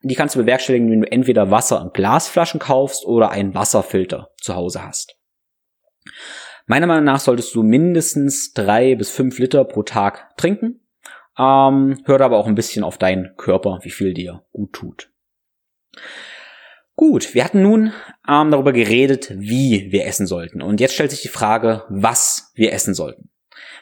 Die 0.00 0.14
kannst 0.14 0.34
du 0.34 0.38
bewerkstelligen, 0.38 0.90
wenn 0.90 1.02
du 1.02 1.12
entweder 1.12 1.50
Wasser 1.50 1.82
in 1.82 1.90
Glasflaschen 1.92 2.60
kaufst 2.60 3.04
oder 3.04 3.30
einen 3.30 3.54
Wasserfilter 3.54 4.30
zu 4.40 4.54
Hause 4.54 4.82
hast. 4.82 5.18
Meiner 6.66 6.86
Meinung 6.86 7.04
nach 7.04 7.20
solltest 7.20 7.54
du 7.54 7.62
mindestens 7.62 8.54
drei 8.54 8.94
bis 8.94 9.10
fünf 9.10 9.38
Liter 9.38 9.64
pro 9.64 9.82
Tag 9.82 10.34
trinken. 10.38 10.80
Ähm, 11.38 12.02
hör 12.06 12.20
aber 12.22 12.38
auch 12.38 12.46
ein 12.46 12.54
bisschen 12.54 12.84
auf 12.84 12.96
deinen 12.96 13.36
Körper, 13.36 13.80
wie 13.82 13.90
viel 13.90 14.14
dir 14.14 14.46
gut 14.52 14.72
tut. 14.72 15.10
Gut, 16.98 17.32
wir 17.32 17.44
hatten 17.44 17.62
nun 17.62 17.92
ähm, 18.28 18.50
darüber 18.50 18.72
geredet, 18.72 19.32
wie 19.38 19.92
wir 19.92 20.04
essen 20.04 20.26
sollten. 20.26 20.60
Und 20.60 20.80
jetzt 20.80 20.94
stellt 20.94 21.12
sich 21.12 21.22
die 21.22 21.28
Frage, 21.28 21.84
was 21.88 22.50
wir 22.56 22.72
essen 22.72 22.92
sollten. 22.92 23.30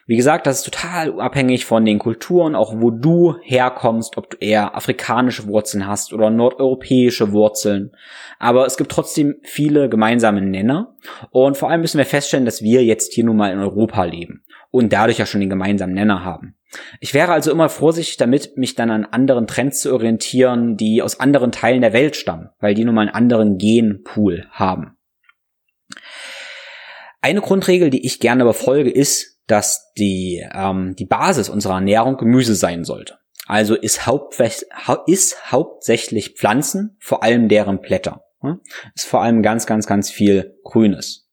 Wie 0.06 0.16
gesagt, 0.16 0.46
das 0.46 0.58
ist 0.58 0.64
total 0.64 1.18
abhängig 1.18 1.64
von 1.64 1.86
den 1.86 1.98
Kulturen, 1.98 2.54
auch 2.54 2.74
wo 2.76 2.90
du 2.90 3.36
herkommst, 3.40 4.18
ob 4.18 4.28
du 4.28 4.36
eher 4.38 4.76
afrikanische 4.76 5.46
Wurzeln 5.46 5.86
hast 5.86 6.12
oder 6.12 6.28
nordeuropäische 6.28 7.32
Wurzeln. 7.32 7.90
Aber 8.38 8.66
es 8.66 8.76
gibt 8.76 8.92
trotzdem 8.92 9.36
viele 9.44 9.88
gemeinsame 9.88 10.42
Nenner. 10.42 10.94
Und 11.30 11.56
vor 11.56 11.70
allem 11.70 11.80
müssen 11.80 11.96
wir 11.96 12.04
feststellen, 12.04 12.44
dass 12.44 12.60
wir 12.60 12.84
jetzt 12.84 13.14
hier 13.14 13.24
nun 13.24 13.38
mal 13.38 13.50
in 13.50 13.60
Europa 13.60 14.04
leben 14.04 14.44
und 14.76 14.92
dadurch 14.92 15.18
ja 15.18 15.26
schon 15.26 15.40
den 15.40 15.50
gemeinsamen 15.50 15.94
Nenner 15.94 16.24
haben. 16.24 16.56
Ich 17.00 17.14
wäre 17.14 17.32
also 17.32 17.50
immer 17.50 17.68
vorsichtig 17.68 18.16
damit, 18.16 18.56
mich 18.56 18.74
dann 18.74 18.90
an 18.90 19.04
anderen 19.04 19.46
Trends 19.46 19.80
zu 19.80 19.92
orientieren, 19.92 20.76
die 20.76 21.02
aus 21.02 21.20
anderen 21.20 21.52
Teilen 21.52 21.80
der 21.80 21.92
Welt 21.92 22.16
stammen, 22.16 22.50
weil 22.58 22.74
die 22.74 22.84
nun 22.84 22.94
mal 22.94 23.02
einen 23.02 23.14
anderen 23.14 23.58
Genpool 23.58 24.46
haben. 24.50 24.96
Eine 27.20 27.40
Grundregel, 27.40 27.90
die 27.90 28.04
ich 28.04 28.20
gerne 28.20 28.44
befolge, 28.44 28.90
ist, 28.90 29.40
dass 29.46 29.92
die, 29.96 30.44
ähm, 30.52 30.94
die 30.96 31.06
Basis 31.06 31.48
unserer 31.48 31.74
Ernährung 31.74 32.16
Gemüse 32.16 32.54
sein 32.54 32.84
sollte. 32.84 33.18
Also 33.46 33.76
ist, 33.76 34.08
ist 35.06 35.52
hauptsächlich 35.52 36.34
Pflanzen, 36.34 36.96
vor 37.00 37.22
allem 37.22 37.48
deren 37.48 37.80
Blätter. 37.80 38.24
Ist 38.94 39.06
vor 39.06 39.22
allem 39.22 39.42
ganz, 39.42 39.66
ganz, 39.66 39.86
ganz 39.86 40.10
viel 40.10 40.58
Grünes. 40.64 41.25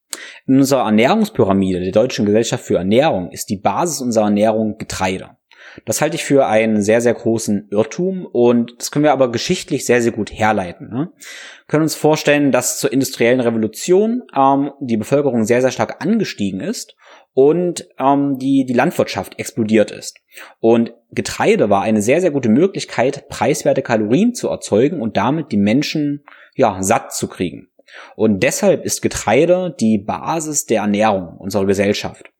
In 0.47 0.57
unserer 0.57 0.85
Ernährungspyramide 0.85 1.79
der 1.79 1.91
Deutschen 1.91 2.25
Gesellschaft 2.25 2.65
für 2.65 2.77
Ernährung 2.77 3.31
ist 3.31 3.49
die 3.49 3.57
Basis 3.57 4.01
unserer 4.01 4.25
Ernährung 4.25 4.77
Getreide. 4.77 5.37
Das 5.85 6.01
halte 6.01 6.15
ich 6.15 6.23
für 6.23 6.45
einen 6.45 6.81
sehr, 6.81 7.01
sehr 7.01 7.13
großen 7.13 7.67
Irrtum 7.71 8.25
und 8.25 8.75
das 8.77 8.91
können 8.91 9.05
wir 9.05 9.11
aber 9.11 9.31
geschichtlich 9.31 9.85
sehr, 9.85 10.01
sehr 10.01 10.11
gut 10.11 10.31
herleiten. 10.31 10.89
Ne? 10.89 11.11
Wir 11.15 11.67
können 11.67 11.83
uns 11.83 11.95
vorstellen, 11.95 12.51
dass 12.51 12.77
zur 12.77 12.91
industriellen 12.91 13.39
Revolution 13.39 14.23
ähm, 14.35 14.71
die 14.79 14.97
Bevölkerung 14.97 15.45
sehr, 15.45 15.61
sehr 15.61 15.71
stark 15.71 16.03
angestiegen 16.03 16.59
ist 16.59 16.95
und 17.33 17.87
ähm, 17.97 18.37
die, 18.37 18.65
die 18.65 18.73
Landwirtschaft 18.73 19.39
explodiert 19.39 19.91
ist. 19.91 20.17
Und 20.59 20.93
Getreide 21.11 21.69
war 21.69 21.81
eine 21.81 22.01
sehr, 22.01 22.21
sehr 22.21 22.31
gute 22.31 22.49
Möglichkeit, 22.49 23.27
preiswerte 23.29 23.81
Kalorien 23.81 24.35
zu 24.35 24.49
erzeugen 24.49 25.01
und 25.01 25.17
damit 25.17 25.51
die 25.51 25.57
Menschen 25.57 26.23
ja, 26.55 26.83
satt 26.83 27.13
zu 27.13 27.27
kriegen. 27.27 27.69
Und 28.15 28.41
deshalb 28.41 28.85
ist 28.85 29.01
Getreide 29.01 29.75
die 29.79 29.97
Basis 29.97 30.65
der 30.65 30.81
Ernährung 30.81 31.37
unserer 31.37 31.65
Gesellschaft. 31.65 32.31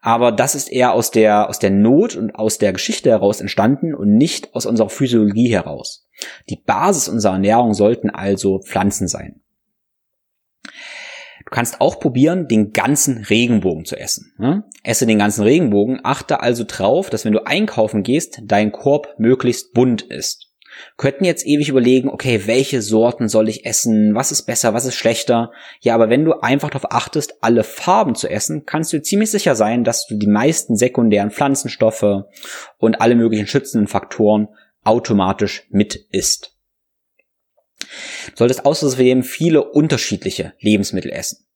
Aber 0.00 0.32
das 0.32 0.54
ist 0.54 0.70
eher 0.70 0.92
aus 0.92 1.10
der, 1.10 1.48
aus 1.48 1.58
der 1.58 1.70
Not 1.70 2.16
und 2.16 2.34
aus 2.34 2.58
der 2.58 2.72
Geschichte 2.72 3.10
heraus 3.10 3.40
entstanden 3.40 3.94
und 3.94 4.16
nicht 4.16 4.54
aus 4.54 4.66
unserer 4.66 4.88
Physiologie 4.88 5.50
heraus. 5.50 6.08
Die 6.48 6.56
Basis 6.56 7.08
unserer 7.08 7.34
Ernährung 7.34 7.74
sollten 7.74 8.10
also 8.10 8.60
Pflanzen 8.60 9.08
sein. 9.08 9.40
Du 10.62 11.50
kannst 11.50 11.80
auch 11.80 11.98
probieren, 11.98 12.48
den 12.48 12.72
ganzen 12.72 13.24
Regenbogen 13.24 13.84
zu 13.84 13.96
essen. 13.96 14.32
Ne? 14.38 14.64
Esse 14.84 15.06
den 15.06 15.18
ganzen 15.18 15.42
Regenbogen, 15.42 16.00
achte 16.04 16.40
also 16.40 16.64
drauf, 16.66 17.10
dass 17.10 17.24
wenn 17.24 17.32
du 17.32 17.46
einkaufen 17.46 18.02
gehst, 18.02 18.40
dein 18.44 18.72
Korb 18.72 19.14
möglichst 19.18 19.72
bunt 19.72 20.02
ist 20.02 20.49
könnten 20.96 21.24
jetzt 21.24 21.46
ewig 21.46 21.68
überlegen, 21.68 22.08
okay, 22.08 22.42
welche 22.46 22.82
Sorten 22.82 23.28
soll 23.28 23.48
ich 23.48 23.66
essen, 23.66 24.14
was 24.14 24.32
ist 24.32 24.42
besser, 24.42 24.74
was 24.74 24.84
ist 24.84 24.94
schlechter. 24.94 25.52
Ja, 25.80 25.94
aber 25.94 26.10
wenn 26.10 26.24
du 26.24 26.40
einfach 26.40 26.70
darauf 26.70 26.90
achtest, 26.90 27.42
alle 27.42 27.64
Farben 27.64 28.14
zu 28.14 28.28
essen, 28.28 28.64
kannst 28.66 28.92
du 28.92 29.02
ziemlich 29.02 29.30
sicher 29.30 29.54
sein, 29.54 29.84
dass 29.84 30.06
du 30.06 30.16
die 30.16 30.26
meisten 30.26 30.76
sekundären 30.76 31.30
Pflanzenstoffe 31.30 32.24
und 32.78 33.00
alle 33.00 33.14
möglichen 33.14 33.46
schützenden 33.46 33.88
Faktoren 33.88 34.48
automatisch 34.84 35.66
mit 35.70 35.94
isst. 36.10 36.56
Du 38.30 38.36
solltest 38.36 38.66
außerdem 38.66 39.22
viele 39.22 39.64
unterschiedliche 39.64 40.54
Lebensmittel 40.60 41.10
essen. 41.10 41.46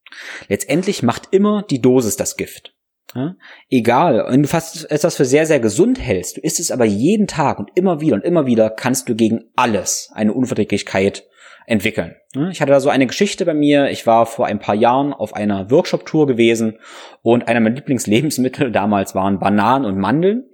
Letztendlich 0.49 1.03
macht 1.03 1.29
immer 1.33 1.63
die 1.63 1.81
Dosis 1.81 2.17
das 2.17 2.37
Gift. 2.37 2.74
Ja? 3.15 3.37
Egal, 3.71 4.27
wenn 4.29 4.43
du 4.43 4.49
fast 4.49 4.91
etwas 4.91 5.17
für 5.17 5.25
sehr, 5.25 5.47
sehr 5.47 5.61
gesund 5.61 6.01
hältst, 6.01 6.37
du 6.37 6.41
isst 6.41 6.61
es 6.61 6.71
aber 6.71 6.85
jeden 6.85 7.27
Tag 7.27 7.59
und 7.59 7.71
immer 7.75 8.01
wieder 8.01 8.17
und 8.17 8.25
immer 8.25 8.47
wieder, 8.47 8.71
kannst 8.71 9.09
du 9.09 9.15
gegen 9.15 9.45
alles 9.57 10.11
eine 10.15 10.33
Unverträglichkeit 10.33 11.25
entwickeln. 11.67 12.17
Ich 12.51 12.61
hatte 12.61 12.73
da 12.73 12.81
so 12.81 12.91
eine 12.91 13.07
Geschichte 13.07 13.47
bei 13.47 13.55
mir. 13.55 13.91
Ich 13.91 14.07
war 14.07 14.27
vor 14.27 14.47
ein 14.47 14.59
paar 14.59 14.75
Jahren 14.75 15.13
auf 15.13 15.35
einer 15.35 15.71
Workshop-Tour 15.71 16.27
gewesen 16.27 16.79
und 17.23 17.49
einer 17.49 17.61
meiner 17.61 17.77
Lieblingslebensmittel 17.77 18.71
damals 18.71 19.15
waren 19.15 19.39
Bananen 19.39 19.87
und 19.87 19.99
Mandeln. 19.99 20.45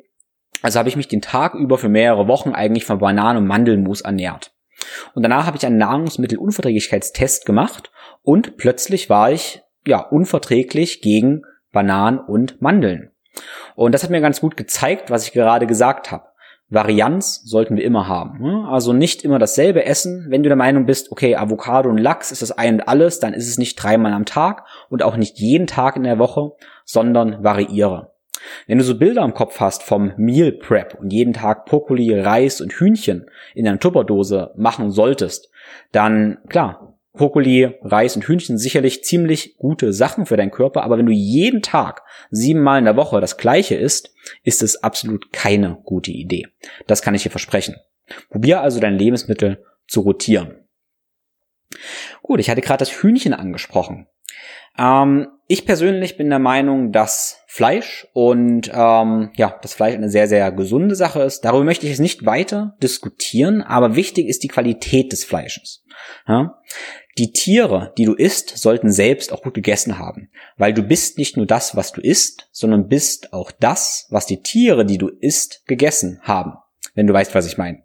Also 0.63 0.79
habe 0.79 0.89
ich 0.89 0.97
mich 0.97 1.09
den 1.09 1.23
Tag 1.23 1.55
über 1.55 1.79
für 1.79 1.89
mehrere 1.89 2.29
Wochen 2.29 2.51
eigentlich 2.51 2.85
von 2.85 2.99
Bananen 2.99 3.39
und 3.39 3.49
Mandelmus 3.49 4.03
ernährt. 4.03 4.53
Und 5.15 5.23
danach 5.23 5.47
habe 5.47 5.57
ich 5.57 5.67
einen 5.67 5.79
Nahrungsmittelunverträglichkeitstest 5.79 7.45
gemacht 7.45 7.91
und 8.23 8.57
plötzlich 8.57 9.11
war 9.11 9.33
ich 9.33 9.63
ja 9.87 10.01
unverträglich 10.01 11.01
gegen 11.01 11.43
Bananen 11.73 12.19
und 12.19 12.61
Mandeln. 12.61 13.11
Und 13.75 13.93
das 13.93 14.03
hat 14.03 14.11
mir 14.11 14.21
ganz 14.21 14.41
gut 14.41 14.57
gezeigt, 14.57 15.11
was 15.11 15.27
ich 15.27 15.33
gerade 15.33 15.67
gesagt 15.67 16.11
habe. 16.11 16.25
Varianz 16.71 17.43
sollten 17.45 17.77
wir 17.77 17.85
immer 17.85 18.07
haben. 18.07 18.41
Ne? 18.41 18.69
Also 18.69 18.93
nicht 18.93 19.25
immer 19.25 19.41
dasselbe 19.41 19.85
essen. 19.85 20.27
Wenn 20.29 20.45
du 20.45 20.49
der 20.49 20.57
Meinung 20.57 20.87
bist, 20.87 21.11
okay, 21.11 21.35
Avocado 21.35 21.89
und 21.89 21.99
Lachs 21.99 22.31
ist 22.31 22.43
das 22.43 22.53
ein 22.53 22.75
und 22.75 22.89
alles, 22.89 23.19
dann 23.19 23.35
ist 23.35 23.49
es 23.49 23.59
nicht 23.59 23.75
dreimal 23.75 24.13
am 24.13 24.25
Tag 24.25 24.65
und 24.89 25.03
auch 25.03 25.17
nicht 25.17 25.39
jeden 25.39 25.67
Tag 25.67 25.97
in 25.97 26.05
der 26.05 26.21
Woche, 26.21 26.53
sondern 26.85 27.43
variiere. 27.43 28.13
Wenn 28.67 28.79
du 28.79 28.85
so 28.85 28.97
Bilder 28.97 29.25
im 29.25 29.35
Kopf 29.35 29.61
hast 29.61 29.83
vom 29.83 30.13
Meal 30.17 30.53
Prep 30.53 30.95
und 30.95 31.13
jeden 31.13 31.33
Tag 31.33 31.67
Brokkoli, 31.67 32.19
Reis 32.19 32.61
und 32.61 32.73
Hühnchen 32.73 33.27
in 33.55 33.67
einer 33.67 33.81
Tupperdose 33.81 34.53
machen 34.57 34.91
solltest, 34.93 35.51
dann 35.93 36.39
klar, 36.49 36.90
Brokkoli, 37.13 37.75
Reis 37.83 38.15
und 38.15 38.27
Hühnchen 38.27 38.57
sicherlich 38.57 39.03
ziemlich 39.03 39.57
gute 39.57 39.93
Sachen 39.93 40.27
für 40.27 40.37
deinen 40.37 40.53
Körper, 40.53 40.85
aber 40.85 40.97
wenn 40.97 41.07
du 41.07 41.13
jeden 41.13 41.61
Tag 41.61 42.03
siebenmal 42.31 42.79
in 42.79 42.85
der 42.85 42.97
Woche 42.97 43.21
das 43.21 43.37
gleiche 43.37 43.75
isst, 43.75 44.15
ist 44.45 44.63
es 44.63 44.83
absolut 44.83 45.33
keine 45.33 45.79
gute 45.85 46.13
Idee. 46.13 46.47
Das 46.87 47.03
kann 47.03 47.15
ich 47.15 47.23
dir 47.23 47.31
versprechen. 47.31 47.77
Probier 48.31 48.61
also 48.61 48.81
dein 48.81 48.95
Lebensmittel 48.95 49.65
zu 49.89 50.01
rotieren. 50.01 50.57
Gut, 52.23 52.41
ich 52.41 52.51
hatte 52.51 52.61
gerade 52.61 52.79
das 52.79 53.03
Hühnchen 53.03 53.35
angesprochen. 53.35 54.07
Ähm, 54.79 55.29
ich 55.49 55.67
persönlich 55.67 56.17
bin 56.17 56.31
der 56.31 56.39
Meinung, 56.39 56.93
dass 56.93 57.40
Fleisch 57.53 58.07
und 58.13 58.71
ähm, 58.73 59.31
ja, 59.35 59.59
das 59.61 59.75
Fleisch 59.75 59.97
eine 59.97 60.09
sehr, 60.09 60.29
sehr 60.29 60.53
gesunde 60.53 60.95
Sache 60.95 61.23
ist. 61.23 61.41
Darüber 61.41 61.65
möchte 61.65 61.85
ich 61.85 61.91
jetzt 61.91 61.99
nicht 61.99 62.25
weiter 62.25 62.77
diskutieren, 62.81 63.61
aber 63.61 63.97
wichtig 63.97 64.29
ist 64.29 64.45
die 64.45 64.49
Qualität 64.49 65.11
des 65.11 65.25
Fleisches. 65.25 65.83
Ja? 66.29 66.61
Die 67.19 67.33
Tiere, 67.33 67.93
die 67.99 68.05
du 68.05 68.15
isst, 68.15 68.57
sollten 68.57 68.93
selbst 68.93 69.33
auch 69.33 69.43
gut 69.43 69.55
gegessen 69.55 69.99
haben, 69.99 70.31
weil 70.59 70.73
du 70.73 70.85
bist 70.85 71.19
nicht 71.19 71.37
nur 71.37 71.45
das, 71.45 71.75
was 71.75 71.91
du 71.91 72.01
isst, 72.01 72.49
sondern 72.53 72.87
bist 72.87 73.33
auch 73.33 73.51
das, 73.51 74.07
was 74.11 74.27
die 74.27 74.43
Tiere, 74.43 74.87
die 74.87 74.99
du 74.99 75.09
isst, 75.09 75.67
gegessen 75.67 76.21
haben, 76.23 76.53
wenn 76.95 77.09
du 77.09 77.13
weißt, 77.13 77.35
was 77.35 77.49
ich 77.49 77.59
meine. 77.59 77.83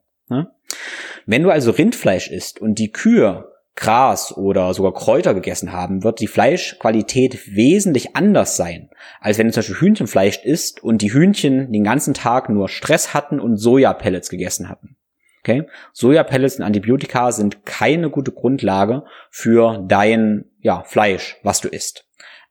Wenn 1.26 1.42
du 1.42 1.50
also 1.50 1.72
Rindfleisch 1.72 2.30
isst 2.30 2.62
und 2.62 2.78
die 2.78 2.92
Kühe 2.92 3.52
Gras 3.76 4.36
oder 4.36 4.74
sogar 4.74 4.94
Kräuter 4.94 5.34
gegessen 5.34 5.74
haben, 5.74 6.04
wird 6.04 6.22
die 6.22 6.28
Fleischqualität 6.28 7.56
wesentlich 7.56 8.16
anders 8.16 8.56
sein, 8.56 8.90
als 9.20 9.38
wenn 9.38 9.48
du 9.48 9.54
zum 9.54 9.60
Beispiel 9.62 9.82
Hühnchenfleisch 9.82 10.44
isst 10.44 10.82
und 10.82 11.02
die 11.02 11.12
Hühnchen 11.12 11.72
den 11.74 11.84
ganzen 11.84 12.14
Tag 12.14 12.50
nur 12.50 12.70
Stress 12.70 13.14
hatten 13.14 13.40
und 13.40 13.58
Sojapellets 13.58 14.30
gegessen 14.30 14.70
hatten. 14.70 14.96
Okay? 15.42 15.68
Sojapellets 15.94 16.56
und 16.56 16.64
Antibiotika 16.64 17.32
sind 17.32 17.66
keine 17.66 18.10
gute 18.10 18.32
Grundlage 18.32 19.04
für 19.30 19.84
dein 19.88 20.46
ja, 20.60 20.84
Fleisch, 20.84 21.38
was 21.44 21.62
du 21.62 21.68
isst. 21.68 22.08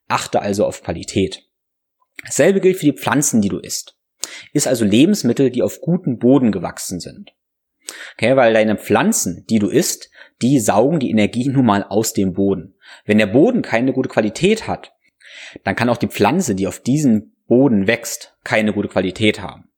Achte 0.06 0.42
also 0.42 0.66
auf 0.66 0.82
Qualität. 0.82 1.42
Dasselbe 2.24 2.60
gilt 2.60 2.76
für 2.76 2.86
die 2.86 2.92
Pflanzen, 2.92 3.40
die 3.40 3.48
du 3.48 3.58
isst. 3.58 3.96
Ist 4.52 4.68
also 4.68 4.84
Lebensmittel, 4.84 5.50
die 5.50 5.62
auf 5.62 5.80
guten 5.80 6.18
Boden 6.18 6.52
gewachsen 6.52 7.00
sind. 7.00 7.32
Okay, 8.14 8.36
weil 8.36 8.54
deine 8.54 8.76
Pflanzen, 8.76 9.44
die 9.50 9.58
du 9.58 9.68
isst, 9.68 10.10
die 10.42 10.60
saugen 10.60 11.00
die 11.00 11.10
Energie 11.10 11.48
nun 11.52 11.66
mal 11.66 11.84
aus 11.84 12.12
dem 12.12 12.34
Boden. 12.34 12.74
Wenn 13.04 13.18
der 13.18 13.26
Boden 13.26 13.62
keine 13.62 13.92
gute 13.92 14.08
Qualität 14.08 14.66
hat, 14.66 14.92
dann 15.64 15.76
kann 15.76 15.88
auch 15.88 15.96
die 15.96 16.08
Pflanze, 16.08 16.54
die 16.54 16.66
auf 16.66 16.80
diesem 16.80 17.32
Boden 17.46 17.86
wächst, 17.86 18.36
keine 18.44 18.72
gute 18.72 18.88
Qualität 18.88 19.40
haben. 19.40 19.68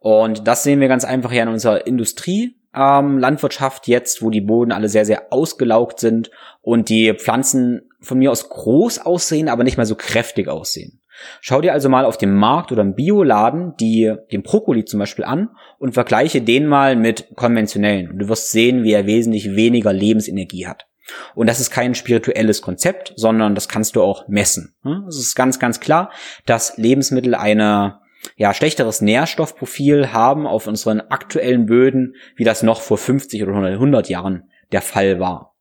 Und 0.00 0.46
das 0.46 0.62
sehen 0.62 0.80
wir 0.80 0.88
ganz 0.88 1.04
einfach 1.04 1.32
hier 1.32 1.42
in 1.42 1.48
unserer 1.48 1.86
Industrie. 1.86 2.56
Ähm, 2.74 3.18
Landwirtschaft 3.18 3.86
jetzt, 3.86 4.20
wo 4.20 4.30
die 4.30 4.40
Boden 4.40 4.72
alle 4.72 4.88
sehr, 4.88 5.04
sehr 5.04 5.32
ausgelaugt 5.32 6.00
sind 6.00 6.30
und 6.60 6.88
die 6.88 7.14
Pflanzen 7.14 7.88
von 8.00 8.18
mir 8.18 8.30
aus 8.30 8.48
groß 8.48 8.98
aussehen, 8.98 9.48
aber 9.48 9.64
nicht 9.64 9.76
mehr 9.76 9.86
so 9.86 9.94
kräftig 9.94 10.48
aussehen. 10.48 11.00
Schau 11.40 11.60
dir 11.60 11.72
also 11.72 11.88
mal 11.88 12.04
auf 12.04 12.18
dem 12.18 12.34
Markt 12.34 12.72
oder 12.72 12.82
im 12.82 12.94
Bioladen 12.94 13.74
die, 13.78 14.14
den 14.32 14.42
Brokkoli 14.42 14.84
zum 14.84 15.00
Beispiel 15.00 15.24
an 15.24 15.50
und 15.78 15.92
vergleiche 15.92 16.42
den 16.42 16.66
mal 16.66 16.96
mit 16.96 17.34
konventionellen. 17.36 18.10
Und 18.10 18.18
du 18.18 18.28
wirst 18.28 18.50
sehen, 18.50 18.82
wie 18.82 18.92
er 18.92 19.06
wesentlich 19.06 19.56
weniger 19.56 19.92
Lebensenergie 19.92 20.66
hat. 20.66 20.86
Und 21.34 21.48
das 21.48 21.60
ist 21.60 21.70
kein 21.70 21.94
spirituelles 21.94 22.62
Konzept, 22.62 23.12
sondern 23.16 23.54
das 23.54 23.68
kannst 23.68 23.96
du 23.96 24.02
auch 24.02 24.26
messen. 24.28 24.74
Es 25.08 25.18
ist 25.18 25.34
ganz, 25.34 25.58
ganz 25.58 25.80
klar, 25.80 26.10
dass 26.46 26.76
Lebensmittel 26.78 27.34
eine 27.34 28.00
ja, 28.36 28.54
schlechteres 28.54 29.00
Nährstoffprofil 29.00 30.12
haben 30.12 30.46
auf 30.46 30.66
unseren 30.66 31.00
aktuellen 31.00 31.66
Böden, 31.66 32.14
wie 32.36 32.44
das 32.44 32.62
noch 32.62 32.80
vor 32.80 32.96
50 32.96 33.42
oder 33.42 33.54
100 33.54 34.08
Jahren 34.08 34.50
der 34.72 34.80
Fall 34.80 35.20
war. 35.20 35.54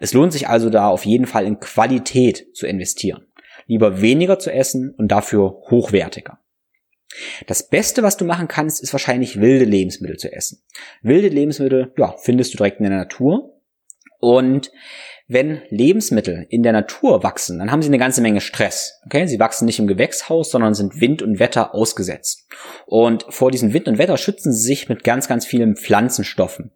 Es 0.00 0.12
lohnt 0.12 0.32
sich 0.32 0.48
also 0.48 0.68
da 0.68 0.88
auf 0.88 1.06
jeden 1.06 1.26
Fall 1.26 1.46
in 1.46 1.60
Qualität 1.60 2.54
zu 2.54 2.66
investieren. 2.66 3.26
Lieber 3.70 4.00
weniger 4.00 4.40
zu 4.40 4.52
essen 4.52 4.92
und 4.96 5.12
dafür 5.12 5.62
hochwertiger. 5.70 6.40
Das 7.46 7.68
Beste, 7.68 8.02
was 8.02 8.16
du 8.16 8.24
machen 8.24 8.48
kannst, 8.48 8.82
ist 8.82 8.92
wahrscheinlich 8.92 9.40
wilde 9.40 9.64
Lebensmittel 9.64 10.16
zu 10.16 10.32
essen. 10.32 10.60
Wilde 11.02 11.28
Lebensmittel, 11.28 11.92
ja, 11.96 12.16
findest 12.18 12.52
du 12.52 12.56
direkt 12.56 12.80
in 12.80 12.88
der 12.88 12.98
Natur. 12.98 13.60
Und 14.18 14.72
wenn 15.28 15.62
Lebensmittel 15.68 16.46
in 16.50 16.64
der 16.64 16.72
Natur 16.72 17.22
wachsen, 17.22 17.60
dann 17.60 17.70
haben 17.70 17.80
sie 17.80 17.86
eine 17.86 17.98
ganze 17.98 18.22
Menge 18.22 18.40
Stress. 18.40 19.00
Okay, 19.06 19.28
sie 19.28 19.38
wachsen 19.38 19.66
nicht 19.66 19.78
im 19.78 19.86
Gewächshaus, 19.86 20.50
sondern 20.50 20.74
sind 20.74 21.00
Wind 21.00 21.22
und 21.22 21.38
Wetter 21.38 21.72
ausgesetzt. 21.72 22.48
Und 22.86 23.24
vor 23.28 23.52
diesem 23.52 23.72
Wind 23.72 23.86
und 23.86 23.98
Wetter 23.98 24.16
schützen 24.16 24.52
sie 24.52 24.66
sich 24.66 24.88
mit 24.88 25.04
ganz, 25.04 25.28
ganz 25.28 25.46
vielen 25.46 25.76
Pflanzenstoffen. 25.76 26.72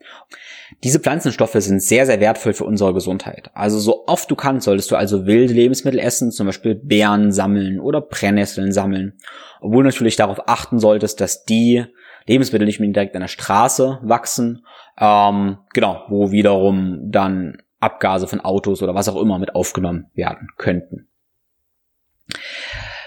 Diese 0.83 1.01
Pflanzenstoffe 1.01 1.55
sind 1.55 1.83
sehr, 1.83 2.07
sehr 2.07 2.21
wertvoll 2.21 2.55
für 2.55 2.65
unsere 2.65 2.95
Gesundheit. 2.95 3.51
Also 3.55 3.79
so 3.79 4.07
oft 4.07 4.31
du 4.31 4.37
kannst, 4.37 4.65
solltest 4.65 4.91
du 4.91 4.97
also 4.97 5.27
wilde 5.27 5.53
Lebensmittel 5.53 6.01
essen, 6.01 6.31
zum 6.31 6.47
Beispiel 6.47 6.75
Beeren 6.75 7.33
sammeln 7.33 7.81
oder 7.81 8.01
Brennnesseln 8.01 8.73
sammeln. 8.73 9.15
Obwohl 9.61 9.85
natürlich 9.85 10.17
darauf 10.17 10.49
achten 10.49 10.79
solltest, 10.79 11.21
dass 11.21 11.45
die 11.45 11.85
Lebensmittel 12.27 12.67
nicht 12.67 12.81
mehr 12.81 12.91
direkt 12.91 13.15
an 13.15 13.23
der 13.23 13.29
Straße 13.29 14.01
wachsen, 14.03 14.65
ähm, 14.99 15.59
genau, 15.73 16.05
wo 16.09 16.31
wiederum 16.31 17.11
dann 17.11 17.59
Abgase 17.81 18.27
von 18.27 18.41
Autos 18.41 18.83
oder 18.83 18.95
was 18.95 19.09
auch 19.09 19.21
immer 19.21 19.39
mit 19.39 19.55
aufgenommen 19.55 20.07
werden 20.15 20.49
könnten. 20.57 21.09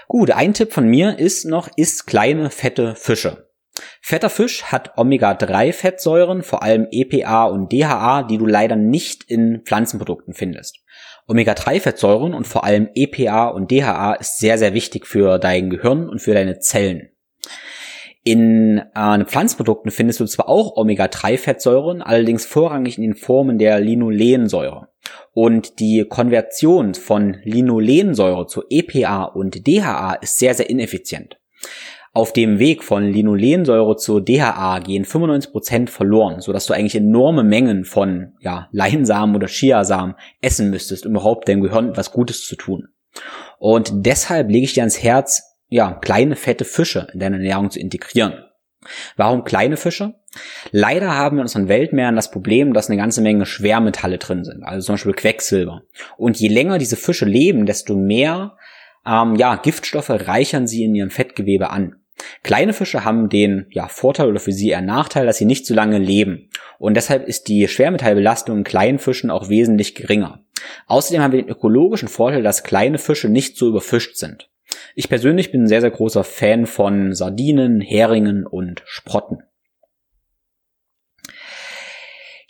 Gut, 0.06 0.30
ein 0.30 0.54
Tipp 0.54 0.72
von 0.72 0.88
mir 0.88 1.18
ist 1.18 1.44
noch, 1.44 1.68
isst 1.76 2.06
kleine 2.06 2.50
fette 2.50 2.94
Fische. 2.94 3.47
Fetter 4.00 4.30
Fisch 4.30 4.64
hat 4.64 4.96
Omega-3-Fettsäuren, 4.96 6.42
vor 6.42 6.62
allem 6.62 6.86
EPA 6.90 7.44
und 7.44 7.72
DHA, 7.72 8.24
die 8.24 8.38
du 8.38 8.46
leider 8.46 8.76
nicht 8.76 9.24
in 9.24 9.62
Pflanzenprodukten 9.64 10.34
findest. 10.34 10.78
Omega-3-Fettsäuren 11.26 12.34
und 12.34 12.46
vor 12.46 12.64
allem 12.64 12.88
EPA 12.94 13.48
und 13.48 13.70
DHA 13.70 14.14
ist 14.14 14.38
sehr, 14.38 14.58
sehr 14.58 14.74
wichtig 14.74 15.06
für 15.06 15.38
dein 15.38 15.70
Gehirn 15.70 16.08
und 16.08 16.20
für 16.20 16.34
deine 16.34 16.58
Zellen. 16.58 17.10
In 18.24 18.82
äh, 18.94 19.24
Pflanzenprodukten 19.24 19.90
findest 19.90 20.20
du 20.20 20.26
zwar 20.26 20.48
auch 20.48 20.76
Omega-3-Fettsäuren, 20.76 22.02
allerdings 22.02 22.44
vorrangig 22.44 22.98
in 22.98 23.02
den 23.02 23.14
Formen 23.14 23.58
der 23.58 23.80
Linolensäure. 23.80 24.88
Und 25.32 25.80
die 25.80 26.04
Konversion 26.08 26.94
von 26.94 27.38
Linolensäure 27.44 28.46
zu 28.46 28.64
EPA 28.68 29.24
und 29.24 29.66
DHA 29.66 30.14
ist 30.14 30.38
sehr, 30.38 30.54
sehr 30.54 30.68
ineffizient. 30.68 31.38
Auf 32.18 32.32
dem 32.32 32.58
Weg 32.58 32.82
von 32.82 33.12
Linolensäure 33.12 33.96
zu 33.96 34.18
DHA 34.18 34.80
gehen 34.80 35.04
95% 35.04 35.88
verloren, 35.88 36.40
sodass 36.40 36.66
du 36.66 36.74
eigentlich 36.74 36.96
enorme 36.96 37.44
Mengen 37.44 37.84
von 37.84 38.32
ja, 38.40 38.68
Leinsamen 38.72 39.36
oder 39.36 39.46
Chiasamen 39.46 40.16
essen 40.40 40.68
müsstest, 40.68 41.06
um 41.06 41.12
überhaupt 41.12 41.48
deinem 41.48 41.62
Gehirn 41.62 41.90
etwas 41.90 42.10
Gutes 42.10 42.44
zu 42.44 42.56
tun. 42.56 42.88
Und 43.60 43.92
deshalb 44.04 44.50
lege 44.50 44.64
ich 44.64 44.72
dir 44.72 44.80
ans 44.80 45.00
Herz, 45.00 45.44
ja, 45.68 45.92
kleine 45.92 46.34
fette 46.34 46.64
Fische 46.64 47.06
in 47.12 47.20
deine 47.20 47.36
Ernährung 47.36 47.70
zu 47.70 47.78
integrieren. 47.78 48.32
Warum 49.16 49.44
kleine 49.44 49.76
Fische? 49.76 50.14
Leider 50.72 51.14
haben 51.14 51.36
wir 51.36 51.42
in 51.42 51.44
unseren 51.44 51.68
Weltmeeren 51.68 52.16
das 52.16 52.32
Problem, 52.32 52.74
dass 52.74 52.90
eine 52.90 52.96
ganze 52.96 53.20
Menge 53.20 53.46
Schwermetalle 53.46 54.18
drin 54.18 54.42
sind, 54.42 54.64
also 54.64 54.84
zum 54.84 54.94
Beispiel 54.94 55.12
Quecksilber. 55.12 55.82
Und 56.16 56.40
je 56.40 56.48
länger 56.48 56.78
diese 56.78 56.96
Fische 56.96 57.26
leben, 57.26 57.64
desto 57.64 57.94
mehr 57.94 58.56
ähm, 59.06 59.36
ja, 59.36 59.54
Giftstoffe 59.54 60.10
reichern 60.10 60.66
sie 60.66 60.82
in 60.82 60.96
ihrem 60.96 61.10
Fettgewebe 61.10 61.70
an. 61.70 61.97
Kleine 62.42 62.72
Fische 62.72 63.04
haben 63.04 63.28
den 63.28 63.66
ja, 63.70 63.88
Vorteil 63.88 64.28
oder 64.28 64.40
für 64.40 64.52
sie 64.52 64.70
eher 64.70 64.80
Nachteil, 64.80 65.26
dass 65.26 65.38
sie 65.38 65.44
nicht 65.44 65.66
so 65.66 65.74
lange 65.74 65.98
leben. 65.98 66.50
Und 66.78 66.94
deshalb 66.94 67.26
ist 67.26 67.48
die 67.48 67.66
Schwermetallbelastung 67.68 68.58
in 68.58 68.64
kleinen 68.64 68.98
Fischen 68.98 69.30
auch 69.30 69.48
wesentlich 69.48 69.94
geringer. 69.94 70.44
Außerdem 70.86 71.22
haben 71.22 71.32
wir 71.32 71.42
den 71.42 71.50
ökologischen 71.50 72.08
Vorteil, 72.08 72.42
dass 72.42 72.64
kleine 72.64 72.98
Fische 72.98 73.28
nicht 73.28 73.56
so 73.56 73.68
überfischt 73.68 74.16
sind. 74.16 74.50
Ich 74.94 75.08
persönlich 75.08 75.50
bin 75.50 75.62
ein 75.62 75.68
sehr, 75.68 75.80
sehr 75.80 75.90
großer 75.90 76.24
Fan 76.24 76.66
von 76.66 77.14
Sardinen, 77.14 77.80
Heringen 77.80 78.46
und 78.46 78.82
Sprotten. 78.84 79.42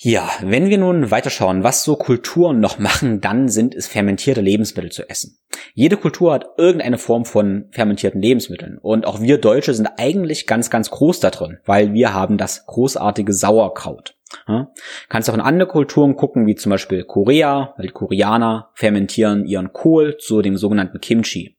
Ja, 0.01 0.31
wenn 0.43 0.69
wir 0.69 0.79
nun 0.79 1.11
weiterschauen, 1.11 1.65
was 1.65 1.83
so 1.83 1.97
Kulturen 1.97 2.61
noch 2.61 2.79
machen, 2.79 3.21
dann 3.21 3.49
sind 3.49 3.75
es 3.75 3.89
fermentierte 3.89 4.41
Lebensmittel 4.41 4.93
zu 4.93 5.09
essen. 5.11 5.39
Jede 5.75 5.97
Kultur 5.97 6.33
hat 6.33 6.47
irgendeine 6.57 6.99
Form 6.99 7.25
von 7.25 7.67
fermentierten 7.73 8.23
Lebensmitteln 8.23 8.79
und 8.79 9.09
auch 9.09 9.21
wir 9.21 9.39
Deutsche 9.39 9.75
sind 9.75 9.89
eigentlich 9.97 10.47
ganz, 10.47 10.71
ganz 10.71 10.91
groß 10.91 11.19
da 11.19 11.31
drin, 11.31 11.59
weil 11.65 11.95
wir 11.95 12.15
haben 12.15 12.39
das 12.39 12.65
großartige 12.67 13.33
Sauerkraut. 13.33 14.15
Ja? 14.47 14.71
Kannst 15.09 15.29
auch 15.31 15.35
in 15.35 15.41
andere 15.41 15.69
Kulturen 15.69 16.15
gucken, 16.15 16.47
wie 16.47 16.55
zum 16.55 16.71
Beispiel 16.71 17.03
Korea, 17.03 17.75
weil 17.77 17.87
die 17.89 17.93
Koreaner 17.93 18.71
fermentieren 18.75 19.47
ihren 19.47 19.73
Kohl 19.73 20.17
zu 20.19 20.43
dem 20.43 20.57
sogenannten 20.57 21.01
Kimchi. 21.01 21.57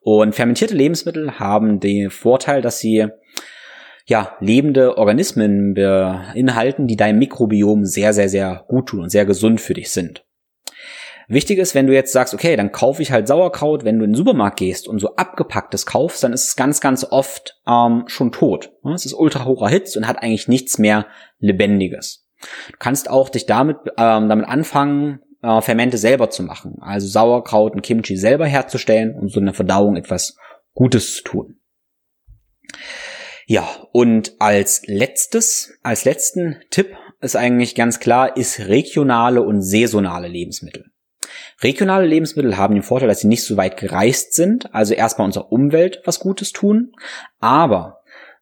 Und 0.00 0.34
fermentierte 0.34 0.74
Lebensmittel 0.74 1.38
haben 1.38 1.78
den 1.78 2.08
Vorteil, 2.08 2.62
dass 2.62 2.78
sie 2.78 3.08
ja, 4.06 4.36
lebende 4.40 4.98
Organismen 4.98 5.74
beinhalten, 5.74 6.86
die 6.86 6.96
deinem 6.96 7.18
Mikrobiom 7.18 7.84
sehr, 7.84 8.12
sehr, 8.12 8.28
sehr 8.28 8.64
gut 8.68 8.88
tun 8.88 9.02
und 9.02 9.10
sehr 9.10 9.26
gesund 9.26 9.60
für 9.60 9.74
dich 9.74 9.90
sind. 9.90 10.24
Wichtig 11.28 11.58
ist, 11.58 11.74
wenn 11.74 11.86
du 11.86 11.94
jetzt 11.94 12.12
sagst, 12.12 12.34
okay, 12.34 12.56
dann 12.56 12.72
kaufe 12.72 13.00
ich 13.00 13.12
halt 13.12 13.28
Sauerkraut, 13.28 13.84
wenn 13.84 13.98
du 13.98 14.04
in 14.04 14.10
den 14.10 14.16
Supermarkt 14.16 14.58
gehst 14.58 14.88
und 14.88 14.98
so 14.98 15.16
abgepacktes 15.16 15.86
kaufst, 15.86 16.22
dann 16.24 16.32
ist 16.32 16.48
es 16.48 16.56
ganz, 16.56 16.80
ganz 16.80 17.06
oft 17.08 17.58
ähm, 17.66 18.04
schon 18.06 18.32
tot. 18.32 18.72
Es 18.94 19.06
ist 19.06 19.14
ultra 19.14 19.44
hoch 19.44 19.62
erhitzt 19.62 19.96
und 19.96 20.06
hat 20.06 20.22
eigentlich 20.22 20.48
nichts 20.48 20.78
mehr 20.78 21.06
Lebendiges. 21.38 22.26
Du 22.70 22.76
kannst 22.78 23.08
auch 23.08 23.28
dich 23.28 23.46
damit, 23.46 23.76
ähm, 23.96 24.28
damit 24.28 24.46
anfangen, 24.46 25.20
äh, 25.42 25.60
Fermente 25.60 25.96
selber 25.96 26.28
zu 26.28 26.42
machen. 26.42 26.76
Also 26.80 27.06
Sauerkraut 27.06 27.74
und 27.74 27.82
Kimchi 27.82 28.16
selber 28.16 28.46
herzustellen 28.46 29.14
und 29.14 29.32
so 29.32 29.40
eine 29.40 29.54
Verdauung 29.54 29.96
etwas 29.96 30.36
Gutes 30.74 31.14
zu 31.14 31.22
tun. 31.22 31.56
Ja, 33.52 33.68
und 33.92 34.36
als 34.38 34.86
letztes, 34.86 35.74
als 35.82 36.06
letzten 36.06 36.56
Tipp 36.70 36.96
ist 37.20 37.36
eigentlich 37.36 37.74
ganz 37.74 38.00
klar, 38.00 38.34
ist 38.34 38.60
regionale 38.60 39.42
und 39.42 39.60
saisonale 39.60 40.26
Lebensmittel. 40.26 40.86
Regionale 41.62 42.06
Lebensmittel 42.06 42.56
haben 42.56 42.72
den 42.72 42.82
Vorteil, 42.82 43.10
dass 43.10 43.20
sie 43.20 43.28
nicht 43.28 43.44
so 43.44 43.58
weit 43.58 43.76
gereist 43.76 44.32
sind, 44.32 44.74
also 44.74 44.94
erstmal 44.94 45.26
unserer 45.26 45.52
Umwelt 45.52 46.00
was 46.06 46.18
Gutes 46.18 46.52
tun, 46.52 46.92
aber 47.40 47.98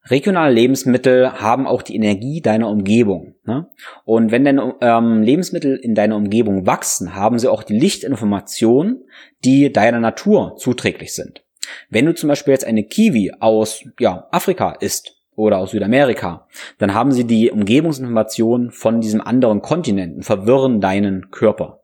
Regionale 0.08 0.54
Lebensmittel 0.54 1.40
haben 1.40 1.66
auch 1.66 1.82
die 1.82 1.96
Energie 1.96 2.40
deiner 2.40 2.68
Umgebung. 2.68 3.34
Ne? 3.44 3.68
Und 4.04 4.30
wenn 4.30 4.44
deine 4.44 4.76
ähm, 4.80 5.22
Lebensmittel 5.22 5.76
in 5.76 5.96
deiner 5.96 6.14
Umgebung 6.14 6.66
wachsen, 6.66 7.16
haben 7.16 7.38
sie 7.40 7.50
auch 7.50 7.64
die 7.64 7.78
Lichtinformation, 7.78 9.02
die 9.44 9.72
deiner 9.72 9.98
Natur 9.98 10.54
zuträglich 10.56 11.14
sind. 11.14 11.44
Wenn 11.88 12.06
du 12.06 12.14
zum 12.14 12.28
Beispiel 12.28 12.52
jetzt 12.52 12.66
eine 12.66 12.84
Kiwi 12.84 13.32
aus 13.40 13.84
ja, 13.98 14.28
Afrika 14.30 14.72
isst 14.80 15.16
oder 15.34 15.58
aus 15.58 15.72
Südamerika, 15.72 16.48
dann 16.78 16.94
haben 16.94 17.12
sie 17.12 17.24
die 17.24 17.50
Umgebungsinformation 17.50 18.70
von 18.70 19.00
diesem 19.00 19.20
anderen 19.20 19.62
Kontinent 19.62 20.16
und 20.16 20.22
verwirren 20.22 20.80
deinen 20.80 21.30
Körper. 21.30 21.80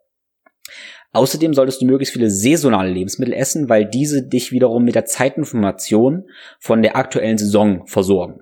Außerdem 1.13 1.55
solltest 1.55 1.81
du 1.81 1.87
möglichst 1.87 2.13
viele 2.13 2.31
saisonale 2.31 2.91
Lebensmittel 2.91 3.33
essen, 3.33 3.71
weil 3.71 3.87
diese 3.87 4.23
dich 4.23 4.53
wiederum 4.53 4.85
mit 4.85 4.95
der 4.95 5.07
Zeitinformation 5.07 6.29
von 6.59 6.83
der 6.83 6.97
aktuellen 6.97 7.39
Saison 7.39 7.87
versorgen. 7.87 8.41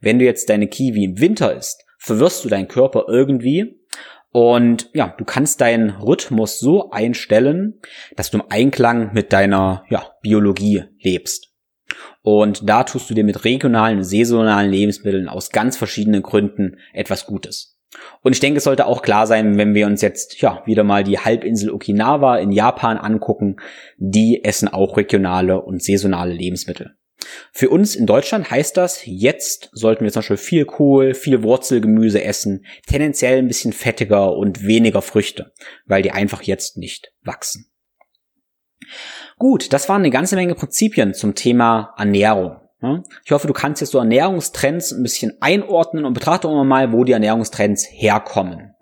Wenn 0.00 0.18
du 0.18 0.26
jetzt 0.26 0.50
deine 0.50 0.68
Kiwi 0.68 1.04
im 1.04 1.20
Winter 1.20 1.54
isst, 1.54 1.86
verwirrst 1.98 2.44
du 2.44 2.50
deinen 2.50 2.68
Körper 2.68 3.06
irgendwie 3.08 3.79
und 4.32 4.90
ja, 4.94 5.14
du 5.18 5.24
kannst 5.24 5.60
deinen 5.60 5.90
Rhythmus 5.90 6.60
so 6.60 6.90
einstellen, 6.90 7.80
dass 8.16 8.30
du 8.30 8.38
im 8.38 8.44
Einklang 8.48 9.12
mit 9.12 9.32
deiner 9.32 9.84
ja, 9.90 10.06
Biologie 10.22 10.84
lebst. 11.00 11.48
Und 12.22 12.68
da 12.68 12.84
tust 12.84 13.10
du 13.10 13.14
dir 13.14 13.24
mit 13.24 13.44
regionalen 13.44 13.98
und 13.98 14.04
saisonalen 14.04 14.70
Lebensmitteln 14.70 15.28
aus 15.28 15.50
ganz 15.50 15.76
verschiedenen 15.76 16.22
Gründen 16.22 16.76
etwas 16.92 17.26
Gutes. 17.26 17.78
Und 18.22 18.32
ich 18.32 18.40
denke, 18.40 18.58
es 18.58 18.64
sollte 18.64 18.86
auch 18.86 19.02
klar 19.02 19.26
sein, 19.26 19.58
wenn 19.58 19.74
wir 19.74 19.86
uns 19.86 20.00
jetzt 20.00 20.40
ja 20.40 20.62
wieder 20.64 20.84
mal 20.84 21.02
die 21.02 21.18
Halbinsel 21.18 21.70
Okinawa 21.70 22.36
in 22.36 22.52
Japan 22.52 22.98
angucken, 22.98 23.56
die 23.96 24.44
essen 24.44 24.68
auch 24.68 24.96
regionale 24.96 25.60
und 25.60 25.82
saisonale 25.82 26.32
Lebensmittel. 26.32 26.94
Für 27.52 27.70
uns 27.70 27.94
in 27.94 28.06
Deutschland 28.06 28.50
heißt 28.50 28.76
das, 28.76 29.02
jetzt 29.04 29.70
sollten 29.72 30.04
wir 30.04 30.12
zum 30.12 30.20
Beispiel 30.20 30.36
viel 30.36 30.64
Kohl, 30.64 31.14
viel 31.14 31.42
Wurzelgemüse 31.42 32.22
essen, 32.22 32.64
tendenziell 32.86 33.38
ein 33.38 33.48
bisschen 33.48 33.72
fettiger 33.72 34.36
und 34.36 34.66
weniger 34.66 35.02
Früchte, 35.02 35.52
weil 35.86 36.02
die 36.02 36.12
einfach 36.12 36.42
jetzt 36.42 36.76
nicht 36.76 37.12
wachsen. 37.22 37.70
Gut, 39.38 39.72
das 39.72 39.88
waren 39.88 40.02
eine 40.02 40.10
ganze 40.10 40.36
Menge 40.36 40.54
Prinzipien 40.54 41.14
zum 41.14 41.34
Thema 41.34 41.94
Ernährung. 41.96 42.56
Ich 43.26 43.32
hoffe, 43.32 43.46
du 43.46 43.52
kannst 43.52 43.82
jetzt 43.82 43.90
so 43.90 43.98
Ernährungstrends 43.98 44.92
ein 44.92 45.02
bisschen 45.02 45.36
einordnen 45.40 46.06
und 46.06 46.14
betrachte 46.14 46.48
auch 46.48 46.64
mal, 46.64 46.92
wo 46.92 47.04
die 47.04 47.12
Ernährungstrends 47.12 47.86
herkommen. 47.90 48.74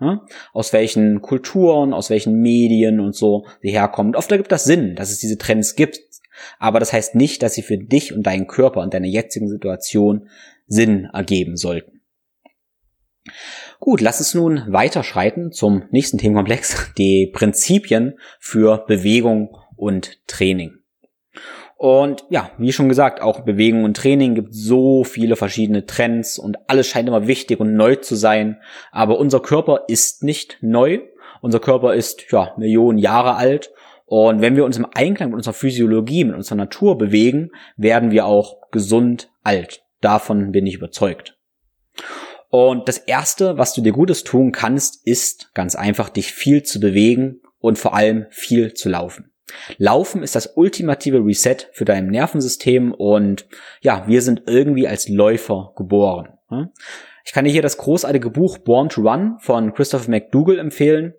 Aus 0.53 0.73
welchen 0.73 1.21
Kulturen, 1.21 1.93
aus 1.93 2.09
welchen 2.09 2.41
Medien 2.41 3.01
und 3.01 3.17
so 3.17 3.45
sie 3.61 3.71
herkommen. 3.71 4.11
Und 4.11 4.17
oft 4.17 4.31
ergibt 4.31 4.53
das 4.53 4.63
Sinn, 4.65 4.95
dass 4.95 5.11
es 5.11 5.19
diese 5.19 5.37
Trends 5.37 5.75
gibt. 5.75 5.99
Aber 6.59 6.81
das 6.81 6.93
heißt 6.93 7.15
nicht, 7.15 7.43
dass 7.43 7.55
sie 7.55 7.63
für 7.63 7.79
dich 7.79 8.13
und 8.13 8.25
deinen 8.25 8.47
Körper 8.47 8.81
und 8.81 8.95
deine 8.95 9.09
jetzigen 9.09 9.49
Situation 9.49 10.29
Sinn 10.67 11.09
ergeben 11.13 11.57
sollten. 11.57 12.01
Gut, 13.81 14.01
lass 14.01 14.19
uns 14.19 14.35
nun 14.35 14.65
weiterschreiten 14.69 15.53
zum 15.53 15.85
nächsten 15.91 16.19
Themenkomplex, 16.19 16.93
die 16.99 17.31
Prinzipien 17.33 18.19
für 18.41 18.85
Bewegung 18.87 19.57
und 19.77 20.27
Training. 20.27 20.79
Und 21.77 22.25
ja, 22.29 22.51
wie 22.59 22.73
schon 22.73 22.89
gesagt, 22.89 23.23
auch 23.23 23.41
Bewegung 23.41 23.85
und 23.85 23.97
Training 23.97 24.35
gibt 24.35 24.53
so 24.53 25.05
viele 25.05 25.37
verschiedene 25.37 25.87
Trends 25.87 26.37
und 26.37 26.59
alles 26.69 26.89
scheint 26.89 27.09
immer 27.09 27.29
wichtig 27.29 27.61
und 27.61 27.75
neu 27.75 27.95
zu 27.95 28.17
sein. 28.17 28.61
Aber 28.91 29.19
unser 29.21 29.39
Körper 29.39 29.85
ist 29.87 30.25
nicht 30.25 30.59
neu. 30.61 30.99
Unser 31.41 31.61
Körper 31.61 31.95
ist 31.95 32.33
ja 32.33 32.53
Millionen 32.57 32.99
Jahre 32.99 33.37
alt. 33.37 33.71
Und 34.09 34.41
wenn 34.41 34.57
wir 34.57 34.65
uns 34.65 34.79
im 34.79 34.87
Einklang 34.95 35.31
mit 35.31 35.37
unserer 35.37 35.55
Physiologie, 35.55 36.25
mit 36.25 36.35
unserer 36.35 36.57
Natur 36.57 36.97
bewegen, 36.97 37.51
werden 37.77 38.11
wir 38.11 38.25
auch 38.25 38.71
gesund 38.71 39.31
alt. 39.45 39.83
Davon 40.01 40.51
bin 40.51 40.67
ich 40.67 40.75
überzeugt. 40.75 41.37
Und 42.49 42.89
das 42.89 42.97
erste, 42.97 43.59
was 43.59 43.75
du 43.75 43.83
dir 43.83 43.93
Gutes 43.93 44.25
tun 44.25 44.53
kannst, 44.53 45.07
ist 45.07 45.53
ganz 45.53 45.77
einfach, 45.77 46.09
dich 46.09 46.33
viel 46.33 46.63
zu 46.63 46.81
bewegen 46.81 47.43
und 47.59 47.79
vor 47.79 47.95
allem 47.95 48.27
viel 48.31 48.73
zu 48.73 48.89
laufen. 48.89 49.31
Laufen 49.77 50.23
ist 50.23 50.35
das 50.35 50.57
ultimative 50.57 51.19
Reset 51.19 51.69
für 51.73 51.85
dein 51.85 52.07
Nervensystem 52.07 52.93
und 52.93 53.47
ja, 53.83 54.05
wir 54.07 54.23
sind 54.23 54.45
irgendwie 54.47 54.89
als 54.89 55.09
Läufer 55.09 55.73
geboren. 55.77 56.29
Ich 57.25 57.33
kann 57.33 57.45
dir 57.45 57.51
hier 57.51 57.63
das 57.63 57.77
großartige 57.77 58.31
Buch 58.31 58.57
Born 58.57 58.89
to 58.89 59.03
Run 59.03 59.37
von 59.41 59.75
Christopher 59.75 60.11
McDougall 60.11 60.59
empfehlen, 60.59 61.13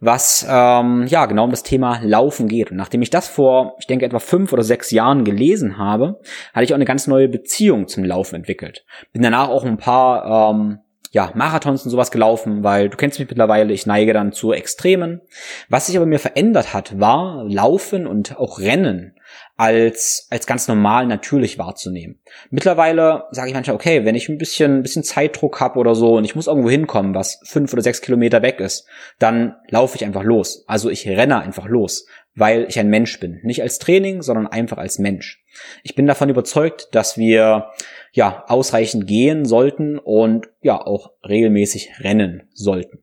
was 0.00 0.46
ähm, 0.48 1.06
ja 1.06 1.26
genau 1.26 1.44
um 1.44 1.50
das 1.50 1.62
Thema 1.62 2.00
Laufen 2.02 2.48
geht. 2.48 2.70
Und 2.70 2.76
nachdem 2.76 3.02
ich 3.02 3.10
das 3.10 3.28
vor, 3.28 3.76
ich 3.78 3.86
denke, 3.86 4.04
etwa 4.04 4.18
fünf 4.18 4.52
oder 4.52 4.62
sechs 4.62 4.90
Jahren 4.90 5.24
gelesen 5.24 5.78
habe, 5.78 6.20
hatte 6.52 6.64
ich 6.64 6.72
auch 6.72 6.76
eine 6.76 6.84
ganz 6.84 7.06
neue 7.06 7.28
Beziehung 7.28 7.88
zum 7.88 8.04
Laufen 8.04 8.36
entwickelt. 8.36 8.84
Bin 9.12 9.22
danach 9.22 9.48
auch 9.48 9.64
ein 9.64 9.78
paar 9.78 10.50
ähm, 10.50 10.78
ja, 11.12 11.30
Marathons 11.34 11.84
und 11.84 11.90
sowas 11.90 12.10
gelaufen, 12.10 12.62
weil 12.62 12.88
du 12.90 12.96
kennst 12.96 13.18
mich 13.18 13.28
mittlerweile, 13.28 13.72
ich 13.72 13.86
neige 13.86 14.12
dann 14.12 14.32
zu 14.32 14.52
Extremen. 14.52 15.22
Was 15.68 15.86
sich 15.86 15.96
aber 15.96 16.06
mir 16.06 16.18
verändert 16.18 16.74
hat, 16.74 17.00
war 17.00 17.44
Laufen 17.44 18.06
und 18.06 18.36
auch 18.38 18.58
Rennen 18.58 19.15
als, 19.56 20.26
als 20.30 20.46
ganz 20.46 20.68
normal 20.68 21.06
natürlich 21.06 21.58
wahrzunehmen. 21.58 22.20
Mittlerweile 22.50 23.24
sage 23.30 23.48
ich 23.48 23.54
manchmal, 23.54 23.76
okay, 23.76 24.04
wenn 24.04 24.14
ich 24.14 24.28
ein 24.28 24.38
bisschen, 24.38 24.78
ein 24.78 24.82
bisschen 24.82 25.02
Zeitdruck 25.02 25.60
habe 25.60 25.78
oder 25.78 25.94
so 25.94 26.16
und 26.16 26.24
ich 26.24 26.34
muss 26.34 26.46
irgendwo 26.46 26.70
hinkommen, 26.70 27.14
was 27.14 27.40
fünf 27.44 27.72
oder 27.72 27.82
sechs 27.82 28.02
Kilometer 28.02 28.42
weg 28.42 28.60
ist, 28.60 28.86
dann 29.18 29.56
laufe 29.68 29.96
ich 29.96 30.04
einfach 30.04 30.22
los. 30.22 30.64
Also 30.66 30.90
ich 30.90 31.08
renne 31.08 31.40
einfach 31.40 31.66
los, 31.66 32.06
weil 32.34 32.66
ich 32.68 32.78
ein 32.78 32.90
Mensch 32.90 33.18
bin. 33.18 33.40
Nicht 33.42 33.62
als 33.62 33.78
Training, 33.78 34.22
sondern 34.22 34.46
einfach 34.46 34.78
als 34.78 34.98
Mensch. 34.98 35.42
Ich 35.82 35.94
bin 35.94 36.06
davon 36.06 36.28
überzeugt, 36.28 36.88
dass 36.92 37.16
wir 37.16 37.70
ja 38.12 38.44
ausreichend 38.48 39.06
gehen 39.06 39.46
sollten 39.46 39.98
und 39.98 40.48
ja 40.60 40.78
auch 40.80 41.12
regelmäßig 41.26 42.00
rennen 42.00 42.48
sollten. 42.52 42.98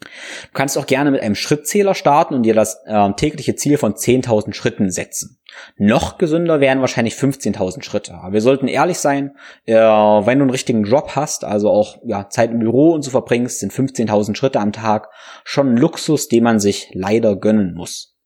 Du 0.00 0.52
kannst 0.54 0.78
auch 0.78 0.86
gerne 0.86 1.10
mit 1.10 1.20
einem 1.20 1.34
Schrittzähler 1.34 1.94
starten 1.94 2.34
und 2.34 2.42
dir 2.42 2.54
das 2.54 2.80
äh, 2.86 3.12
tägliche 3.12 3.54
Ziel 3.54 3.76
von 3.76 3.94
10.000 3.94 4.54
Schritten 4.54 4.90
setzen. 4.90 5.38
Noch 5.76 6.16
gesünder 6.16 6.60
wären 6.60 6.80
wahrscheinlich 6.80 7.14
15.000 7.14 7.82
Schritte. 7.82 8.14
Aber 8.14 8.32
wir 8.32 8.40
sollten 8.40 8.66
ehrlich 8.66 8.98
sein, 8.98 9.36
äh, 9.66 9.74
wenn 9.74 10.38
du 10.38 10.44
einen 10.44 10.50
richtigen 10.50 10.84
Job 10.84 11.12
hast, 11.16 11.44
also 11.44 11.70
auch 11.70 11.98
ja, 12.04 12.28
Zeit 12.30 12.50
im 12.50 12.60
Büro 12.60 12.92
und 12.92 13.02
so 13.02 13.10
verbringst, 13.10 13.60
sind 13.60 13.72
15.000 13.72 14.36
Schritte 14.36 14.60
am 14.60 14.72
Tag 14.72 15.08
schon 15.44 15.74
ein 15.74 15.76
Luxus, 15.76 16.28
den 16.28 16.44
man 16.44 16.60
sich 16.60 16.90
leider 16.94 17.36
gönnen 17.36 17.74
muss. 17.74 18.16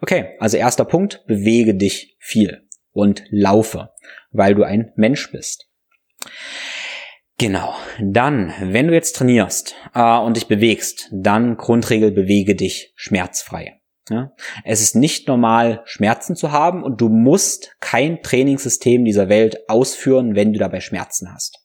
Okay, 0.00 0.36
also 0.38 0.56
erster 0.56 0.84
Punkt, 0.84 1.24
bewege 1.26 1.74
dich 1.74 2.16
viel 2.18 2.66
und 2.92 3.24
laufe, 3.30 3.90
weil 4.30 4.54
du 4.54 4.62
ein 4.62 4.92
Mensch 4.96 5.30
bist. 5.32 5.68
Genau. 7.38 7.74
Dann, 8.00 8.52
wenn 8.60 8.86
du 8.86 8.94
jetzt 8.94 9.16
trainierst 9.16 9.74
äh, 9.94 10.18
und 10.18 10.36
dich 10.36 10.46
bewegst, 10.46 11.08
dann 11.12 11.56
Grundregel 11.56 12.12
bewege 12.12 12.54
dich 12.54 12.92
schmerzfrei. 12.94 13.80
Ja? 14.08 14.32
Es 14.64 14.80
ist 14.80 14.94
nicht 14.94 15.26
normal, 15.26 15.82
Schmerzen 15.84 16.36
zu 16.36 16.52
haben 16.52 16.82
und 16.82 17.00
du 17.00 17.08
musst 17.08 17.76
kein 17.80 18.22
Trainingssystem 18.22 19.04
dieser 19.04 19.28
Welt 19.28 19.68
ausführen, 19.68 20.36
wenn 20.36 20.52
du 20.52 20.58
dabei 20.58 20.80
Schmerzen 20.80 21.32
hast. 21.32 21.58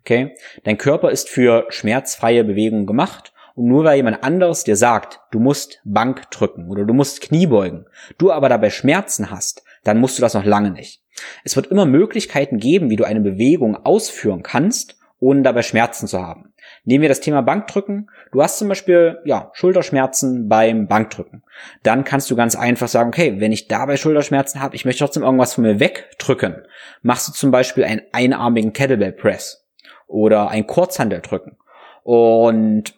Okay? 0.00 0.34
Dein 0.64 0.78
Körper 0.78 1.10
ist 1.10 1.28
für 1.28 1.66
schmerzfreie 1.70 2.44
Bewegungen 2.44 2.86
gemacht 2.86 3.32
und 3.54 3.68
nur 3.68 3.84
weil 3.84 3.96
jemand 3.96 4.22
anderes 4.22 4.64
dir 4.64 4.76
sagt, 4.76 5.20
du 5.30 5.40
musst 5.40 5.80
Bank 5.84 6.30
drücken 6.30 6.68
oder 6.68 6.84
du 6.84 6.92
musst 6.92 7.22
Knie 7.22 7.46
beugen, 7.46 7.86
du 8.18 8.32
aber 8.32 8.50
dabei 8.50 8.68
Schmerzen 8.68 9.30
hast, 9.30 9.64
dann 9.82 9.98
musst 9.98 10.18
du 10.18 10.20
das 10.20 10.34
noch 10.34 10.44
lange 10.44 10.70
nicht. 10.70 11.02
Es 11.42 11.56
wird 11.56 11.68
immer 11.68 11.86
Möglichkeiten 11.86 12.58
geben, 12.58 12.90
wie 12.90 12.96
du 12.96 13.04
eine 13.04 13.20
Bewegung 13.20 13.76
ausführen 13.76 14.42
kannst 14.42 14.95
ohne 15.18 15.42
dabei 15.42 15.62
Schmerzen 15.62 16.06
zu 16.06 16.20
haben. 16.20 16.52
Nehmen 16.84 17.02
wir 17.02 17.08
das 17.08 17.20
Thema 17.20 17.42
Bankdrücken. 17.42 18.10
Du 18.32 18.42
hast 18.42 18.58
zum 18.58 18.68
Beispiel 18.68 19.18
ja, 19.24 19.50
Schulterschmerzen 19.54 20.48
beim 20.48 20.88
Bankdrücken. 20.88 21.42
Dann 21.82 22.04
kannst 22.04 22.30
du 22.30 22.36
ganz 22.36 22.56
einfach 22.56 22.88
sagen, 22.88 23.08
okay, 23.08 23.36
wenn 23.38 23.52
ich 23.52 23.68
dabei 23.68 23.96
Schulterschmerzen 23.96 24.60
habe, 24.60 24.76
ich 24.76 24.84
möchte 24.84 25.04
trotzdem 25.04 25.22
irgendwas 25.22 25.54
von 25.54 25.64
mir 25.64 25.80
wegdrücken. 25.80 26.62
Machst 27.02 27.28
du 27.28 27.32
zum 27.32 27.50
Beispiel 27.50 27.84
einen 27.84 28.02
einarmigen 28.12 28.72
Kettlebell 28.72 29.12
Press 29.12 29.66
oder 30.06 30.48
ein 30.48 30.66
Kurzhandeldrücken. 30.66 31.56
Und 32.02 32.94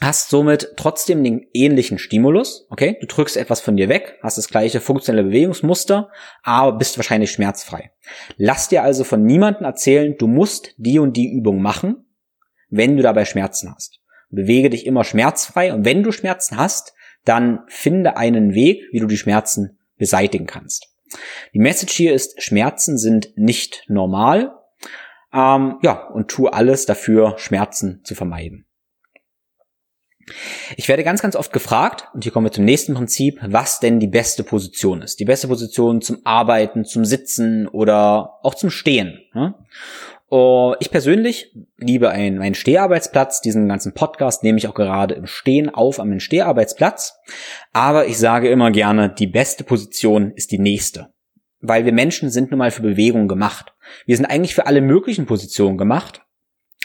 hast 0.00 0.30
somit 0.30 0.74
trotzdem 0.76 1.24
den 1.24 1.46
ähnlichen 1.52 1.98
Stimulus, 1.98 2.66
okay? 2.70 2.96
Du 3.00 3.06
drückst 3.06 3.36
etwas 3.36 3.60
von 3.60 3.76
dir 3.76 3.88
weg, 3.88 4.18
hast 4.22 4.38
das 4.38 4.48
gleiche 4.48 4.80
funktionelle 4.80 5.28
Bewegungsmuster, 5.28 6.10
aber 6.42 6.78
bist 6.78 6.98
wahrscheinlich 6.98 7.30
schmerzfrei. 7.30 7.90
Lass 8.36 8.68
dir 8.68 8.82
also 8.82 9.04
von 9.04 9.24
niemandem 9.24 9.64
erzählen, 9.64 10.16
du 10.16 10.26
musst 10.26 10.74
die 10.76 10.98
und 10.98 11.16
die 11.16 11.30
Übung 11.30 11.60
machen, 11.60 12.06
wenn 12.70 12.96
du 12.96 13.02
dabei 13.02 13.24
Schmerzen 13.24 13.74
hast. 13.74 14.00
Bewege 14.30 14.70
dich 14.70 14.86
immer 14.86 15.04
schmerzfrei 15.04 15.72
und 15.72 15.84
wenn 15.84 16.02
du 16.02 16.12
Schmerzen 16.12 16.56
hast, 16.56 16.94
dann 17.24 17.60
finde 17.68 18.16
einen 18.16 18.54
Weg, 18.54 18.84
wie 18.92 19.00
du 19.00 19.06
die 19.06 19.16
Schmerzen 19.16 19.78
beseitigen 19.96 20.46
kannst. 20.46 20.86
Die 21.54 21.58
Message 21.58 21.94
hier 21.94 22.12
ist, 22.12 22.42
Schmerzen 22.42 22.98
sind 22.98 23.32
nicht 23.36 23.84
normal. 23.88 24.52
Ähm, 25.32 25.78
ja, 25.82 26.08
und 26.08 26.28
tu 26.28 26.46
alles 26.46 26.86
dafür, 26.86 27.38
Schmerzen 27.38 28.02
zu 28.04 28.14
vermeiden. 28.14 28.67
Ich 30.76 30.88
werde 30.88 31.04
ganz, 31.04 31.22
ganz 31.22 31.36
oft 31.36 31.52
gefragt, 31.52 32.08
und 32.14 32.24
hier 32.24 32.32
kommen 32.32 32.46
wir 32.46 32.52
zum 32.52 32.64
nächsten 32.64 32.94
Prinzip, 32.94 33.40
was 33.46 33.80
denn 33.80 34.00
die 34.00 34.08
beste 34.08 34.44
Position 34.44 35.02
ist. 35.02 35.20
Die 35.20 35.24
beste 35.24 35.48
Position 35.48 36.00
zum 36.00 36.18
Arbeiten, 36.24 36.84
zum 36.84 37.04
Sitzen 37.04 37.66
oder 37.68 38.38
auch 38.42 38.54
zum 38.54 38.70
Stehen. 38.70 39.20
Ich 40.80 40.90
persönlich 40.90 41.56
liebe 41.78 42.10
einen, 42.10 42.42
einen 42.42 42.54
Steharbeitsplatz. 42.54 43.40
Diesen 43.40 43.66
ganzen 43.66 43.94
Podcast 43.94 44.42
nehme 44.42 44.58
ich 44.58 44.68
auch 44.68 44.74
gerade 44.74 45.14
im 45.14 45.26
Stehen 45.26 45.72
auf 45.72 45.98
am 45.98 46.20
Steharbeitsplatz. 46.20 47.18
Aber 47.72 48.06
ich 48.08 48.18
sage 48.18 48.50
immer 48.50 48.70
gerne, 48.70 49.08
die 49.08 49.26
beste 49.26 49.64
Position 49.64 50.32
ist 50.32 50.52
die 50.52 50.58
nächste. 50.58 51.08
Weil 51.60 51.86
wir 51.86 51.92
Menschen 51.92 52.28
sind 52.30 52.50
nun 52.50 52.58
mal 52.58 52.70
für 52.70 52.82
Bewegung 52.82 53.26
gemacht. 53.26 53.72
Wir 54.04 54.16
sind 54.16 54.26
eigentlich 54.26 54.54
für 54.54 54.66
alle 54.66 54.82
möglichen 54.82 55.24
Positionen 55.24 55.78
gemacht. 55.78 56.20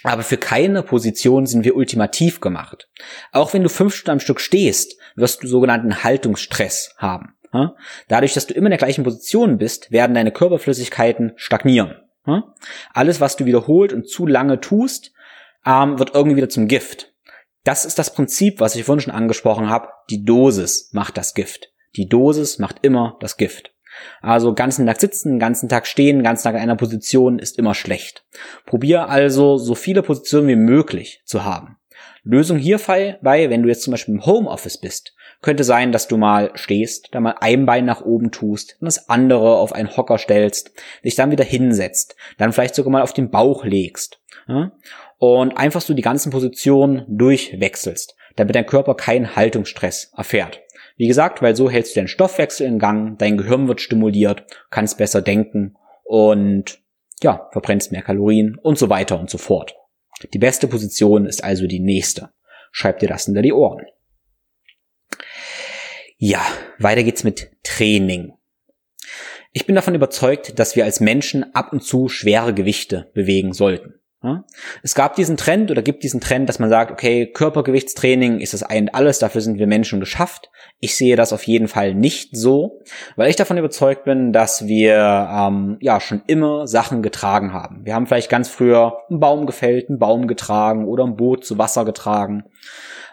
Aber 0.04 0.24
für 0.24 0.38
keine 0.38 0.84
Position 0.84 1.46
sind 1.46 1.64
wir 1.64 1.76
ultimativ 1.76 2.42
gemacht. 2.42 2.90
Auch 3.32 3.54
wenn 3.54 3.64
du 3.64 3.70
fünf 3.70 3.96
Stunden 3.96 4.12
am 4.12 4.20
Stück 4.20 4.42
stehst, 4.42 4.98
wirst 5.16 5.44
du 5.44 5.48
sogenannten 5.48 6.04
Haltungsstress 6.04 6.94
haben. 6.98 7.36
Dadurch, 8.08 8.34
dass 8.34 8.48
du 8.48 8.54
immer 8.54 8.68
in 8.68 8.72
der 8.72 8.80
gleichen 8.80 9.04
Position 9.04 9.58
bist, 9.58 9.92
werden 9.92 10.14
deine 10.14 10.32
Körperflüssigkeiten 10.32 11.34
stagnieren. 11.36 11.96
Alles, 12.94 13.22
was 13.22 13.36
du 13.36 13.46
wiederholt 13.46 13.94
und 13.94 14.10
zu 14.10 14.26
lange 14.26 14.60
tust, 14.60 15.12
ähm, 15.66 16.00
wird 16.00 16.16
irgendwie 16.16 16.38
wieder 16.38 16.50
zum 16.50 16.68
Gift. 16.68 17.14
Das 17.64 17.86
ist 17.86 18.00
das 18.00 18.14
Prinzip, 18.14 18.60
was 18.60 18.76
ich 18.76 18.84
vorhin 18.84 19.02
schon 19.02 19.14
angesprochen 19.14 19.70
habe. 19.70 19.90
Die 20.10 20.26
Dosis 20.26 20.90
macht 20.94 21.18
das 21.18 21.34
Gift. 21.34 21.72
Die 21.96 22.10
Dosis 22.10 22.60
macht 22.60 22.78
immer 22.82 23.18
das 23.22 23.38
Gift. 23.38 23.73
Also 24.22 24.54
ganzen 24.54 24.86
Tag 24.86 25.00
sitzen, 25.00 25.40
ganzen 25.40 25.70
Tag 25.70 25.88
stehen, 25.88 26.24
ganzen 26.24 26.44
Tag 26.44 26.56
in 26.56 26.62
einer 26.62 26.76
Position 26.76 27.40
ist 27.40 27.58
immer 27.58 27.76
schlecht. 27.76 28.26
Probier 28.66 29.10
also 29.10 29.58
so 29.58 29.76
viele 29.76 30.04
Positionen 30.04 30.48
wie 30.48 30.56
möglich 30.56 31.22
zu 31.26 31.44
haben. 31.44 31.78
Lösung 32.24 32.58
hierbei, 32.58 33.18
wenn 33.22 33.64
du 33.64 33.70
jetzt 33.70 33.84
zum 33.84 33.92
Beispiel 33.92 34.16
im 34.16 34.26
Homeoffice 34.26 34.80
bist, 34.80 35.14
könnte 35.42 35.66
sein, 35.66 35.92
dass 35.92 36.08
du 36.08 36.18
mal 36.18 36.52
stehst, 36.56 37.10
dann 37.12 37.24
mal 37.24 37.36
ein 37.42 37.66
Bein 37.66 37.84
nach 37.84 38.02
oben 38.02 38.32
tust 38.32 38.78
und 38.80 38.86
das 38.86 39.10
andere 39.10 39.58
auf 39.58 39.74
einen 39.74 39.96
Hocker 39.96 40.18
stellst, 40.18 40.72
dich 41.04 41.16
dann 41.16 41.32
wieder 41.32 41.44
hinsetzt, 41.44 42.16
dann 42.38 42.54
vielleicht 42.54 42.76
sogar 42.76 42.92
mal 42.92 43.02
auf 43.02 43.14
den 43.14 43.30
Bauch 43.30 43.66
legst 43.66 44.22
ja? 44.48 44.72
und 45.18 45.58
einfach 45.58 45.82
so 45.82 45.94
die 45.94 46.02
ganzen 46.02 46.32
Positionen 46.32 47.04
durchwechselst, 47.10 48.16
damit 48.38 48.56
dein 48.56 48.66
Körper 48.66 48.96
keinen 48.96 49.36
Haltungsstress 49.36 50.14
erfährt. 50.16 50.62
Wie 50.96 51.08
gesagt, 51.08 51.42
weil 51.42 51.56
so 51.56 51.70
hältst 51.70 51.96
du 51.96 52.02
den 52.02 52.08
Stoffwechsel 52.08 52.68
in 52.68 52.80
Gang, 52.80 53.18
dein 53.18 53.38
Gehirn 53.38 53.68
wird 53.68 53.82
stimuliert, 53.82 54.46
kannst 54.70 54.98
besser 54.98 55.22
denken 55.22 55.76
und 56.04 56.80
ja, 57.22 57.50
verbrennst 57.52 57.92
mehr 57.92 58.02
Kalorien 58.02 58.58
und 58.62 58.78
so 58.78 58.90
weiter 58.90 59.20
und 59.20 59.30
so 59.30 59.38
fort. 59.38 59.76
Die 60.34 60.40
beste 60.40 60.68
Position 60.68 61.26
ist 61.26 61.44
also 61.44 61.68
die 61.68 61.80
nächste. 61.80 62.32
Schreib 62.72 63.00
dir 63.00 63.10
das 63.10 63.26
hinter 63.26 63.42
die 63.42 63.54
Ohren. 63.54 63.86
Ja, 66.18 66.46
weiter 66.80 67.04
geht's 67.04 67.24
mit 67.24 67.52
Training. 67.64 68.34
Ich 69.52 69.66
bin 69.66 69.76
davon 69.76 69.94
überzeugt, 69.94 70.58
dass 70.58 70.76
wir 70.76 70.86
als 70.86 71.00
Menschen 71.00 71.54
ab 71.54 71.74
und 71.74 71.84
zu 71.84 72.08
schwere 72.08 72.54
Gewichte 72.54 73.12
bewegen 73.14 73.54
sollten. 73.54 73.96
Es 74.82 74.96
gab 74.96 75.16
diesen 75.16 75.36
Trend 75.36 75.70
oder 75.70 75.82
gibt 75.82 76.04
diesen 76.04 76.22
Trend, 76.22 76.48
dass 76.48 76.58
man 76.58 76.70
sagt, 76.70 76.92
okay, 76.92 77.28
Körpergewichtstraining 77.28 78.40
ist 78.40 78.54
das 78.54 78.64
ein 78.64 78.84
und 78.84 78.96
alles, 78.96 79.20
dafür 79.20 79.42
sind 79.42 79.60
wir 79.60 79.68
Menschen 79.68 80.00
geschafft. 80.00 80.50
Ich 80.80 80.96
sehe 80.96 81.16
das 81.16 81.34
auf 81.34 81.44
jeden 81.44 81.68
Fall 81.68 81.94
nicht 81.94 82.36
so, 82.36 82.80
weil 83.18 83.30
ich 83.30 83.36
davon 83.36 83.58
überzeugt 83.58 84.06
bin, 84.06 84.32
dass 84.32 84.66
wir 84.66 85.30
ähm, 85.30 85.78
ja 85.82 86.00
schon 86.00 86.22
immer 86.28 86.68
Sachen 86.68 87.02
getragen 87.02 87.54
haben. 87.54 87.86
Wir 87.86 87.96
haben 87.96 88.08
vielleicht 88.08 88.30
ganz 88.30 88.48
früher 88.48 88.98
einen 89.10 89.20
Baum 89.20 89.46
gefällt, 89.46 89.90
einen 89.90 90.00
Baum 90.00 90.28
getragen 90.28 90.88
oder 90.88 91.04
ein 91.04 91.18
Boot 91.18 91.44
zu 91.44 91.58
Wasser 91.58 91.84
getragen 91.84 92.46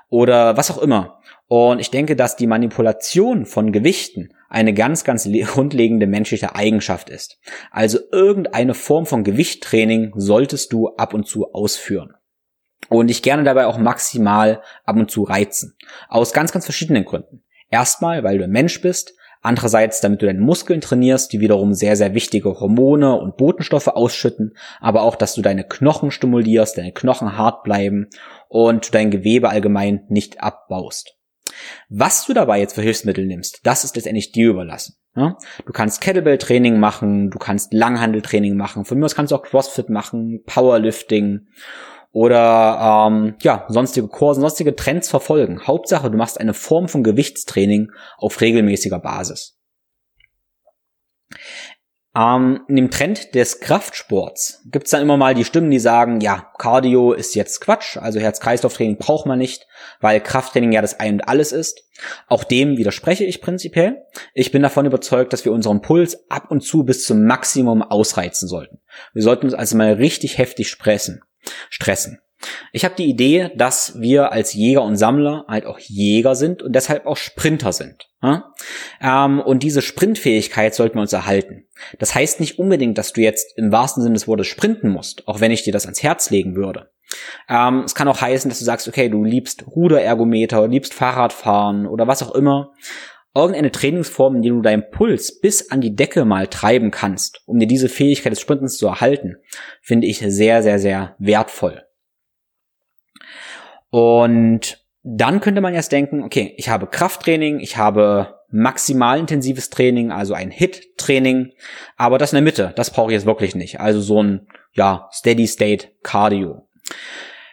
oder 0.09 0.57
was 0.57 0.71
auch 0.71 0.79
immer. 0.79 1.21
Und 1.49 1.81
ich 1.81 1.91
denke, 1.91 2.15
dass 2.15 2.37
die 2.37 2.47
Manipulation 2.47 3.47
von 3.47 3.73
Gewichten 3.73 4.31
eine 4.51 4.75
ganz, 4.75 5.05
ganz 5.05 5.27
grundlegende 5.47 6.07
menschliche 6.07 6.55
Eigenschaft 6.55 7.09
ist. 7.09 7.39
Also 7.71 7.99
irgendeine 8.13 8.75
Form 8.75 9.07
von 9.07 9.25
Gewichttraining 9.25 10.13
solltest 10.17 10.73
du 10.73 10.89
ab 10.97 11.15
und 11.15 11.27
zu 11.27 11.55
ausführen. 11.55 12.15
Und 12.89 13.07
dich 13.07 13.23
gerne 13.23 13.45
dabei 13.45 13.67
auch 13.67 13.79
maximal 13.79 14.63
ab 14.85 14.97
und 14.97 15.11
zu 15.11 15.23
reizen. 15.23 15.77
Aus 16.09 16.33
ganz, 16.33 16.51
ganz 16.51 16.65
verschiedenen 16.65 17.05
Gründen. 17.05 17.45
Erstmal, 17.71 18.25
weil 18.25 18.39
du 18.39 18.45
ein 18.45 18.51
Mensch 18.51 18.81
bist. 18.81 19.15
Andererseits, 19.43 20.01
damit 20.01 20.21
du 20.21 20.27
deine 20.27 20.41
Muskeln 20.41 20.81
trainierst, 20.81 21.33
die 21.33 21.41
wiederum 21.41 21.73
sehr, 21.73 21.97
sehr 21.97 22.15
wichtige 22.15 22.59
Hormone 22.59 23.19
und 23.19 23.37
Botenstoffe 23.37 23.87
ausschütten. 23.87 24.57
Aber 24.81 25.03
auch, 25.03 25.15
dass 25.15 25.35
du 25.35 25.43
deine 25.43 25.65
Knochen 25.65 26.11
stimulierst, 26.11 26.77
deine 26.77 26.93
Knochen 26.93 27.39
hart 27.39 27.63
bleiben 27.63 28.09
und 28.49 28.95
dein 28.95 29.11
Gewebe 29.11 29.49
allgemein 29.49 30.05
nicht 30.09 30.43
abbaust. 30.43 31.20
Was 31.89 32.27
du 32.27 32.33
dabei 32.33 32.61
jetzt 32.61 32.75
für 32.75 32.83
Hilfsmittel 32.83 33.27
nimmst, 33.27 33.61
das 33.65 33.85
ist 33.85 33.97
letztendlich 33.97 34.33
dir 34.33 34.51
überlassen. 34.51 34.97
Ja? 35.17 35.37
Du 35.67 35.73
kannst 35.73 36.01
Kettlebell-Training 36.01 36.79
machen, 36.79 37.31
du 37.31 37.39
kannst 37.39 37.73
Langhandeltraining 37.73 38.57
machen, 38.57 38.85
von 38.85 38.99
mir 38.99 39.07
aus 39.07 39.15
kannst 39.15 39.33
du 39.33 39.37
auch 39.37 39.43
CrossFit 39.43 39.89
machen, 39.91 40.43
Powerlifting 40.47 41.49
oder 42.13 43.09
ähm, 43.09 43.37
ja 43.43 43.67
sonstige 43.69 44.09
Kurse, 44.09 44.41
sonstige 44.41 44.75
Trends 44.75 45.09
verfolgen. 45.09 45.67
Hauptsache, 45.67 46.11
du 46.11 46.17
machst 46.17 46.41
eine 46.41 46.55
Form 46.55 46.89
von 46.89 47.03
Gewichtstraining 47.03 47.93
auf 48.19 48.41
regelmäßiger 48.41 48.99
Basis. 48.99 49.57
Ähm, 52.17 52.63
in 52.69 52.77
dem 52.77 52.91
Trend 52.91 53.35
des 53.35 53.61
Kraftsports 53.61 54.63
gibt's 54.71 54.91
dann 54.91 55.03
immer 55.03 55.17
mal 55.17 55.35
die 55.35 55.45
Stimmen, 55.45 55.71
die 55.71 55.79
sagen, 55.79 56.21
ja, 56.21 56.51
Cardio 56.59 57.13
ist 57.13 57.37
jetzt 57.37 57.61
Quatsch, 57.61 57.97
also 57.97 58.19
Herz-Kreislauf-Training 58.19 58.99
braucht 58.99 59.27
man 59.27 59.39
nicht, 59.39 59.69
weil 60.01 60.21
Krafttraining 60.21 60.73
ja 60.73 60.83
das 60.83 60.99
Ein 60.99 61.15
und 61.15 61.29
Alles 61.29 61.53
ist. 61.53 61.85
Auch 62.27 62.43
dem 62.43 62.79
widerspreche 62.79 63.25
ich 63.25 63.41
prinzipiell. 63.41 64.03
Ich 64.35 64.51
bin 64.51 64.63
davon 64.63 64.87
überzeugt, 64.87 65.33
dass 65.33 65.45
wir 65.45 65.53
unseren 65.53 65.83
Puls 65.83 66.29
ab 66.31 66.51
und 66.51 66.63
zu 66.63 66.85
bis 66.85 67.05
zum 67.05 67.25
Maximum 67.27 67.83
ausreizen 67.83 68.49
sollten. 68.49 68.81
Wir 69.13 69.23
sollten 69.23 69.47
uns 69.47 69.55
also 69.55 69.77
mal 69.77 69.93
richtig 69.93 70.39
heftig 70.39 70.69
stressen. 70.69 71.23
stressen. 71.69 72.21
Ich 72.73 72.85
habe 72.85 72.95
die 72.97 73.07
Idee, 73.07 73.51
dass 73.55 74.01
wir 74.01 74.33
als 74.33 74.55
Jäger 74.55 74.83
und 74.83 74.97
Sammler 74.97 75.45
halt 75.49 75.67
auch 75.67 75.79
Jäger 75.79 76.35
sind 76.35 76.63
und 76.63 76.75
deshalb 76.75 77.07
auch 77.07 77.17
Sprinter 77.17 77.73
sind. 77.73 78.09
Ja? 78.23 78.53
Ähm, 79.01 79.41
und 79.41 79.63
diese 79.63 79.83
Sprintfähigkeit 79.83 80.75
sollten 80.75 80.97
wir 80.97 81.03
uns 81.03 81.13
erhalten. 81.13 81.67
Das 81.99 82.15
heißt 82.15 82.41
nicht 82.41 82.59
unbedingt, 82.59 82.99
dass 82.99 83.13
du 83.13 83.21
jetzt 83.21 83.57
im 83.57 83.73
wahrsten 83.73 84.03
Sinne 84.03 84.15
des 84.15 84.29
Wortes 84.29 84.47
sprinten 84.47 84.89
musst, 84.89 85.29
auch 85.29 85.41
wenn 85.41 85.51
ich 85.51 85.63
dir 85.63 85.73
das 85.73 85.85
ans 85.85 86.03
Herz 86.03 86.31
legen 86.31 86.57
würde. 86.57 86.91
Ähm, 87.49 87.83
es 87.85 87.95
kann 87.95 88.09
auch 88.09 88.21
heißen, 88.21 88.49
dass 88.49 88.61
du 88.61 88.65
sagst, 88.65 88.89
okay, 88.89 89.09
du 89.09 89.25
liebst 89.25 89.67
Ruderergometer, 89.67 90.67
liebst 90.69 90.95
Fahrradfahren 90.95 91.87
oder 91.87 92.07
was 92.07 92.23
auch 92.23 92.35
immer. 92.35 92.73
Irgendeine 93.35 93.71
Trainingsform, 93.71 94.37
in 94.37 94.43
der 94.43 94.53
du 94.53 94.63
deinen 94.63 94.91
Puls 94.91 95.41
bis 95.41 95.71
an 95.71 95.81
die 95.81 95.95
Decke 95.95 96.25
mal 96.25 96.49
treiben 96.49 96.91
kannst, 96.91 97.43
um 97.47 97.59
dir 97.61 97.69
diese 97.69 97.89
Fähigkeit 97.89 98.33
des 98.33 98.41
Sprintens 98.41 98.77
zu 98.77 98.89
erhalten, 98.89 99.37
finde 99.83 100.09
ich 100.09 100.19
sehr, 100.19 100.63
sehr, 100.63 100.81
sehr 100.81 101.15
wertvoll. 101.19 101.85
Und 103.91 104.85
dann 105.03 105.41
könnte 105.41 105.61
man 105.61 105.75
jetzt 105.75 105.93
denken, 105.93 106.23
okay, 106.23 106.55
ich 106.57 106.69
habe 106.69 106.87
Krafttraining, 106.87 107.61
ich 107.61 107.77
habe 107.77 108.41
maximal 108.51 109.19
intensives 109.19 109.71
Training, 109.71 110.11
also 110.11 110.35
ein 110.35 110.51
Hit-Training, 110.51 111.53
aber 111.97 112.19
das 112.19 112.33
in 112.33 112.37
der 112.37 112.43
Mitte, 112.43 112.73
das 112.77 112.91
brauche 112.91 113.11
ich 113.11 113.15
jetzt 113.15 113.27
wirklich 113.27 113.55
nicht. 113.55 113.81
Also 113.81 114.01
so 114.01 114.23
ein, 114.23 114.49
ja, 114.73 115.09
Steady-State 115.13 115.89
Cardio. 116.03 116.69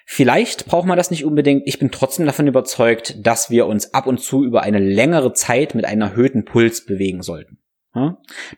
Vielleicht 0.06 0.66
braucht 0.68 0.88
man 0.88 0.98
das 0.98 1.12
nicht 1.12 1.26
unbedingt. 1.26 1.64
Ich 1.66 1.80
bin 1.80 1.92
trotzdem 1.92 2.26
davon 2.26 2.48
überzeugt, 2.48 3.16
dass 3.26 3.50
wir 3.50 3.68
uns 3.68 3.94
ab 3.94 4.08
und 4.08 4.20
zu 4.20 4.44
über 4.44 4.64
eine 4.64 4.80
längere 4.80 5.34
Zeit 5.34 5.76
mit 5.76 5.86
einem 5.86 6.02
erhöhten 6.02 6.46
Puls 6.46 6.86
bewegen 6.86 7.22
sollten. 7.22 7.60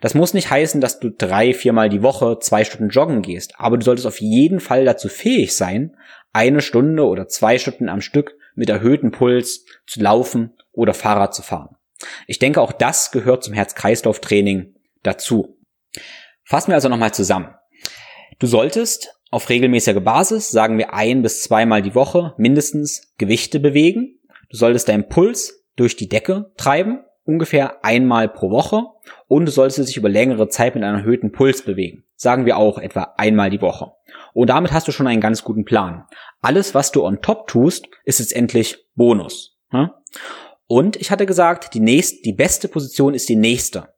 Das 0.02 0.14
muss 0.14 0.34
nicht 0.34 0.52
heißen, 0.52 0.82
dass 0.82 1.00
du 1.00 1.10
drei, 1.10 1.54
viermal 1.54 1.90
die 1.90 2.04
Woche 2.04 2.40
zwei 2.40 2.64
Stunden 2.64 2.90
joggen 2.90 3.22
gehst, 3.22 3.54
aber 3.58 3.78
du 3.78 3.84
solltest 3.84 4.06
auf 4.06 4.20
jeden 4.20 4.60
Fall 4.60 4.86
dazu 4.86 5.08
fähig 5.08 5.56
sein, 5.56 5.96
eine 6.34 6.62
Stunde 6.62 7.06
oder 7.06 7.28
zwei 7.28 7.58
Stunden 7.58 7.90
am 7.90 8.02
Stück 8.02 8.36
mit 8.56 8.70
erhöhtem 8.70 9.12
Puls 9.12 9.66
zu 9.88 10.02
laufen 10.02 10.54
oder 10.72 10.94
Fahrrad 10.94 11.34
zu 11.34 11.42
fahren. 11.42 11.76
Ich 12.28 12.40
denke, 12.40 12.62
auch 12.62 12.72
das 12.72 13.12
gehört 13.12 13.44
zum 13.44 13.54
Herz-Kreislauf-Training 13.54 14.76
dazu. 15.04 15.58
Fassen 16.44 16.70
wir 16.70 16.76
also 16.76 16.90
nochmal 16.90 17.14
zusammen. 17.14 17.54
Du 18.40 18.48
solltest 18.48 19.14
auf 19.32 19.50
regelmäßiger 19.50 20.02
Basis, 20.02 20.50
sagen 20.50 20.78
wir 20.78 20.94
ein 20.94 21.22
bis 21.22 21.44
zweimal 21.44 21.82
die 21.82 21.96
Woche, 21.96 22.34
mindestens 22.38 23.14
Gewichte 23.18 23.60
bewegen. 23.60 24.20
Du 24.50 24.58
solltest 24.58 24.90
deinen 24.90 25.08
Puls 25.08 25.66
durch 25.76 25.96
die 25.96 26.10
Decke 26.10 26.52
treiben, 26.58 27.04
ungefähr 27.24 27.84
einmal 27.86 28.28
pro 28.28 28.50
Woche. 28.50 28.84
Und 29.28 29.46
du 29.46 29.52
solltest 29.52 29.88
dich 29.88 29.98
über 29.98 30.10
längere 30.10 30.50
Zeit 30.50 30.76
mit 30.76 30.84
einem 30.84 31.00
erhöhten 31.00 31.32
Puls 31.32 31.62
bewegen. 31.62 32.04
Sagen 32.22 32.46
wir 32.46 32.58
auch 32.58 32.78
etwa 32.80 33.14
einmal 33.16 33.50
die 33.50 33.62
Woche. 33.62 33.94
Und 34.34 34.50
damit 34.50 34.74
hast 34.74 34.86
du 34.90 34.92
schon 34.92 35.08
einen 35.08 35.22
ganz 35.22 35.42
guten 35.46 35.64
Plan. 35.64 36.04
Alles, 36.42 36.76
was 36.76 36.92
du 36.92 37.06
on 37.06 37.22
top 37.22 37.48
tust, 37.48 37.88
ist 38.04 38.20
letztendlich 38.20 38.78
Bonus. 38.96 39.58
Und 40.68 40.98
ich 40.98 41.12
hatte 41.12 41.26
gesagt, 41.26 41.74
die 41.74 41.80
nächste, 41.80 42.22
die 42.22 42.34
beste 42.34 42.68
Position 42.68 43.14
ist 43.14 43.30
die 43.30 43.38
nächste. 43.38 43.94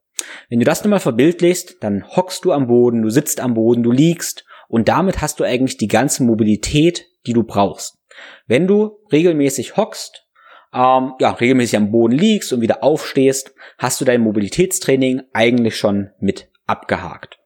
Wenn 0.48 0.60
du 0.60 0.64
das 0.64 0.84
nochmal 0.84 1.00
verbildlichst, 1.00 1.78
dann 1.80 2.04
hockst 2.14 2.44
du 2.44 2.52
am 2.52 2.68
Boden, 2.68 3.02
du 3.02 3.10
sitzt 3.10 3.40
am 3.40 3.54
Boden, 3.54 3.82
du 3.82 3.90
liegst 3.90 4.44
und 4.68 4.88
damit 4.88 5.20
hast 5.20 5.40
du 5.40 5.44
eigentlich 5.44 5.76
die 5.76 5.88
ganze 5.88 6.22
Mobilität, 6.22 7.08
die 7.26 7.32
du 7.32 7.42
brauchst. 7.42 7.98
Wenn 8.46 8.68
du 8.68 9.00
regelmäßig 9.10 9.76
hockst, 9.76 10.28
ähm, 10.72 11.14
ja, 11.18 11.32
regelmäßig 11.32 11.76
am 11.76 11.90
Boden 11.90 12.16
liegst 12.16 12.52
und 12.52 12.60
wieder 12.60 12.84
aufstehst, 12.84 13.52
hast 13.78 14.00
du 14.00 14.04
dein 14.04 14.20
Mobilitätstraining 14.20 15.22
eigentlich 15.32 15.76
schon 15.76 16.10
mit 16.20 16.52
abgehakt. 16.66 17.41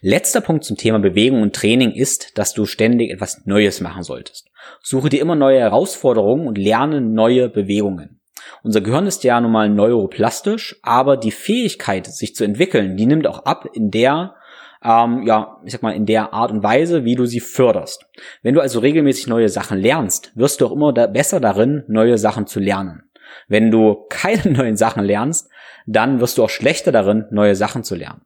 Letzter 0.00 0.40
Punkt 0.40 0.64
zum 0.64 0.76
Thema 0.76 0.98
Bewegung 0.98 1.42
und 1.42 1.54
Training 1.54 1.92
ist, 1.92 2.38
dass 2.38 2.54
du 2.54 2.64
ständig 2.64 3.10
etwas 3.10 3.44
Neues 3.46 3.80
machen 3.80 4.02
solltest. 4.02 4.50
Suche 4.82 5.08
dir 5.08 5.20
immer 5.20 5.34
neue 5.34 5.60
Herausforderungen 5.60 6.46
und 6.46 6.58
lerne 6.58 7.00
neue 7.00 7.48
Bewegungen. 7.48 8.20
Unser 8.62 8.80
Gehirn 8.80 9.06
ist 9.06 9.24
ja 9.24 9.40
nun 9.40 9.52
mal 9.52 9.68
neuroplastisch, 9.68 10.78
aber 10.82 11.16
die 11.16 11.30
Fähigkeit, 11.30 12.06
sich 12.06 12.34
zu 12.34 12.44
entwickeln, 12.44 12.96
die 12.96 13.06
nimmt 13.06 13.26
auch 13.26 13.44
ab 13.44 13.66
in 13.72 13.90
der, 13.90 14.34
ähm, 14.82 15.24
ja, 15.26 15.60
ich 15.64 15.72
sag 15.72 15.82
mal, 15.82 15.94
in 15.94 16.06
der 16.06 16.32
Art 16.32 16.50
und 16.50 16.62
Weise, 16.62 17.04
wie 17.04 17.14
du 17.14 17.26
sie 17.26 17.40
förderst. 17.40 18.06
Wenn 18.42 18.54
du 18.54 18.60
also 18.60 18.78
regelmäßig 18.78 19.26
neue 19.26 19.48
Sachen 19.48 19.78
lernst, 19.78 20.32
wirst 20.34 20.60
du 20.60 20.66
auch 20.66 20.72
immer 20.72 20.92
da 20.92 21.06
besser 21.06 21.40
darin, 21.40 21.84
neue 21.88 22.18
Sachen 22.18 22.46
zu 22.46 22.60
lernen. 22.60 23.10
Wenn 23.48 23.70
du 23.70 24.06
keine 24.08 24.52
neuen 24.56 24.76
Sachen 24.76 25.04
lernst, 25.04 25.50
dann 25.86 26.20
wirst 26.20 26.38
du 26.38 26.44
auch 26.44 26.50
schlechter 26.50 26.92
darin, 26.92 27.26
neue 27.30 27.54
Sachen 27.54 27.82
zu 27.82 27.94
lernen. 27.94 28.22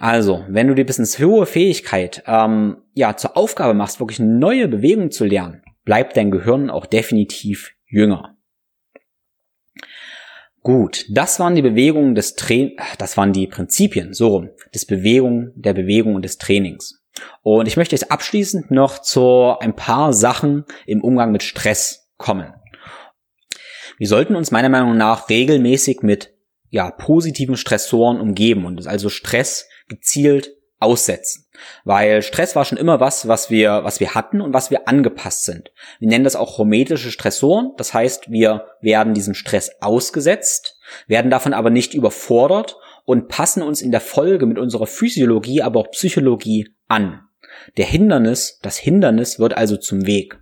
Also, 0.00 0.46
wenn 0.48 0.66
du 0.66 0.74
dir 0.74 0.86
bis 0.86 0.98
ins 0.98 1.18
hohe 1.18 1.44
Fähigkeit 1.44 2.22
ähm, 2.26 2.78
ja 2.94 3.18
zur 3.18 3.36
Aufgabe 3.36 3.74
machst, 3.74 4.00
wirklich 4.00 4.18
neue 4.18 4.66
Bewegungen 4.66 5.10
zu 5.10 5.26
lernen, 5.26 5.62
bleibt 5.84 6.16
dein 6.16 6.30
Gehirn 6.30 6.70
auch 6.70 6.86
definitiv 6.86 7.74
jünger. 7.86 8.34
Gut, 10.62 11.04
das 11.10 11.38
waren 11.38 11.54
die 11.54 11.60
Bewegungen 11.60 12.14
des 12.14 12.34
Train 12.34 12.72
das 12.96 13.18
waren 13.18 13.34
die 13.34 13.46
Prinzipien, 13.46 14.14
so 14.14 14.28
rum, 14.28 14.48
des 14.74 14.86
Bewegung, 14.86 15.52
der 15.54 15.74
Bewegung 15.74 16.14
und 16.14 16.24
des 16.24 16.38
Trainings. 16.38 17.02
Und 17.42 17.68
ich 17.68 17.76
möchte 17.76 17.94
jetzt 17.94 18.10
abschließend 18.10 18.70
noch 18.70 19.02
zu 19.02 19.58
ein 19.60 19.76
paar 19.76 20.14
Sachen 20.14 20.64
im 20.86 21.04
Umgang 21.04 21.30
mit 21.30 21.42
Stress 21.42 22.10
kommen. 22.16 22.54
Wir 23.98 24.08
sollten 24.08 24.34
uns 24.34 24.50
meiner 24.50 24.70
Meinung 24.70 24.96
nach 24.96 25.28
regelmäßig 25.28 26.00
mit 26.00 26.32
ja, 26.70 26.90
positiven 26.90 27.58
Stressoren 27.58 28.18
umgeben 28.18 28.64
und 28.64 28.86
also 28.86 29.10
Stress 29.10 29.66
gezielt 29.90 30.56
aussetzen. 30.78 31.46
Weil 31.84 32.22
Stress 32.22 32.56
war 32.56 32.64
schon 32.64 32.78
immer 32.78 33.00
was, 33.00 33.28
was 33.28 33.50
wir, 33.50 33.84
was 33.84 34.00
wir 34.00 34.14
hatten 34.14 34.40
und 34.40 34.54
was 34.54 34.70
wir 34.70 34.88
angepasst 34.88 35.44
sind. 35.44 35.72
Wir 35.98 36.08
nennen 36.08 36.24
das 36.24 36.36
auch 36.36 36.56
hormetische 36.56 37.10
Stressoren. 37.10 37.72
Das 37.76 37.92
heißt, 37.92 38.30
wir 38.30 38.64
werden 38.80 39.12
diesem 39.12 39.34
Stress 39.34 39.70
ausgesetzt, 39.82 40.78
werden 41.06 41.30
davon 41.30 41.52
aber 41.52 41.68
nicht 41.68 41.92
überfordert 41.92 42.76
und 43.04 43.28
passen 43.28 43.62
uns 43.62 43.82
in 43.82 43.90
der 43.90 44.00
Folge 44.00 44.46
mit 44.46 44.58
unserer 44.58 44.86
Physiologie, 44.86 45.60
aber 45.60 45.80
auch 45.80 45.90
Psychologie 45.90 46.74
an. 46.88 47.20
Der 47.76 47.84
Hindernis, 47.84 48.58
das 48.62 48.78
Hindernis 48.78 49.38
wird 49.38 49.54
also 49.56 49.76
zum 49.76 50.06
Weg. 50.06 50.38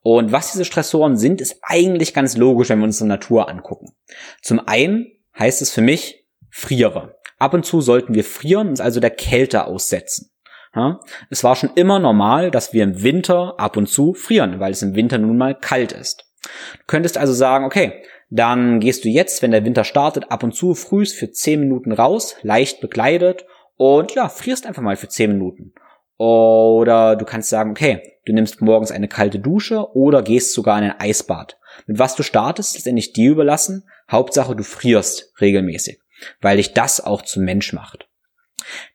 Und 0.00 0.32
was 0.32 0.52
diese 0.52 0.64
Stressoren 0.64 1.18
sind, 1.18 1.40
ist 1.40 1.58
eigentlich 1.62 2.14
ganz 2.14 2.36
logisch, 2.36 2.70
wenn 2.70 2.78
wir 2.78 2.84
uns 2.84 2.98
die 2.98 3.04
Natur 3.04 3.50
angucken. 3.50 3.94
Zum 4.40 4.66
einen 4.66 5.12
heißt 5.38 5.60
es 5.60 5.70
für 5.70 5.82
mich, 5.82 6.24
friere. 6.50 7.17
Ab 7.38 7.54
und 7.54 7.64
zu 7.64 7.80
sollten 7.80 8.14
wir 8.14 8.24
frieren, 8.24 8.68
uns 8.68 8.80
also 8.80 9.00
der 9.00 9.10
Kälte 9.10 9.66
aussetzen. 9.66 10.30
Ja, 10.74 11.00
es 11.30 11.44
war 11.44 11.56
schon 11.56 11.70
immer 11.76 11.98
normal, 11.98 12.50
dass 12.50 12.72
wir 12.72 12.84
im 12.84 13.02
Winter 13.02 13.54
ab 13.58 13.76
und 13.76 13.88
zu 13.88 14.12
frieren, 14.12 14.60
weil 14.60 14.72
es 14.72 14.82
im 14.82 14.94
Winter 14.94 15.18
nun 15.18 15.38
mal 15.38 15.54
kalt 15.54 15.92
ist. 15.92 16.26
Du 16.42 16.84
könntest 16.86 17.16
also 17.16 17.32
sagen, 17.32 17.64
okay, 17.64 18.02
dann 18.30 18.80
gehst 18.80 19.04
du 19.04 19.08
jetzt, 19.08 19.40
wenn 19.40 19.50
der 19.50 19.64
Winter 19.64 19.84
startet, 19.84 20.30
ab 20.30 20.42
und 20.42 20.54
zu 20.54 20.74
frühst 20.74 21.16
für 21.16 21.30
10 21.30 21.60
Minuten 21.60 21.92
raus, 21.92 22.36
leicht 22.42 22.80
bekleidet 22.80 23.46
und 23.76 24.14
ja, 24.14 24.28
frierst 24.28 24.66
einfach 24.66 24.82
mal 24.82 24.96
für 24.96 25.08
10 25.08 25.32
Minuten. 25.32 25.72
Oder 26.18 27.16
du 27.16 27.24
kannst 27.24 27.48
sagen, 27.48 27.70
okay, 27.70 28.02
du 28.26 28.32
nimmst 28.32 28.60
morgens 28.60 28.90
eine 28.90 29.08
kalte 29.08 29.38
Dusche 29.38 29.94
oder 29.94 30.22
gehst 30.22 30.52
sogar 30.52 30.78
in 30.78 30.84
ein 30.84 31.00
Eisbad. 31.00 31.58
Mit 31.86 31.98
was 31.98 32.16
du 32.16 32.22
startest, 32.22 32.76
ist 32.76 32.86
endlich 32.86 33.12
dir 33.12 33.30
überlassen. 33.30 33.88
Hauptsache, 34.10 34.56
du 34.56 34.64
frierst 34.64 35.32
regelmäßig 35.40 36.00
weil 36.40 36.56
dich 36.56 36.74
das 36.74 37.00
auch 37.00 37.22
zum 37.22 37.44
Mensch 37.44 37.72
macht. 37.72 38.08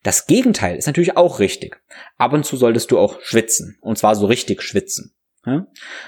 Das 0.03 0.28
Gegenteil 0.28 0.76
ist 0.76 0.88
natürlich 0.88 1.17
auch 1.17 1.39
richtig. 1.39 1.82
Ab 2.17 2.34
und 2.34 2.45
zu 2.45 2.57
solltest 2.57 2.91
du 2.91 2.99
auch 2.99 3.21
schwitzen. 3.21 3.78
Und 3.82 3.97
zwar 3.97 4.15
so 4.15 4.26
richtig 4.26 4.61
schwitzen. 4.61 5.15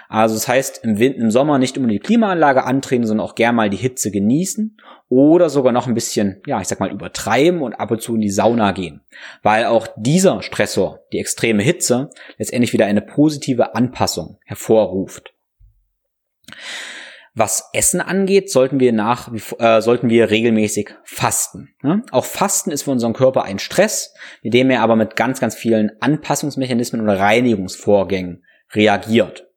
Also 0.08 0.36
das 0.36 0.48
heißt, 0.48 0.84
im, 0.84 0.98
Winter, 0.98 1.20
im 1.20 1.30
Sommer 1.30 1.58
nicht 1.58 1.76
immer 1.76 1.88
die 1.88 2.00
Klimaanlage 2.00 2.64
antreten, 2.64 3.06
sondern 3.06 3.26
auch 3.26 3.36
gern 3.36 3.56
mal 3.56 3.70
die 3.70 3.78
Hitze 3.78 4.10
genießen 4.10 4.78
oder 5.10 5.50
sogar 5.50 5.74
noch 5.74 5.88
ein 5.88 5.94
bisschen, 5.94 6.42
ja, 6.46 6.62
ich 6.62 6.68
sag 6.68 6.80
mal, 6.80 6.92
übertreiben 6.92 7.62
und 7.62 7.74
ab 7.74 7.92
und 7.92 8.02
zu 8.02 8.16
in 8.16 8.22
die 8.22 8.30
Sauna 8.30 8.72
gehen. 8.72 9.02
Weil 9.44 9.66
auch 9.66 9.88
dieser 9.98 10.42
Stressor, 10.42 11.02
die 11.12 11.20
extreme 11.20 11.64
Hitze, 11.64 12.12
letztendlich 12.38 12.72
wieder 12.72 12.86
eine 12.86 13.02
positive 13.02 13.76
Anpassung 13.76 14.40
hervorruft. 14.46 15.34
Was 17.38 17.70
Essen 17.74 18.00
angeht, 18.00 18.50
sollten 18.50 18.80
wir 18.80 18.94
nach, 18.94 19.30
äh, 19.60 19.82
sollten 19.82 20.10
wir 20.10 20.30
regelmäßig 20.30 20.96
fasten. 21.04 21.76
Ne? 21.84 22.02
Auch 22.12 22.24
Fasten 22.24 22.72
ist 22.72 22.84
für 22.84 22.92
unseren 22.92 23.12
Körper 23.12 23.44
ein 23.44 23.60
Stress, 23.60 24.14
mit 24.42 24.54
dem 24.54 24.70
er 24.70 24.82
aber 24.82 24.96
mit 24.96 25.18
ganz, 25.18 25.42
ganz 25.42 25.54
vielen 25.54 25.92
Anpassungsmechanismen 26.00 27.02
und 27.02 27.10
Reinigungsvorgängen 27.10 28.46
reagiert. 28.72 29.48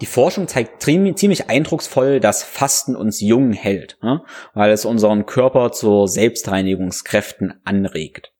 Die 0.00 0.06
Forschung 0.06 0.48
zeigt 0.48 0.82
ziemlich 0.82 1.48
eindrucksvoll, 1.48 2.18
dass 2.18 2.42
Fasten 2.42 2.96
uns 2.96 3.20
jung 3.20 3.52
hält, 3.52 3.98
ne? 4.02 4.22
weil 4.54 4.72
es 4.72 4.84
unseren 4.84 5.24
Körper 5.24 5.70
zu 5.70 6.06
Selbstreinigungskräften 6.06 7.60
anregt. 7.64 8.32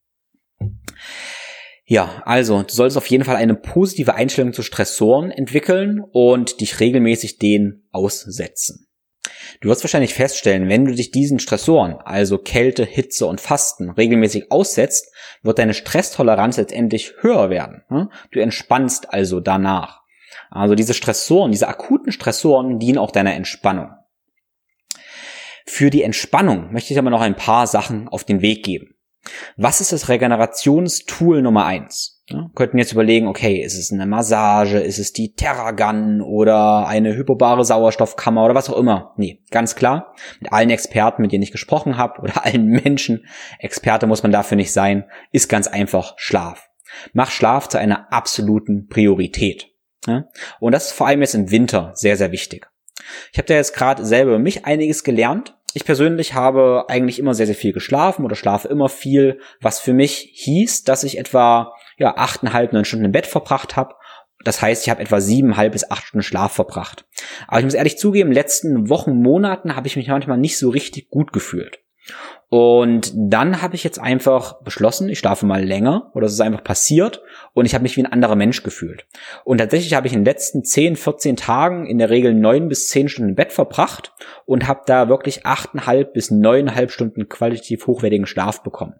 Ja, 1.85 2.21
also 2.25 2.63
du 2.65 2.75
solltest 2.75 2.99
auf 2.99 3.07
jeden 3.07 3.25
Fall 3.25 3.37
eine 3.37 3.55
positive 3.55 4.15
Einstellung 4.15 4.53
zu 4.53 4.63
Stressoren 4.63 5.31
entwickeln 5.31 6.03
und 6.11 6.61
dich 6.61 6.81
regelmäßig 6.81 7.39
denen 7.39 7.89
aussetzen. 7.93 8.88
Du 9.61 9.69
wirst 9.69 9.83
wahrscheinlich 9.83 10.15
feststellen, 10.15 10.69
wenn 10.69 10.85
du 10.85 10.95
dich 10.95 11.11
diesen 11.11 11.41
Stressoren, 11.41 11.95
also 12.05 12.39
Kälte, 12.39 12.85
Hitze 12.85 13.27
und 13.27 13.41
Fasten, 13.41 13.91
regelmäßig 13.91 14.53
aussetzt, 14.53 15.13
wird 15.43 15.59
deine 15.59 15.75
Stresstoleranz 15.75 16.57
letztendlich 16.57 17.15
höher 17.21 17.51
werden. 17.51 17.83
Ne? 17.91 18.09
Du 18.31 18.41
entspannst 18.41 19.13
also 19.13 19.41
danach. 19.41 20.03
Also 20.51 20.75
diese 20.75 20.95
Stressoren, 20.95 21.51
diese 21.51 21.69
akuten 21.69 22.13
Stressoren 22.13 22.79
dienen 22.79 22.99
auch 22.99 23.11
deiner 23.11 23.35
Entspannung. 23.35 23.91
Für 25.67 25.91
die 25.91 26.03
Entspannung 26.03 26.73
möchte 26.73 26.93
ich 26.93 26.99
aber 26.99 27.11
noch 27.11 27.21
ein 27.21 27.37
paar 27.37 27.67
Sachen 27.67 28.09
auf 28.09 28.25
den 28.25 28.41
Weg 28.41 28.65
geben. 28.65 28.95
Was 29.57 29.81
ist 29.81 29.93
das 29.93 30.09
Regenerationstool 30.09 31.43
Nummer 31.43 31.67
eins? 31.67 32.18
Ja, 32.31 32.51
könnten 32.55 32.77
jetzt 32.77 32.93
überlegen, 32.93 33.27
okay, 33.27 33.63
ist 33.63 33.79
es 33.79 33.91
eine 33.91 34.05
Massage, 34.05 34.79
ist 34.79 34.99
es 34.99 35.15
die 35.15 35.33
Terragun 35.33 36.21
oder 36.21 36.87
eine 36.87 37.17
hypobare 37.17 37.65
Sauerstoffkammer 37.65 38.45
oder 38.45 38.55
was 38.55 38.69
auch 38.69 38.77
immer. 38.77 39.15
Nee, 39.17 39.41
ganz 39.51 39.77
klar, 39.77 40.15
mit 40.39 40.53
allen 40.53 40.69
Experten, 40.69 41.23
mit 41.23 41.33
denen 41.33 41.43
ich 41.43 41.53
gesprochen 41.53 41.97
habe 41.97 42.21
oder 42.21 42.45
allen 42.45 42.67
Menschen, 42.67 43.25
Experte 43.59 44.07
muss 44.07 44.23
man 44.23 44.33
dafür 44.33 44.57
nicht 44.57 44.73
sein, 44.73 45.05
ist 45.33 45.49
ganz 45.49 45.69
einfach 45.69 46.15
Schlaf. 46.19 46.69
Mach 47.15 47.31
Schlaf 47.31 47.69
zu 47.69 47.79
einer 47.79 48.13
absoluten 48.13 48.89
Priorität. 48.89 49.69
Ja? 50.07 50.25
Und 50.61 50.73
das 50.73 50.89
ist 50.89 50.93
vor 50.93 51.07
allem 51.07 51.23
jetzt 51.23 51.35
im 51.35 51.51
Winter 51.51 51.93
sehr, 51.95 52.19
sehr 52.19 52.31
wichtig. 52.31 52.69
Ich 53.33 53.39
habe 53.39 53.47
da 53.47 53.55
jetzt 53.55 53.75
gerade 53.75 54.05
selber 54.05 54.39
mich 54.39 54.67
einiges 54.67 55.03
gelernt. 55.03 55.57
Ich 55.73 55.85
persönlich 55.85 56.35
habe 56.35 56.87
eigentlich 56.89 57.19
immer 57.19 57.33
sehr, 57.33 57.47
sehr 57.47 57.55
viel 57.55 57.73
geschlafen 57.73 58.25
oder 58.25 58.37
schlafe 58.37 58.69
immer 58.69 58.89
viel, 58.89 59.41
was 59.61 59.79
für 59.79 59.95
mich 59.95 60.31
hieß, 60.35 60.85
dass 60.85 61.05
ich 61.05 61.19
etwa 61.19 61.73
ja, 61.99 62.17
achteinhalb, 62.17 62.73
neun 62.73 62.85
Stunden 62.85 63.07
im 63.07 63.13
Bett 63.13 63.27
verbracht 63.27 63.77
habe. 63.77 63.95
Das 64.45 64.63
heißt, 64.63 64.85
ich 64.85 64.91
habe 64.91 65.03
etwa 65.03 65.21
siebeneinhalb 65.21 65.73
bis 65.73 65.91
acht 65.91 66.05
Stunden 66.05 66.23
Schlaf 66.23 66.53
verbracht. 66.53 67.05
Aber 67.49 67.59
ich 67.59 67.65
muss 67.65 67.75
ehrlich 67.75 67.99
zugeben, 67.99 68.29
in 68.29 68.35
den 68.35 68.41
letzten 68.41 68.89
Wochen, 68.89 69.21
Monaten 69.21 69.75
habe 69.75 69.89
ich 69.89 69.97
mich 69.97 70.09
manchmal 70.09 70.39
nicht 70.39 70.59
so 70.59 70.71
richtig 70.71 71.11
gut 71.11 71.33
gefühlt. 71.33 71.81
Und 72.51 73.13
dann 73.15 73.61
habe 73.61 73.75
ich 73.75 73.85
jetzt 73.85 73.99
einfach 73.99 74.63
beschlossen, 74.63 75.11
ich 75.11 75.19
schlafe 75.19 75.45
mal 75.45 75.63
länger 75.63 76.11
oder 76.15 76.27
es 76.27 76.33
ist 76.33 76.41
einfach 76.41 76.65
passiert 76.65 77.21
und 77.53 77.67
ich 77.67 77.75
habe 77.75 77.83
mich 77.83 77.97
wie 77.97 78.03
ein 78.03 78.11
anderer 78.11 78.37
Mensch 78.37 78.63
gefühlt. 78.63 79.07
Und 79.45 79.59
tatsächlich 79.59 79.93
habe 79.93 80.07
ich 80.07 80.15
in 80.15 80.21
den 80.21 80.25
letzten 80.25 80.65
10, 80.65 80.97
14 80.97 81.37
Tagen 81.37 81.85
in 81.85 81.99
der 81.99 82.09
Regel 82.09 82.33
neun 82.33 82.69
bis 82.69 82.89
zehn 82.89 83.09
Stunden 83.09 83.31
im 83.31 83.37
Bett 83.37 83.53
verbracht 83.53 84.15
und 84.47 84.67
habe 84.67 84.81
da 84.87 85.11
wirklich 85.11 85.45
achteinhalb 85.45 86.15
bis 86.15 86.31
neuneinhalb 86.31 86.91
Stunden 86.91 87.29
qualitativ 87.29 87.87
hochwertigen 87.87 88.27
Schlaf 88.27 88.63
bekommen. 88.63 88.95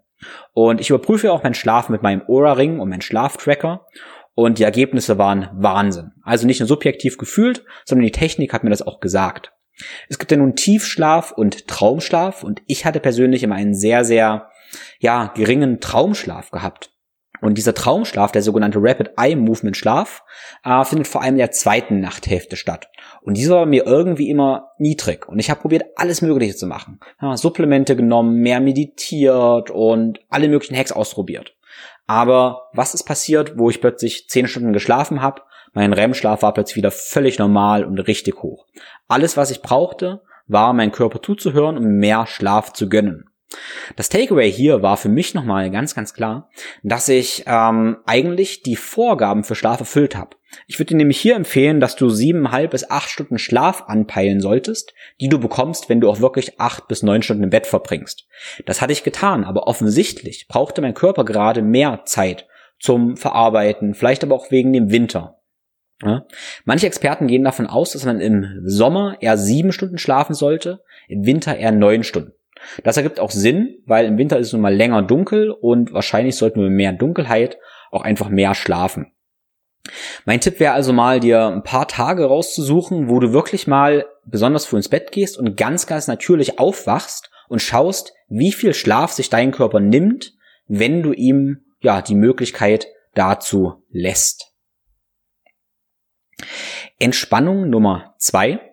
Und 0.53 0.81
ich 0.81 0.89
überprüfe 0.89 1.31
auch 1.31 1.43
meinen 1.43 1.53
Schlaf 1.53 1.89
mit 1.89 2.01
meinem 2.01 2.23
Oura-Ring 2.27 2.79
und 2.79 2.89
meinem 2.89 3.01
Schlaftracker 3.01 3.85
und 4.35 4.57
die 4.57 4.63
Ergebnisse 4.63 5.17
waren 5.17 5.49
Wahnsinn. 5.53 6.11
Also 6.23 6.47
nicht 6.47 6.59
nur 6.59 6.67
subjektiv 6.67 7.17
gefühlt, 7.17 7.65
sondern 7.85 8.05
die 8.05 8.11
Technik 8.11 8.53
hat 8.53 8.63
mir 8.63 8.69
das 8.69 8.81
auch 8.81 8.99
gesagt. 8.99 9.51
Es 10.07 10.19
gibt 10.19 10.31
ja 10.31 10.37
nun 10.37 10.55
Tiefschlaf 10.55 11.31
und 11.31 11.67
Traumschlaf 11.67 12.43
und 12.43 12.61
ich 12.65 12.85
hatte 12.85 12.99
persönlich 12.99 13.43
immer 13.43 13.55
einen 13.55 13.73
sehr, 13.73 14.05
sehr, 14.05 14.49
ja, 14.99 15.31
geringen 15.35 15.79
Traumschlaf 15.79 16.51
gehabt. 16.51 16.91
Und 17.41 17.57
dieser 17.57 17.73
Traumschlaf, 17.73 18.31
der 18.31 18.41
sogenannte 18.41 18.79
Rapid 18.81 19.11
Eye 19.17 19.35
Movement 19.35 19.77
Schlaf, 19.77 20.23
äh, 20.63 20.83
findet 20.83 21.07
vor 21.07 21.21
allem 21.21 21.35
in 21.35 21.39
der 21.39 21.51
zweiten 21.51 21.99
Nachthälfte 21.99 22.55
statt. 22.55 22.89
Und 23.21 23.37
dieser 23.37 23.55
war 23.55 23.65
mir 23.65 23.85
irgendwie 23.85 24.29
immer 24.29 24.71
niedrig. 24.77 25.27
Und 25.27 25.39
ich 25.39 25.49
habe 25.49 25.61
probiert, 25.61 25.83
alles 25.95 26.21
Mögliche 26.21 26.55
zu 26.55 26.67
machen. 26.67 26.99
Ja, 27.21 27.35
Supplemente 27.35 27.95
genommen, 27.95 28.35
mehr 28.35 28.59
meditiert 28.59 29.69
und 29.71 30.19
alle 30.29 30.47
möglichen 30.47 30.77
Hacks 30.77 30.91
ausprobiert. 30.91 31.55
Aber 32.07 32.69
was 32.73 32.93
ist 32.93 33.03
passiert, 33.03 33.57
wo 33.57 33.69
ich 33.69 33.81
plötzlich 33.81 34.29
zehn 34.29 34.47
Stunden 34.47 34.73
geschlafen 34.73 35.21
habe? 35.21 35.41
Mein 35.73 35.93
REM-Schlaf 35.93 36.41
war 36.41 36.53
plötzlich 36.53 36.77
wieder 36.77 36.91
völlig 36.91 37.37
normal 37.37 37.83
und 37.83 37.99
richtig 37.99 38.41
hoch. 38.41 38.65
Alles, 39.07 39.37
was 39.37 39.51
ich 39.51 39.61
brauchte, 39.61 40.21
war, 40.47 40.73
meinen 40.73 40.91
Körper 40.91 41.21
zuzuhören 41.21 41.77
und 41.77 41.97
mehr 41.97 42.25
Schlaf 42.25 42.73
zu 42.73 42.89
gönnen. 42.89 43.29
Das 43.95 44.09
Takeaway 44.09 44.51
hier 44.51 44.83
war 44.83 44.97
für 44.97 45.09
mich 45.09 45.33
nochmal 45.33 45.71
ganz, 45.71 45.95
ganz 45.95 46.13
klar, 46.13 46.49
dass 46.83 47.09
ich 47.09 47.43
ähm, 47.47 47.97
eigentlich 48.05 48.61
die 48.61 48.75
Vorgaben 48.75 49.43
für 49.43 49.55
Schlaf 49.55 49.79
erfüllt 49.79 50.15
habe. 50.15 50.37
Ich 50.67 50.79
würde 50.79 50.89
dir 50.89 50.97
nämlich 50.97 51.19
hier 51.19 51.35
empfehlen, 51.35 51.79
dass 51.79 51.95
du 51.95 52.09
siebeneinhalb 52.09 52.71
bis 52.71 52.89
acht 52.89 53.09
Stunden 53.09 53.37
Schlaf 53.37 53.83
anpeilen 53.87 54.41
solltest, 54.41 54.93
die 55.19 55.29
du 55.29 55.39
bekommst, 55.39 55.89
wenn 55.89 56.01
du 56.01 56.09
auch 56.09 56.21
wirklich 56.21 56.59
acht 56.59 56.87
bis 56.87 57.03
neun 57.03 57.21
Stunden 57.21 57.43
im 57.43 57.49
Bett 57.49 57.67
verbringst. 57.67 58.27
Das 58.65 58.81
hatte 58.81 58.93
ich 58.93 59.03
getan, 59.03 59.43
aber 59.43 59.67
offensichtlich 59.67 60.47
brauchte 60.47 60.81
mein 60.81 60.93
Körper 60.93 61.25
gerade 61.25 61.61
mehr 61.61 62.01
Zeit 62.05 62.47
zum 62.79 63.17
Verarbeiten, 63.17 63.93
vielleicht 63.93 64.23
aber 64.23 64.35
auch 64.35 64.51
wegen 64.51 64.73
dem 64.73 64.91
Winter. 64.91 65.39
Ja. 66.01 66.25
Manche 66.63 66.87
Experten 66.87 67.27
gehen 67.27 67.43
davon 67.43 67.67
aus, 67.67 67.91
dass 67.91 68.05
man 68.05 68.21
im 68.21 68.61
Sommer 68.63 69.17
eher 69.19 69.37
sieben 69.37 69.71
Stunden 69.71 69.97
schlafen 69.97 70.33
sollte, 70.33 70.81
im 71.09 71.25
Winter 71.25 71.57
eher 71.57 71.73
neun 71.73 72.03
Stunden. 72.03 72.33
Das 72.83 72.97
ergibt 72.97 73.19
auch 73.19 73.31
Sinn, 73.31 73.81
weil 73.85 74.05
im 74.05 74.17
Winter 74.17 74.37
ist 74.37 74.47
es 74.47 74.53
nun 74.53 74.61
mal 74.61 74.75
länger 74.75 75.01
dunkel 75.01 75.51
und 75.51 75.93
wahrscheinlich 75.93 76.35
sollten 76.35 76.61
wir 76.61 76.69
mehr 76.69 76.93
Dunkelheit 76.93 77.57
auch 77.91 78.03
einfach 78.03 78.29
mehr 78.29 78.55
schlafen. 78.55 79.13
Mein 80.25 80.41
Tipp 80.41 80.59
wäre 80.59 80.73
also 80.73 80.93
mal, 80.93 81.19
dir 81.19 81.47
ein 81.47 81.63
paar 81.63 81.87
Tage 81.87 82.25
rauszusuchen, 82.25 83.09
wo 83.09 83.19
du 83.19 83.33
wirklich 83.33 83.65
mal 83.65 84.05
besonders 84.25 84.65
früh 84.65 84.77
ins 84.77 84.89
Bett 84.89 85.11
gehst 85.11 85.37
und 85.37 85.55
ganz, 85.55 85.87
ganz 85.87 86.07
natürlich 86.07 86.59
aufwachst 86.59 87.31
und 87.47 87.61
schaust, 87.61 88.13
wie 88.27 88.51
viel 88.51 88.73
Schlaf 88.73 89.11
sich 89.11 89.29
dein 89.29 89.51
Körper 89.51 89.79
nimmt, 89.79 90.33
wenn 90.67 91.01
du 91.01 91.13
ihm 91.13 91.65
ja 91.81 92.01
die 92.01 92.15
Möglichkeit 92.15 92.87
dazu 93.15 93.83
lässt. 93.89 94.53
Entspannung 96.99 97.69
Nummer 97.69 98.15
zwei. 98.17 98.68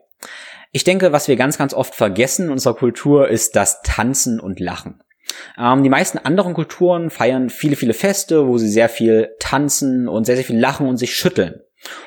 Ich 0.77 0.85
denke, 0.85 1.11
was 1.11 1.27
wir 1.27 1.37
ganz, 1.37 1.57
ganz 1.57 1.73
oft 1.73 1.95
vergessen 1.95 2.45
in 2.45 2.53
unserer 2.53 2.75
Kultur 2.75 3.29
ist 3.29 3.57
das 3.57 3.81
Tanzen 3.81 4.39
und 4.39 4.61
Lachen. 4.61 5.01
Ähm, 5.57 5.83
die 5.83 5.89
meisten 5.89 6.19
anderen 6.19 6.53
Kulturen 6.53 7.09
feiern 7.09 7.49
viele, 7.49 7.77
viele 7.77 7.95
Feste, 7.95 8.47
wo 8.47 8.59
sie 8.59 8.69
sehr 8.69 8.91
viel 8.91 9.31
tanzen 9.39 10.07
und 10.07 10.27
sehr, 10.27 10.37
sehr 10.37 10.45
viel 10.45 10.59
lachen 10.59 10.87
und 10.87 10.99
sich 10.99 11.17
schütteln. 11.17 11.63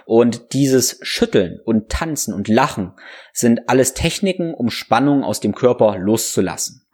Und 0.05 0.53
dieses 0.53 0.99
Schütteln 1.01 1.59
und 1.65 1.89
Tanzen 1.89 2.31
und 2.31 2.47
Lachen 2.47 2.93
sind 3.33 3.67
alles 3.67 3.95
Techniken, 3.95 4.53
um 4.53 4.69
Spannung 4.69 5.23
aus 5.23 5.39
dem 5.39 5.55
Körper 5.55 5.97
loszulassen. 5.97 6.87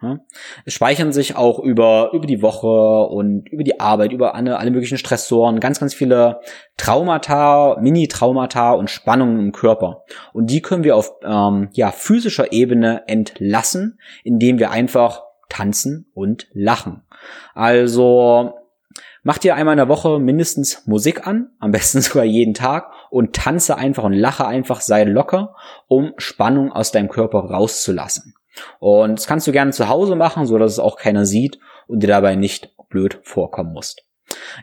Es 0.66 0.74
speichern 0.74 1.12
sich 1.12 1.36
auch 1.36 1.60
über, 1.60 2.12
über 2.14 2.26
die 2.26 2.42
Woche 2.42 3.08
und 3.08 3.50
über 3.50 3.64
die 3.64 3.80
Arbeit, 3.80 4.12
über 4.12 4.36
alle, 4.36 4.58
alle 4.58 4.72
möglichen 4.72 4.98
Stressoren, 4.98 5.60
ganz, 5.60 5.80
ganz 5.80 5.94
viele 5.94 6.40
Traumata, 6.78 7.78
Mini-Traumata 7.80 8.72
und 8.72 8.90
Spannungen 8.90 9.40
im 9.40 9.52
Körper. 9.52 10.04
Und 10.34 10.50
die 10.50 10.62
können 10.62 10.84
wir 10.84 10.96
auf 10.96 11.12
ähm, 11.24 11.70
ja, 11.74 11.92
physischer 11.92 12.52
Ebene 12.52 13.04
entlassen, 13.08 14.00
indem 14.24 14.60
wir 14.60 14.72
einfach 14.72 15.24
tanzen 15.50 16.10
und 16.14 16.48
lachen. 16.54 17.04
Also 17.54 18.54
Mach 19.28 19.40
dir 19.40 19.56
einmal 19.56 19.74
in 19.74 19.78
der 19.78 19.88
Woche 19.88 20.20
mindestens 20.20 20.86
Musik 20.86 21.26
an, 21.26 21.50
am 21.58 21.72
besten 21.72 22.00
sogar 22.02 22.26
jeden 22.26 22.54
Tag 22.54 22.92
und 23.10 23.36
tanze 23.36 23.76
einfach 23.76 24.04
und 24.04 24.14
lache 24.14 24.46
einfach, 24.46 24.82
sei 24.82 25.04
locker, 25.04 25.56
um 25.88 26.14
Spannung 26.18 26.72
aus 26.72 26.92
deinem 26.92 27.10
Körper 27.10 27.40
rauszulassen. 27.40 28.36
Und 28.80 29.20
das 29.20 29.28
kannst 29.28 29.48
du 29.48 29.52
gerne 29.52 29.72
zu 29.72 29.90
Hause 29.90 30.16
machen, 30.16 30.46
so 30.46 30.58
dass 30.58 30.72
es 30.72 30.80
auch 30.80 30.98
keiner 30.98 31.26
sieht 31.26 31.60
und 31.88 32.02
dir 32.02 32.08
dabei 32.08 32.36
nicht 32.36 32.74
blöd 32.90 33.20
vorkommen 33.24 33.74
musst. 33.74 34.04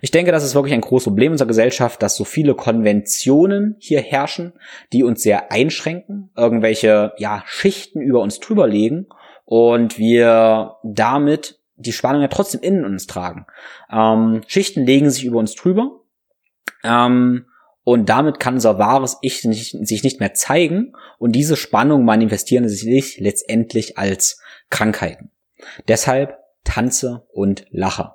Ich 0.01 0.11
denke, 0.11 0.33
das 0.33 0.45
ist 0.45 0.55
wirklich 0.55 0.75
ein 0.75 0.81
großes 0.81 1.05
Problem 1.05 1.33
unserer 1.33 1.49
Gesellschaft, 1.49 2.03
dass 2.03 2.17
so 2.17 2.25
viele 2.25 2.55
Konventionen 2.55 3.77
hier 3.79 4.01
herrschen, 4.01 4.55
die 4.93 5.05
uns 5.05 5.23
sehr 5.23 5.53
einschränken, 5.53 6.31
irgendwelche 6.37 7.13
ja, 7.19 7.43
Schichten 7.47 8.01
über 8.01 8.21
uns 8.21 8.41
drüber 8.41 8.67
legen 8.67 9.07
und 9.45 9.99
wir 9.99 10.77
damit 10.83 11.61
die 11.77 11.93
Spannung 11.93 12.23
ja 12.23 12.29
trotzdem 12.29 12.61
in 12.61 12.85
uns 12.85 13.07
tragen. 13.07 13.47
Ähm, 13.91 14.43
Schichten 14.47 14.85
legen 14.85 15.11
sich 15.11 15.25
über 15.25 15.39
uns 15.39 15.55
drüber. 15.55 16.01
Ähm, 16.85 17.47
und 17.85 18.09
damit 18.09 18.39
kann 18.39 18.55
unser 18.55 18.79
wahres 18.79 19.19
Ich 19.23 19.45
nicht, 19.45 19.77
sich 19.87 20.05
nicht 20.05 20.21
mehr 20.21 20.35
zeigen 20.35 20.93
und 21.19 21.33
diese 21.33 21.57
Spannung 21.57 22.05
manifestieren 22.05 22.69
sich 22.69 23.19
letztendlich 23.19 23.99
als 23.99 24.41
Krankheiten. 24.71 25.31
Deshalb 25.89 26.39
tanze 26.65 27.27
und 27.33 27.67
lache. 27.71 28.13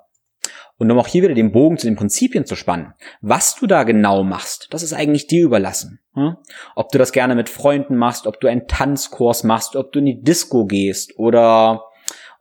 Und 0.78 0.90
um 0.90 0.98
auch 0.98 1.08
hier 1.08 1.22
wieder 1.22 1.34
den 1.34 1.52
Bogen 1.52 1.76
zu 1.76 1.86
den 1.86 1.96
Prinzipien 1.96 2.46
zu 2.46 2.54
spannen, 2.54 2.94
was 3.20 3.56
du 3.56 3.66
da 3.66 3.82
genau 3.82 4.22
machst, 4.22 4.68
das 4.70 4.82
ist 4.82 4.92
eigentlich 4.92 5.26
dir 5.26 5.44
überlassen. 5.44 6.00
Hm? 6.14 6.36
Ob 6.76 6.90
du 6.92 6.98
das 6.98 7.12
gerne 7.12 7.34
mit 7.34 7.48
Freunden 7.48 7.96
machst, 7.96 8.26
ob 8.26 8.40
du 8.40 8.46
einen 8.46 8.68
Tanzkurs 8.68 9.42
machst, 9.42 9.74
ob 9.76 9.92
du 9.92 9.98
in 9.98 10.06
die 10.06 10.22
Disco 10.22 10.66
gehst 10.66 11.18
oder 11.18 11.84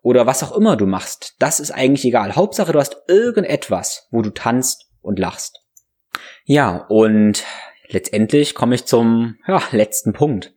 oder 0.04 0.26
was 0.26 0.44
auch 0.44 0.56
immer 0.56 0.78
du 0.78 0.86
machst, 0.86 1.36
das 1.40 1.60
ist 1.60 1.72
eigentlich 1.72 2.06
egal. 2.06 2.36
Hauptsache, 2.36 2.72
du 2.72 2.80
hast 2.80 2.96
irgendetwas, 3.08 4.08
wo 4.12 4.22
du 4.22 4.30
tanzt 4.30 4.90
und 5.02 5.20
lachst. 5.20 5.64
Ja, 6.46 6.86
und 6.90 7.44
letztendlich 7.90 8.56
komme 8.56 8.76
ich 8.76 8.86
zum 8.86 9.38
ja, 9.48 9.62
letzten 9.72 10.14
Punkt. 10.14 10.54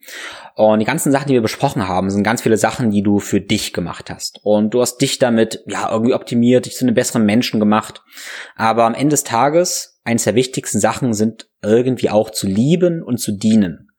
Und 0.56 0.80
die 0.80 0.84
ganzen 0.84 1.12
Sachen, 1.12 1.28
die 1.28 1.34
wir 1.34 1.42
besprochen 1.42 1.88
haben, 1.88 2.10
sind 2.10 2.22
ganz 2.22 2.42
viele 2.42 2.56
Sachen, 2.56 2.90
die 2.90 3.02
du 3.02 3.18
für 3.18 3.40
dich 3.40 3.72
gemacht 3.72 4.10
hast. 4.10 4.40
Und 4.42 4.74
du 4.74 4.80
hast 4.80 4.98
dich 4.98 5.18
damit 5.18 5.62
ja 5.66 5.90
irgendwie 5.90 6.14
optimiert, 6.14 6.66
dich 6.66 6.76
zu 6.76 6.84
einem 6.84 6.94
besseren 6.94 7.24
Menschen 7.24 7.60
gemacht. 7.60 8.02
Aber 8.56 8.84
am 8.84 8.94
Ende 8.94 9.10
des 9.10 9.24
Tages, 9.24 10.00
eines 10.04 10.24
der 10.24 10.34
wichtigsten 10.34 10.80
Sachen 10.80 11.14
sind 11.14 11.48
irgendwie 11.62 12.10
auch 12.10 12.30
zu 12.30 12.46
lieben 12.46 13.02
und 13.02 13.18
zu 13.18 13.32
dienen. 13.32 13.89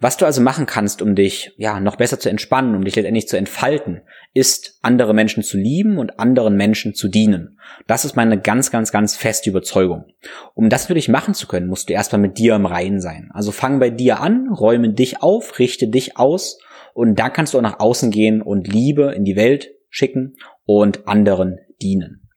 Was 0.00 0.16
du 0.16 0.26
also 0.26 0.40
machen 0.40 0.66
kannst, 0.66 1.02
um 1.02 1.14
dich 1.14 1.54
ja 1.56 1.80
noch 1.80 1.96
besser 1.96 2.18
zu 2.18 2.28
entspannen, 2.28 2.74
um 2.74 2.84
dich 2.84 2.96
letztendlich 2.96 3.28
zu 3.28 3.36
entfalten, 3.36 4.02
ist 4.32 4.78
andere 4.82 5.14
Menschen 5.14 5.42
zu 5.42 5.56
lieben 5.56 5.98
und 5.98 6.18
anderen 6.18 6.56
Menschen 6.56 6.94
zu 6.94 7.08
dienen. 7.08 7.58
Das 7.86 8.04
ist 8.04 8.16
meine 8.16 8.40
ganz, 8.40 8.70
ganz, 8.70 8.92
ganz 8.92 9.16
feste 9.16 9.50
Überzeugung. 9.50 10.04
Um 10.54 10.68
das 10.68 10.86
für 10.86 10.94
dich 10.94 11.08
machen 11.08 11.34
zu 11.34 11.46
können, 11.46 11.68
musst 11.68 11.88
du 11.88 11.92
erstmal 11.92 12.20
mit 12.20 12.38
dir 12.38 12.54
im 12.54 12.66
Reinen 12.66 13.00
sein. 13.00 13.30
Also 13.32 13.52
fang 13.52 13.80
bei 13.80 13.90
dir 13.90 14.20
an, 14.20 14.48
räume 14.48 14.92
dich 14.92 15.22
auf, 15.22 15.58
richte 15.58 15.88
dich 15.88 16.18
aus 16.18 16.58
und 16.92 17.18
dann 17.18 17.32
kannst 17.32 17.54
du 17.54 17.58
auch 17.58 17.62
nach 17.62 17.80
außen 17.80 18.10
gehen 18.10 18.42
und 18.42 18.68
Liebe 18.68 19.12
in 19.14 19.24
die 19.24 19.36
Welt 19.36 19.70
schicken 19.88 20.36
und 20.64 21.06
anderen 21.06 21.58
dienen. 21.80 22.28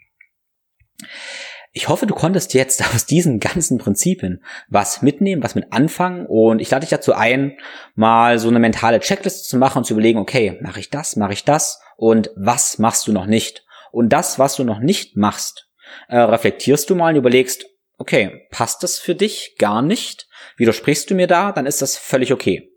Ich 1.73 1.89
hoffe, 1.89 2.07
du 2.07 2.15
konntest 2.15 2.53
jetzt 2.53 2.83
aus 2.93 3.05
diesen 3.05 3.39
ganzen 3.39 3.77
Prinzipien 3.77 4.43
was 4.69 5.01
mitnehmen, 5.01 5.43
was 5.43 5.55
mit 5.55 5.71
anfangen 5.71 6.25
und 6.25 6.59
ich 6.59 6.69
lade 6.69 6.81
dich 6.81 6.89
dazu 6.89 7.13
ein, 7.13 7.57
mal 7.95 8.39
so 8.39 8.47
eine 8.47 8.59
mentale 8.59 8.99
Checkliste 8.99 9.47
zu 9.47 9.57
machen 9.57 9.79
und 9.79 9.83
zu 9.85 9.93
überlegen, 9.93 10.19
okay, 10.19 10.57
mache 10.61 10.79
ich 10.79 10.89
das, 10.89 11.15
mache 11.15 11.33
ich 11.33 11.43
das 11.43 11.79
und 11.95 12.31
was 12.35 12.79
machst 12.79 13.07
du 13.07 13.13
noch 13.13 13.25
nicht? 13.25 13.65
Und 13.91 14.09
das, 14.09 14.39
was 14.39 14.55
du 14.55 14.63
noch 14.63 14.79
nicht 14.79 15.15
machst, 15.15 15.69
äh, 16.07 16.17
reflektierst 16.17 16.89
du 16.89 16.95
mal 16.95 17.09
und 17.09 17.17
überlegst, 17.17 17.65
okay, 17.97 18.47
passt 18.51 18.83
das 18.83 18.99
für 18.99 19.15
dich 19.15 19.55
gar 19.57 19.81
nicht? 19.81 20.27
Widersprichst 20.57 21.09
du 21.09 21.15
mir 21.15 21.27
da? 21.27 21.51
Dann 21.51 21.65
ist 21.65 21.81
das 21.81 21.97
völlig 21.97 22.33
okay. 22.33 22.71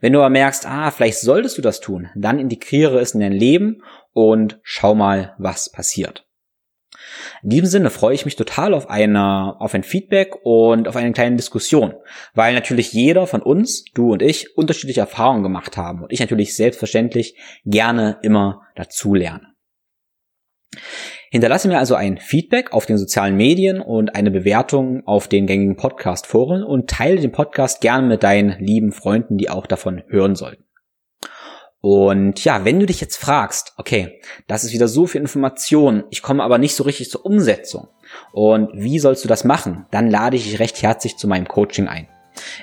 Wenn 0.00 0.12
du 0.12 0.20
aber 0.20 0.30
merkst, 0.30 0.66
ah, 0.66 0.90
vielleicht 0.90 1.20
solltest 1.20 1.58
du 1.58 1.62
das 1.62 1.80
tun, 1.80 2.10
dann 2.14 2.38
integriere 2.38 3.00
es 3.00 3.14
in 3.14 3.20
dein 3.20 3.32
Leben 3.32 3.82
und 4.12 4.60
schau 4.62 4.94
mal, 4.94 5.34
was 5.38 5.70
passiert. 5.70 6.26
In 7.42 7.50
diesem 7.50 7.66
Sinne 7.66 7.90
freue 7.90 8.14
ich 8.14 8.24
mich 8.24 8.36
total 8.36 8.74
auf 8.74 8.88
eine, 8.88 9.60
auf 9.60 9.74
ein 9.74 9.82
Feedback 9.82 10.36
und 10.44 10.88
auf 10.88 10.96
eine 10.96 11.12
kleine 11.12 11.36
Diskussion, 11.36 11.94
weil 12.34 12.54
natürlich 12.54 12.92
jeder 12.92 13.26
von 13.26 13.42
uns, 13.42 13.84
du 13.94 14.12
und 14.12 14.22
ich, 14.22 14.56
unterschiedliche 14.56 15.00
Erfahrungen 15.00 15.42
gemacht 15.42 15.76
haben 15.76 16.02
und 16.02 16.12
ich 16.12 16.20
natürlich 16.20 16.56
selbstverständlich 16.56 17.36
gerne 17.64 18.18
immer 18.22 18.62
dazu 18.76 19.14
lerne. 19.14 19.52
Hinterlasse 21.30 21.68
mir 21.68 21.78
also 21.78 21.94
ein 21.94 22.18
Feedback 22.18 22.72
auf 22.72 22.84
den 22.84 22.98
sozialen 22.98 23.36
Medien 23.36 23.80
und 23.80 24.14
eine 24.14 24.30
Bewertung 24.30 25.06
auf 25.06 25.28
den 25.28 25.46
gängigen 25.46 25.76
Podcast-Foren 25.76 26.62
und 26.62 26.90
teile 26.90 27.20
den 27.20 27.32
Podcast 27.32 27.80
gern 27.80 28.06
mit 28.06 28.22
deinen 28.22 28.58
lieben 28.58 28.92
Freunden, 28.92 29.38
die 29.38 29.48
auch 29.48 29.66
davon 29.66 30.02
hören 30.08 30.34
sollten. 30.34 30.64
Und 31.82 32.44
ja, 32.44 32.64
wenn 32.64 32.78
du 32.78 32.86
dich 32.86 33.00
jetzt 33.00 33.16
fragst, 33.16 33.74
okay, 33.76 34.20
das 34.46 34.62
ist 34.62 34.72
wieder 34.72 34.86
so 34.86 35.06
viel 35.06 35.20
Information, 35.20 36.04
ich 36.10 36.22
komme 36.22 36.44
aber 36.44 36.56
nicht 36.56 36.76
so 36.76 36.84
richtig 36.84 37.10
zur 37.10 37.26
Umsetzung. 37.26 37.88
Und 38.32 38.70
wie 38.72 39.00
sollst 39.00 39.24
du 39.24 39.28
das 39.28 39.42
machen? 39.42 39.84
Dann 39.90 40.08
lade 40.08 40.36
ich 40.36 40.44
dich 40.44 40.60
recht 40.60 40.80
herzlich 40.80 41.16
zu 41.16 41.26
meinem 41.26 41.48
Coaching 41.48 41.88
ein. 41.88 42.06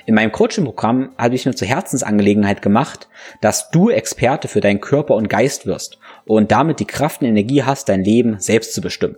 In 0.06 0.14
meinem 0.14 0.32
Coaching-Programm 0.32 1.10
habe 1.18 1.34
ich 1.34 1.44
mir 1.44 1.54
zur 1.54 1.68
Herzensangelegenheit 1.68 2.62
gemacht, 2.62 3.08
dass 3.42 3.70
du 3.70 3.90
Experte 3.90 4.48
für 4.48 4.62
deinen 4.62 4.80
Körper 4.80 5.14
und 5.14 5.28
Geist 5.28 5.66
wirst 5.66 5.98
und 6.24 6.50
damit 6.50 6.80
die 6.80 6.86
Kraft 6.86 7.20
und 7.20 7.28
Energie 7.28 7.62
hast, 7.62 7.90
dein 7.90 8.02
Leben 8.02 8.40
selbst 8.40 8.74
zu 8.74 8.80
bestimmen. 8.80 9.16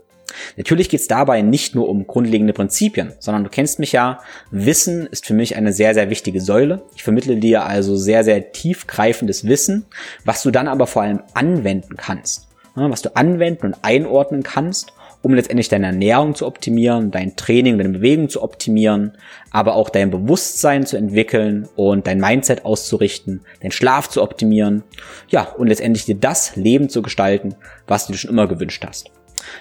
Natürlich 0.57 0.89
geht 0.89 1.01
es 1.01 1.09
dabei 1.09 1.43
nicht 1.43 1.75
nur 1.75 1.89
um 1.89 2.07
grundlegende 2.07 2.53
Prinzipien, 2.53 3.13
sondern 3.19 3.45
du 3.45 3.51
kennst 3.51 3.79
mich 3.79 3.93
ja, 3.93 4.21
Wissen 4.51 5.07
ist 5.07 5.27
für 5.27 5.35
mich 5.35 5.57
eine 5.57 5.73
sehr, 5.73 5.95
sehr 5.95 6.11
wichtige 6.11 6.41
Säule. 6.41 6.83
Ich 6.95 7.03
vermittle 7.03 7.37
dir 7.37 7.65
also 7.65 7.97
sehr, 7.97 8.25
sehr 8.25 8.53
tiefgreifendes 8.53 9.47
Wissen, 9.47 9.87
was 10.25 10.43
du 10.43 10.51
dann 10.51 10.69
aber 10.69 10.87
vor 10.87 11.03
allem 11.03 11.21
anwenden 11.35 11.97
kannst. 11.97 12.49
Was 12.75 13.03
du 13.03 13.15
anwenden 13.17 13.67
und 13.67 13.77
einordnen 13.83 14.43
kannst 14.43 14.93
um 15.23 15.35
letztendlich 15.35 15.69
deine 15.69 15.87
Ernährung 15.87 16.35
zu 16.35 16.47
optimieren, 16.47 17.11
dein 17.11 17.37
Training, 17.37 17.79
deine 17.79 17.91
Bewegung 17.91 18.29
zu 18.29 18.43
optimieren, 18.43 19.17
aber 19.51 19.77
auch 19.77 19.89
dein 19.89 20.11
Bewusstsein 20.11 20.85
zu 20.85 20.97
entwickeln 20.97 21.69
und 21.77 22.07
dein 22.07 22.21
Mindset 22.21 22.65
auszurichten, 22.65 23.41
deinen 23.63 23.73
Schlaf 23.73 24.09
zu 24.09 24.23
optimieren, 24.23 24.83
ja, 25.29 25.45
und 25.45 25.69
letztendlich 25.69 26.05
dir 26.05 26.17
das 26.17 26.57
Leben 26.57 26.89
zu 26.89 27.03
gestalten, 27.03 27.55
was 27.87 28.07
du 28.07 28.13
dir 28.13 28.19
schon 28.19 28.31
immer 28.31 28.49
gewünscht 28.49 28.85
hast. 28.87 29.11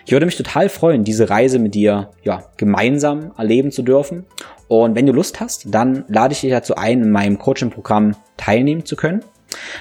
Ich 0.05 0.11
würde 0.11 0.25
mich 0.25 0.37
total 0.37 0.69
freuen, 0.69 1.03
diese 1.03 1.29
Reise 1.29 1.59
mit 1.59 1.75
dir, 1.75 2.09
ja, 2.23 2.43
gemeinsam 2.57 3.31
erleben 3.37 3.71
zu 3.71 3.83
dürfen. 3.83 4.25
Und 4.67 4.95
wenn 4.95 5.05
du 5.05 5.13
Lust 5.13 5.39
hast, 5.39 5.73
dann 5.73 6.05
lade 6.07 6.33
ich 6.33 6.41
dich 6.41 6.51
dazu 6.51 6.75
ein, 6.75 7.01
in 7.01 7.11
meinem 7.11 7.37
Coaching-Programm 7.39 8.15
teilnehmen 8.37 8.85
zu 8.85 8.95
können. 8.95 9.23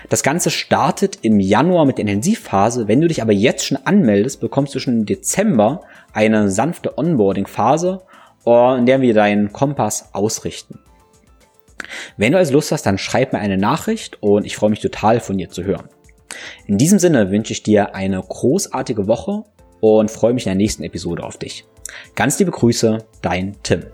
Das 0.08 0.22
Ganze 0.22 0.50
startet 0.50 1.18
im 1.22 1.38
Januar 1.38 1.84
mit 1.84 1.98
der 1.98 2.06
Intensivphase. 2.06 2.88
Wenn 2.88 3.00
du 3.00 3.08
dich 3.08 3.22
aber 3.22 3.32
jetzt 3.32 3.64
schon 3.64 3.78
anmeldest, 3.84 4.40
bekommst 4.40 4.74
du 4.74 4.80
schon 4.80 5.00
im 5.00 5.06
Dezember 5.06 5.82
eine 6.12 6.50
sanfte 6.50 6.98
Onboarding-Phase, 6.98 8.02
äh, 8.46 8.78
in 8.78 8.86
der 8.86 9.00
wir 9.00 9.14
deinen 9.14 9.52
Kompass 9.52 10.10
ausrichten. 10.12 10.80
Wenn 12.16 12.32
du 12.32 12.38
also 12.38 12.52
Lust 12.52 12.72
hast, 12.72 12.84
dann 12.84 12.98
schreib 12.98 13.32
mir 13.32 13.38
eine 13.38 13.58
Nachricht 13.58 14.22
und 14.22 14.44
ich 14.44 14.56
freue 14.56 14.70
mich 14.70 14.80
total 14.80 15.20
von 15.20 15.38
dir 15.38 15.50
zu 15.50 15.64
hören. 15.64 15.88
In 16.66 16.78
diesem 16.78 16.98
Sinne 16.98 17.30
wünsche 17.30 17.52
ich 17.52 17.62
dir 17.62 17.94
eine 17.94 18.20
großartige 18.20 19.06
Woche 19.06 19.44
und 19.80 20.10
freue 20.10 20.34
mich 20.34 20.46
in 20.46 20.50
der 20.50 20.56
nächsten 20.56 20.82
Episode 20.82 21.24
auf 21.24 21.38
dich. 21.38 21.64
Ganz 22.14 22.38
liebe 22.38 22.50
Grüße, 22.50 23.04
dein 23.22 23.56
Tim. 23.62 23.84